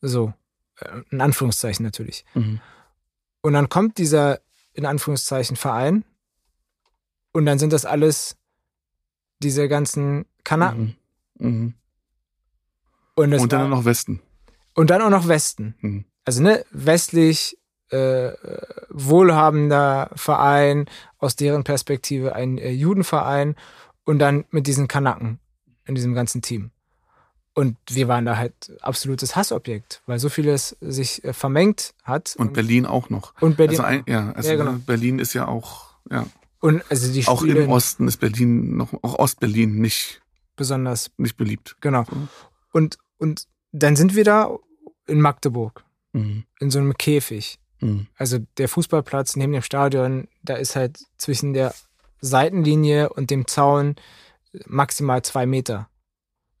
So, 0.00 0.32
äh, 0.80 1.02
in 1.10 1.20
Anführungszeichen 1.20 1.84
natürlich. 1.84 2.24
Mhm. 2.34 2.60
Und 3.42 3.52
dann 3.52 3.68
kommt 3.68 3.98
dieser, 3.98 4.40
in 4.72 4.86
Anführungszeichen, 4.86 5.56
Verein 5.56 6.04
und 7.32 7.46
dann 7.46 7.58
sind 7.58 7.72
das 7.72 7.84
alles 7.84 8.36
diese 9.40 9.68
ganzen 9.68 10.26
Kanaken. 10.44 10.96
Mhm. 11.38 11.74
Und, 13.14 13.34
und 13.34 13.52
dann 13.52 13.62
war, 13.62 13.68
noch 13.68 13.84
Westen. 13.84 14.20
Und 14.74 14.90
dann 14.90 15.02
auch 15.02 15.10
noch 15.10 15.28
Westen. 15.28 15.74
Mhm. 15.80 16.04
Also 16.24 16.42
ne, 16.42 16.64
westlich 16.70 17.58
äh, 17.90 18.32
wohlhabender 18.88 20.10
Verein, 20.14 20.86
aus 21.18 21.36
deren 21.36 21.64
Perspektive 21.64 22.34
ein 22.34 22.58
äh, 22.58 22.70
Judenverein 22.70 23.54
und 24.04 24.18
dann 24.18 24.44
mit 24.50 24.66
diesen 24.66 24.88
Kanaken 24.88 25.38
in 25.84 25.94
diesem 25.94 26.14
ganzen 26.14 26.42
Team. 26.42 26.70
Und 27.54 27.76
wir 27.90 28.08
waren 28.08 28.24
da 28.24 28.38
halt 28.38 28.72
absolutes 28.80 29.36
Hassobjekt, 29.36 30.02
weil 30.06 30.18
so 30.18 30.30
vieles 30.30 30.76
sich 30.80 31.22
äh, 31.22 31.34
vermengt 31.34 31.94
hat. 32.02 32.34
Und, 32.38 32.48
und, 32.48 32.52
Berlin 32.54 32.86
auch 32.86 33.10
noch. 33.10 33.34
Und 33.40 33.58
Berlin. 33.58 33.78
Also 33.78 33.82
ein, 33.82 34.04
ja, 34.06 34.32
also 34.32 34.48
ja, 34.50 34.56
genau. 34.56 34.72
Berlin 34.86 35.18
ist 35.18 35.34
ja 35.34 35.46
auch, 35.46 35.90
ja. 36.10 36.26
Und 36.60 36.82
also 36.90 37.12
die 37.12 37.22
Spiele 37.22 37.34
Auch 37.34 37.42
im 37.42 37.68
Osten 37.68 38.08
ist 38.08 38.18
Berlin 38.18 38.76
noch, 38.76 38.94
auch 39.02 39.18
Ostberlin 39.18 39.80
nicht 39.80 40.21
besonders 40.56 41.10
nicht 41.16 41.36
beliebt. 41.36 41.76
Genau. 41.80 42.04
So. 42.04 42.28
Und 42.72 42.98
und 43.18 43.46
dann 43.72 43.96
sind 43.96 44.14
wir 44.14 44.24
da 44.24 44.58
in 45.06 45.20
Magdeburg, 45.20 45.84
mhm. 46.12 46.44
in 46.60 46.70
so 46.70 46.78
einem 46.78 46.94
Käfig. 46.96 47.58
Mhm. 47.80 48.06
Also 48.16 48.38
der 48.58 48.68
Fußballplatz 48.68 49.36
neben 49.36 49.52
dem 49.52 49.62
Stadion, 49.62 50.28
da 50.42 50.54
ist 50.54 50.76
halt 50.76 50.98
zwischen 51.16 51.52
der 51.52 51.74
Seitenlinie 52.20 53.10
und 53.10 53.30
dem 53.30 53.46
Zaun 53.46 53.96
maximal 54.66 55.22
zwei 55.22 55.46
Meter. 55.46 55.88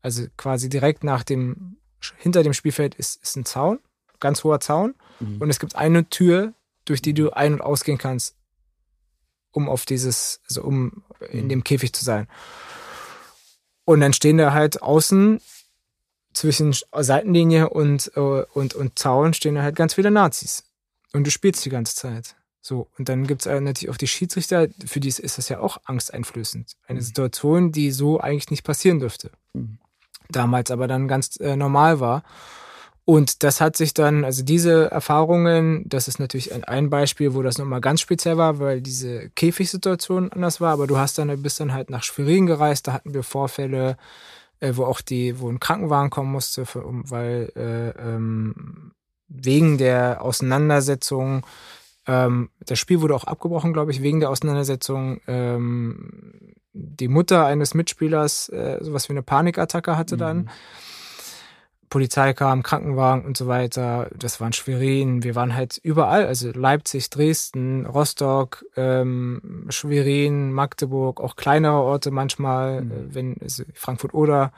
Also 0.00 0.26
quasi 0.36 0.68
direkt 0.68 1.04
nach 1.04 1.22
dem, 1.22 1.76
hinter 2.16 2.42
dem 2.42 2.52
Spielfeld 2.52 2.94
ist, 2.94 3.22
ist 3.22 3.36
ein 3.36 3.44
Zaun, 3.44 3.78
ganz 4.18 4.42
hoher 4.42 4.60
Zaun. 4.60 4.94
Mhm. 5.20 5.40
Und 5.40 5.50
es 5.50 5.60
gibt 5.60 5.76
eine 5.76 6.08
Tür, 6.08 6.54
durch 6.84 7.02
die 7.02 7.14
du 7.14 7.30
ein- 7.30 7.54
und 7.54 7.60
ausgehen 7.60 7.98
kannst, 7.98 8.36
um 9.52 9.68
auf 9.68 9.84
dieses, 9.84 10.40
also 10.48 10.62
um 10.62 11.04
in 11.30 11.44
mhm. 11.44 11.48
dem 11.48 11.64
Käfig 11.64 11.92
zu 11.92 12.04
sein. 12.04 12.26
Und 13.84 14.00
dann 14.00 14.12
stehen 14.12 14.38
da 14.38 14.52
halt 14.52 14.82
außen 14.82 15.40
zwischen 16.32 16.74
Seitenlinie 16.92 17.68
und, 17.68 18.12
äh, 18.16 18.20
und, 18.20 18.74
und 18.74 18.98
Zaun 18.98 19.34
stehen 19.34 19.60
halt 19.60 19.76
ganz 19.76 19.94
viele 19.94 20.10
Nazis. 20.10 20.64
Und 21.12 21.26
du 21.26 21.30
spielst 21.30 21.64
die 21.64 21.70
ganze 21.70 21.94
Zeit. 21.94 22.36
So, 22.64 22.88
und 22.96 23.08
dann 23.08 23.26
gibt 23.26 23.44
es 23.44 23.46
natürlich 23.46 23.90
auch 23.90 23.96
die 23.96 24.06
Schiedsrichter, 24.06 24.68
für 24.86 25.00
die 25.00 25.08
ist 25.08 25.36
das 25.36 25.48
ja 25.48 25.58
auch 25.58 25.78
angsteinflößend. 25.84 26.72
Eine 26.86 27.00
mhm. 27.00 27.04
Situation, 27.04 27.72
die 27.72 27.90
so 27.90 28.20
eigentlich 28.20 28.50
nicht 28.50 28.62
passieren 28.62 29.00
dürfte. 29.00 29.32
Mhm. 29.52 29.78
Damals 30.30 30.70
aber 30.70 30.86
dann 30.86 31.08
ganz 31.08 31.38
äh, 31.40 31.56
normal 31.56 31.98
war. 31.98 32.22
Und 33.04 33.42
das 33.42 33.60
hat 33.60 33.76
sich 33.76 33.94
dann, 33.94 34.24
also 34.24 34.44
diese 34.44 34.90
Erfahrungen, 34.90 35.84
das 35.88 36.06
ist 36.06 36.20
natürlich 36.20 36.52
ein, 36.68 36.88
Beispiel, 36.88 37.34
wo 37.34 37.42
das 37.42 37.58
nochmal 37.58 37.80
ganz 37.80 38.00
speziell 38.00 38.36
war, 38.36 38.60
weil 38.60 38.80
diese 38.80 39.28
Käfigsituation 39.30 40.30
anders 40.30 40.60
war, 40.60 40.72
aber 40.72 40.86
du 40.86 40.98
hast 40.98 41.18
dann, 41.18 41.42
bist 41.42 41.58
dann 41.58 41.72
halt 41.72 41.90
nach 41.90 42.04
Schwerin 42.04 42.46
gereist, 42.46 42.86
da 42.86 42.92
hatten 42.92 43.12
wir 43.12 43.24
Vorfälle, 43.24 43.96
äh, 44.60 44.72
wo 44.76 44.84
auch 44.84 45.00
die, 45.00 45.40
wo 45.40 45.48
ein 45.48 45.58
Krankenwagen 45.58 46.10
kommen 46.10 46.30
musste, 46.30 46.64
für, 46.64 46.84
um, 46.84 47.10
weil 47.10 47.50
äh, 47.56 47.90
ähm, 47.98 48.92
wegen 49.26 49.78
der 49.78 50.22
Auseinandersetzung, 50.22 51.44
ähm, 52.06 52.50
das 52.60 52.78
Spiel 52.78 53.00
wurde 53.00 53.16
auch 53.16 53.24
abgebrochen, 53.24 53.72
glaube 53.72 53.90
ich, 53.90 54.02
wegen 54.02 54.20
der 54.20 54.30
Auseinandersetzung, 54.30 55.20
ähm, 55.26 56.54
die 56.72 57.08
Mutter 57.08 57.46
eines 57.46 57.74
Mitspielers 57.74 58.48
äh, 58.50 58.78
sowas 58.80 59.08
wie 59.08 59.12
eine 59.12 59.22
Panikattacke 59.22 59.96
hatte 59.96 60.16
dann. 60.16 60.50
Mhm. 61.92 62.02
Polizei 62.02 62.32
kam, 62.32 62.62
Krankenwagen 62.62 63.24
und 63.24 63.36
so 63.36 63.46
weiter. 63.46 64.10
Das 64.16 64.40
waren 64.40 64.52
Schwerin. 64.52 65.22
Wir 65.22 65.34
waren 65.34 65.54
halt 65.54 65.78
überall, 65.82 66.26
also 66.26 66.50
Leipzig, 66.50 67.10
Dresden, 67.10 67.86
Rostock, 67.86 68.64
ähm, 68.76 69.66
Schwerin, 69.68 70.52
Magdeburg, 70.52 71.20
auch 71.20 71.36
kleinere 71.36 71.80
Orte 71.80 72.10
manchmal, 72.10 72.82
mhm. 72.82 72.90
Äh, 72.90 73.14
wenn 73.14 73.36
also 73.40 73.64
Frankfurt 73.74 74.14
oder 74.14 74.52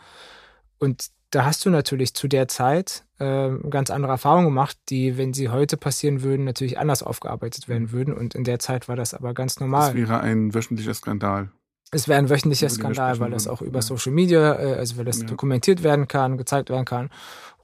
und 0.78 1.11
da 1.30 1.45
hast 1.45 1.64
du 1.66 1.70
natürlich 1.70 2.14
zu 2.14 2.28
der 2.28 2.47
Zeit 2.47 3.05
äh, 3.18 3.51
ganz 3.68 3.91
andere 3.91 4.12
Erfahrungen 4.12 4.47
gemacht, 4.47 4.78
die, 4.89 5.18
wenn 5.18 5.35
sie 5.35 5.49
heute 5.49 5.76
passieren 5.76 6.22
würden, 6.22 6.45
natürlich 6.45 6.78
anders 6.78 7.03
aufgearbeitet 7.03 7.68
werden 7.68 7.91
würden. 7.91 8.14
Und 8.14 8.35
in 8.35 8.45
der 8.45 8.61
Zeit 8.61 8.89
war 8.89 8.95
das 8.95 9.14
aber 9.14 9.35
ganz 9.35 9.59
normal. 9.59 9.89
Das 9.89 9.95
wäre 9.95 10.20
ein 10.20 10.55
wöchentlicher 10.55 10.95
Skandal. 10.95 11.51
Es 11.95 12.09
wäre 12.09 12.18
ein 12.18 12.28
wöchentlicher 12.28 12.68
Skandal, 12.68 13.18
weil 13.20 13.30
das 13.30 13.47
auch 13.49 13.62
über. 13.62 13.82
Social 13.82 14.12
Media, 14.12 14.59
äh, 14.59 14.74
also 14.74 14.97
weil 14.97 15.05
das 15.05 15.20
ja. 15.20 15.26
dokumentiert 15.26 15.82
werden 15.82 16.09
kann, 16.09 16.36
gezeigt 16.36 16.70
werden 16.70 16.84
kann. 16.84 17.11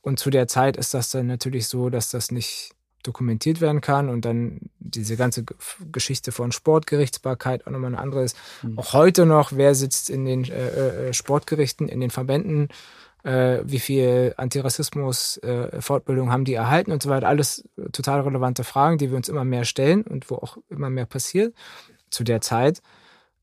Und 0.02 0.18
zu 0.18 0.30
der 0.30 0.46
Zeit 0.48 0.76
ist 0.76 0.94
das 0.94 1.10
dann 1.10 1.26
natürlich 1.26 1.68
so, 1.68 1.90
dass 1.90 2.10
das 2.10 2.30
nicht 2.30 2.72
dokumentiert 3.02 3.60
werden 3.60 3.80
kann 3.80 4.08
und 4.08 4.24
dann 4.24 4.60
diese 4.78 5.16
ganze 5.16 5.44
Geschichte 5.90 6.32
von 6.32 6.52
Sportgerichtsbarkeit 6.52 7.66
auch 7.66 7.70
nochmal 7.70 7.88
eine 7.88 7.98
andere 7.98 8.24
ist. 8.24 8.36
Mhm. 8.62 8.78
Auch 8.78 8.92
heute 8.92 9.24
noch, 9.24 9.52
wer 9.52 9.74
sitzt 9.74 10.10
in 10.10 10.24
den 10.26 10.44
äh, 10.44 11.08
äh, 11.08 11.12
Sportgerichten, 11.14 11.88
in 11.88 12.00
den 12.00 12.10
Verbänden, 12.10 12.68
äh, 13.22 13.60
wie 13.64 13.78
viel 13.78 14.34
Antirassismus-Fortbildung 14.36 16.28
äh, 16.28 16.30
haben 16.30 16.44
die 16.44 16.54
erhalten 16.54 16.92
und 16.92 17.02
so 17.02 17.08
weiter. 17.08 17.28
Alles 17.28 17.64
total 17.92 18.20
relevante 18.20 18.64
Fragen, 18.64 18.98
die 18.98 19.10
wir 19.10 19.16
uns 19.16 19.28
immer 19.28 19.44
mehr 19.44 19.64
stellen 19.64 20.02
und 20.02 20.30
wo 20.30 20.36
auch 20.36 20.58
immer 20.68 20.90
mehr 20.90 21.06
passiert. 21.06 21.54
Zu 22.10 22.24
der 22.24 22.40
Zeit 22.40 22.82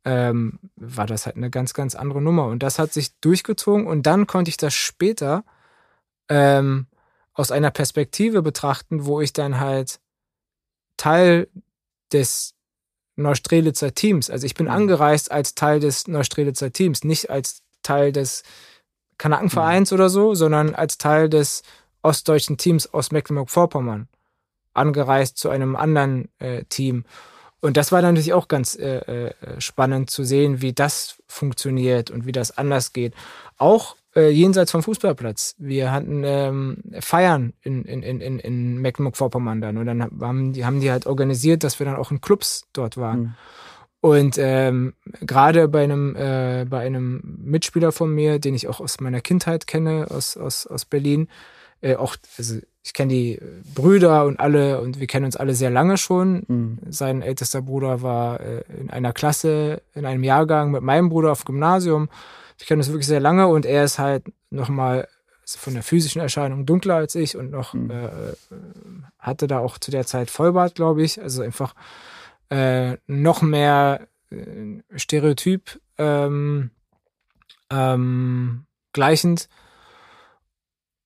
ähm, 0.07 0.59
war 0.77 1.05
das 1.05 1.25
halt 1.25 1.35
eine 1.35 1.49
ganz, 1.49 1.73
ganz 1.73 1.93
andere 1.93 2.21
Nummer. 2.21 2.45
Und 2.45 2.63
das 2.63 2.79
hat 2.79 2.93
sich 2.93 3.13
durchgezogen 3.19 3.85
und 3.85 4.03
dann 4.03 4.25
konnte 4.25 4.47
ich 4.47 4.55
das 4.55 4.73
später 4.73 5.43
ähm, 6.29 6.87
aus 7.33 7.51
einer 7.51 7.71
Perspektive 7.71 8.41
betrachten, 8.41 9.05
wo 9.05 9.19
ich 9.19 9.33
dann 9.33 9.59
halt 9.59 9.99
Teil 10.95 11.49
des 12.13 12.53
Neustrelitzer 13.17 13.93
Teams, 13.93 14.29
also 14.29 14.45
ich 14.45 14.53
bin 14.53 14.67
mhm. 14.67 14.71
angereist 14.71 15.29
als 15.31 15.55
Teil 15.55 15.81
des 15.81 16.07
Neustrelitzer 16.07 16.71
Teams, 16.71 17.03
nicht 17.03 17.29
als 17.29 17.63
Teil 17.83 18.13
des 18.13 18.43
Kanakenvereins 19.17 19.91
mhm. 19.91 19.95
oder 19.95 20.09
so, 20.09 20.35
sondern 20.35 20.73
als 20.73 20.97
Teil 20.97 21.27
des 21.27 21.63
ostdeutschen 22.01 22.57
Teams 22.57 22.93
aus 22.93 23.11
Mecklenburg-Vorpommern 23.11 24.07
angereist 24.73 25.37
zu 25.37 25.49
einem 25.49 25.75
anderen 25.75 26.29
äh, 26.39 26.63
Team. 26.65 27.03
Und 27.59 27.77
das 27.77 27.91
war 27.91 28.01
natürlich 28.01 28.33
auch 28.33 28.47
ganz 28.47 28.75
äh, 28.75 28.97
äh, 28.97 29.33
spannend 29.59 30.09
zu 30.09 30.23
sehen, 30.23 30.61
wie 30.61 30.73
das 30.73 31.17
funktioniert 31.27 32.11
und 32.11 32.25
wie 32.25 32.31
das 32.31 32.57
anders 32.57 32.93
geht. 32.93 33.13
Auch 33.57 33.95
äh, 34.15 34.29
jenseits 34.29 34.71
vom 34.71 34.83
Fußballplatz. 34.83 35.55
Wir 35.57 35.91
hatten 35.91 36.23
ähm, 36.23 36.83
Feiern 36.99 37.53
in, 37.61 37.83
in, 37.85 38.03
in, 38.03 38.39
in 38.39 38.77
Mecklenburg-Vorpommern 38.77 39.61
dann. 39.61 39.77
Und 39.77 39.85
dann 39.85 40.01
haben 40.21 40.53
die, 40.53 40.65
haben 40.65 40.79
die 40.81 40.91
halt 40.91 41.05
organisiert, 41.05 41.63
dass 41.63 41.79
wir 41.79 41.85
dann 41.85 41.95
auch 41.95 42.11
in 42.11 42.21
Clubs 42.21 42.67
dort 42.73 42.97
waren. 42.97 43.19
Mhm. 43.19 43.33
Und 43.99 44.37
ähm, 44.37 44.93
gerade 45.21 45.67
bei 45.67 45.83
einem, 45.83 46.15
äh, 46.15 46.65
bei 46.69 46.79
einem 46.79 47.21
Mitspieler 47.43 47.91
von 47.91 48.13
mir, 48.13 48.39
den 48.39 48.53
ich 48.53 48.67
auch 48.67 48.79
aus 48.79 48.99
meiner 48.99 49.21
Kindheit 49.21 49.65
kenne, 49.65 50.07
aus, 50.09 50.37
aus, 50.37 50.67
aus 50.67 50.85
Berlin, 50.85 51.27
äh, 51.81 51.95
auch, 51.95 52.15
also 52.37 52.59
ich 52.87 52.93
kenne 52.93 53.11
die 53.11 53.37
Brüder 53.75 54.23
und 54.23 54.39
alle 54.39 54.79
und 54.79 54.97
wir 55.01 55.07
kennen 55.07 55.25
uns 55.25 55.35
alle 55.35 55.53
sehr 55.55 55.69
lange 55.69 55.97
schon. 55.97 56.43
Mhm. 56.47 56.79
Sein 56.89 57.21
ältester 57.21 57.61
Bruder 57.61 58.01
war 58.01 58.39
äh, 58.39 58.63
in 58.79 58.89
einer 58.89 59.11
Klasse, 59.11 59.81
in 59.93 60.05
einem 60.05 60.23
Jahrgang 60.23 60.71
mit 60.71 60.83
meinem 60.83 61.09
Bruder 61.09 61.33
auf 61.33 61.43
Gymnasium. 61.43 62.07
Ich 62.57 62.65
kenne 62.65 62.79
uns 62.79 62.87
wirklich 62.87 63.05
sehr 63.05 63.19
lange 63.19 63.49
und 63.49 63.65
er 63.65 63.83
ist 63.83 63.99
halt 63.99 64.23
nochmal 64.51 65.09
von 65.45 65.73
der 65.73 65.83
physischen 65.83 66.21
Erscheinung 66.21 66.65
dunkler 66.65 66.95
als 66.95 67.13
ich 67.15 67.35
und 67.35 67.51
noch 67.51 67.73
mhm. 67.73 67.91
äh, 67.91 68.55
hatte 69.19 69.47
da 69.47 69.59
auch 69.59 69.79
zu 69.79 69.91
der 69.91 70.05
Zeit 70.05 70.31
Vollbart, 70.31 70.75
glaube 70.75 71.03
ich. 71.03 71.21
Also 71.21 71.41
einfach 71.41 71.75
äh, 72.49 72.95
noch 73.05 73.41
mehr 73.41 74.07
äh, 74.29 74.37
Stereotyp 74.95 75.77
ähm, 75.97 76.71
ähm, 77.69 78.63
gleichend. 78.93 79.49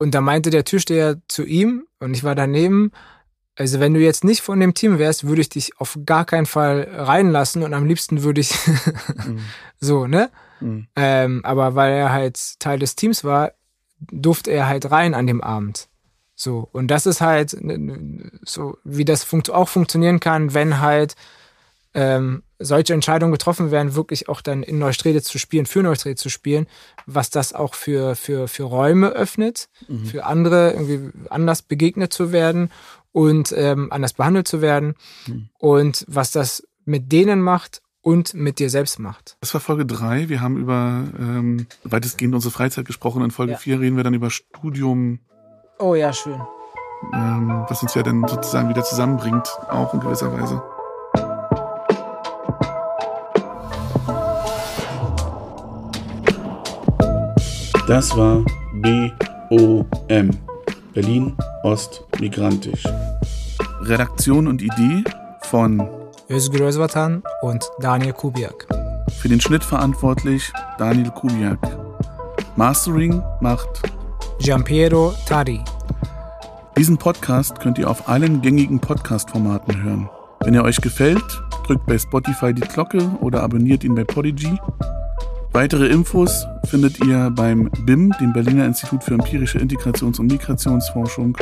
Und 0.02 0.16
da 0.16 0.22
meinte 0.22 0.50
der 0.50 0.66
Türsteher 0.66 1.22
zu 1.28 1.46
ihm, 1.46 1.86
und 2.00 2.16
ich 2.16 2.24
war 2.24 2.34
daneben, 2.34 2.92
also 3.56 3.80
wenn 3.80 3.94
du 3.94 4.00
jetzt 4.00 4.24
nicht 4.24 4.42
von 4.42 4.60
dem 4.60 4.74
Team 4.74 4.98
wärst, 4.98 5.28
würde 5.28 5.42
ich 5.42 5.50
dich 5.50 5.78
auf 5.78 5.96
gar 6.08 6.26
keinen 6.26 6.48
Fall 6.48 6.88
reinlassen 6.92 7.62
und 7.62 7.76
am 7.76 7.86
liebsten 7.86 8.24
würde 8.24 8.42
ich 8.42 8.52
mhm. 9.28 9.42
so, 9.80 10.08
ne? 10.08 10.32
Mhm. 10.60 10.88
Ähm, 10.96 11.46
aber 11.46 11.76
weil 11.76 11.94
er 11.94 12.12
halt 12.12 12.60
Teil 12.60 12.80
des 12.80 12.96
Teams 12.96 13.24
war, 13.24 13.52
durfte 14.00 14.50
er 14.50 14.68
halt 14.68 14.90
rein 14.90 15.14
an 15.14 15.28
dem 15.28 15.40
Abend. 15.40 15.88
So, 16.34 16.68
und 16.72 16.88
das 16.88 17.06
ist 17.06 17.22
halt 17.22 17.56
so, 18.44 18.80
wie 18.84 19.06
das 19.06 19.24
funkt 19.24 19.52
auch 19.52 19.70
funktionieren 19.70 20.20
kann, 20.20 20.56
wenn 20.56 20.82
halt 20.82 21.14
ähm, 21.94 22.44
solche 22.60 22.94
Entscheidungen 22.94 23.32
getroffen 23.32 23.72
werden, 23.72 23.96
wirklich 23.96 24.30
auch 24.30 24.42
dann 24.42 24.64
in 24.64 24.80
Neustrelitz 24.80 25.26
zu 25.26 25.40
spielen, 25.40 25.66
für 25.66 25.84
Neustrelitz 25.84 26.22
zu 26.22 26.30
spielen, 26.30 26.68
was 27.06 27.30
das 27.30 27.54
auch 27.54 27.74
für, 27.74 28.16
für, 28.16 28.48
für 28.48 28.64
Räume 28.64 29.10
öffnet, 29.10 29.68
mhm. 29.88 30.06
für 30.06 30.26
andere 30.26 30.72
irgendwie 30.72 31.10
anders 31.30 31.62
begegnet 31.64 32.14
zu 32.14 32.32
werden 32.32 32.72
und 33.12 33.54
ähm, 33.56 33.92
anders 33.92 34.14
behandelt 34.14 34.48
zu 34.48 34.62
werden 34.62 34.96
mhm. 35.28 35.50
und 35.58 36.06
was 36.08 36.32
das 36.32 36.64
mit 36.86 37.12
denen 37.12 37.42
macht 37.42 37.82
und 38.02 38.34
mit 38.34 38.60
dir 38.60 38.70
selbst 38.70 39.00
macht. 39.00 39.38
Das 39.42 39.54
war 39.54 39.62
Folge 39.62 39.86
3. 39.86 40.30
Wir 40.30 40.42
haben 40.42 40.58
über 40.58 41.04
ähm, 41.20 41.68
weitestgehend 41.84 42.34
unsere 42.34 42.52
Freizeit 42.52 42.86
gesprochen. 42.86 43.24
In 43.24 43.32
Folge 43.32 43.58
4 43.58 43.76
ja. 43.76 43.80
reden 43.80 43.98
wir 43.98 44.04
dann 44.04 44.14
über 44.14 44.30
Studium. 44.32 45.20
Oh 45.78 45.94
ja, 45.94 46.12
schön. 46.12 46.42
Ähm, 47.14 47.66
was 47.68 47.82
uns 47.82 47.94
ja 47.94 48.04
dann 48.04 48.28
sozusagen 48.28 48.70
wieder 48.70 48.84
zusammenbringt, 48.84 49.48
auch 49.70 49.94
in 49.94 50.00
gewisser 50.00 50.32
Weise. 50.34 50.62
Das 57.92 58.16
war 58.16 58.46
BOM. 59.50 60.30
Berlin 60.94 61.36
Ost 61.64 62.06
Migrantisch. 62.22 62.86
Redaktion 63.82 64.48
und 64.48 64.62
Idee 64.62 65.04
von 65.42 65.86
Özgür 66.30 66.70
Özvatan 66.70 67.22
und 67.42 67.70
Daniel 67.82 68.14
Kubiak. 68.14 68.66
Für 69.20 69.28
den 69.28 69.42
Schnitt 69.42 69.66
verantwortlich 69.66 70.54
Daniel 70.78 71.12
Kubiak. 71.12 71.60
Mastering 72.56 73.22
macht 73.42 73.82
Giampiero 74.40 75.14
Tari. 75.26 75.60
Diesen 76.78 76.98
Podcast 76.98 77.60
könnt 77.60 77.78
ihr 77.78 77.90
auf 77.90 78.08
allen 78.08 78.42
gängigen 78.42 78.80
Podcast-Formaten 78.80 79.84
hören. 79.84 80.10
Wenn 80.40 80.54
er 80.54 80.64
euch 80.64 80.80
gefällt, 80.80 81.44
drückt 81.68 81.86
bei 81.88 82.00
Spotify 82.00 82.54
die 82.54 82.62
Glocke 82.62 83.04
oder 83.20 83.44
abonniert 83.44 83.84
ihn 83.84 83.96
bei 83.96 84.06
Podigy. 84.06 84.58
Weitere 85.54 85.88
Infos 85.88 86.48
findet 86.66 87.04
ihr 87.06 87.30
beim 87.30 87.70
BIM, 87.86 88.14
dem 88.22 88.32
Berliner 88.32 88.66
Institut 88.66 89.04
für 89.04 89.16
empirische 89.16 89.60
Integrations- 89.60 90.20
und 90.20 90.32
Migrationsforschung 90.32 91.38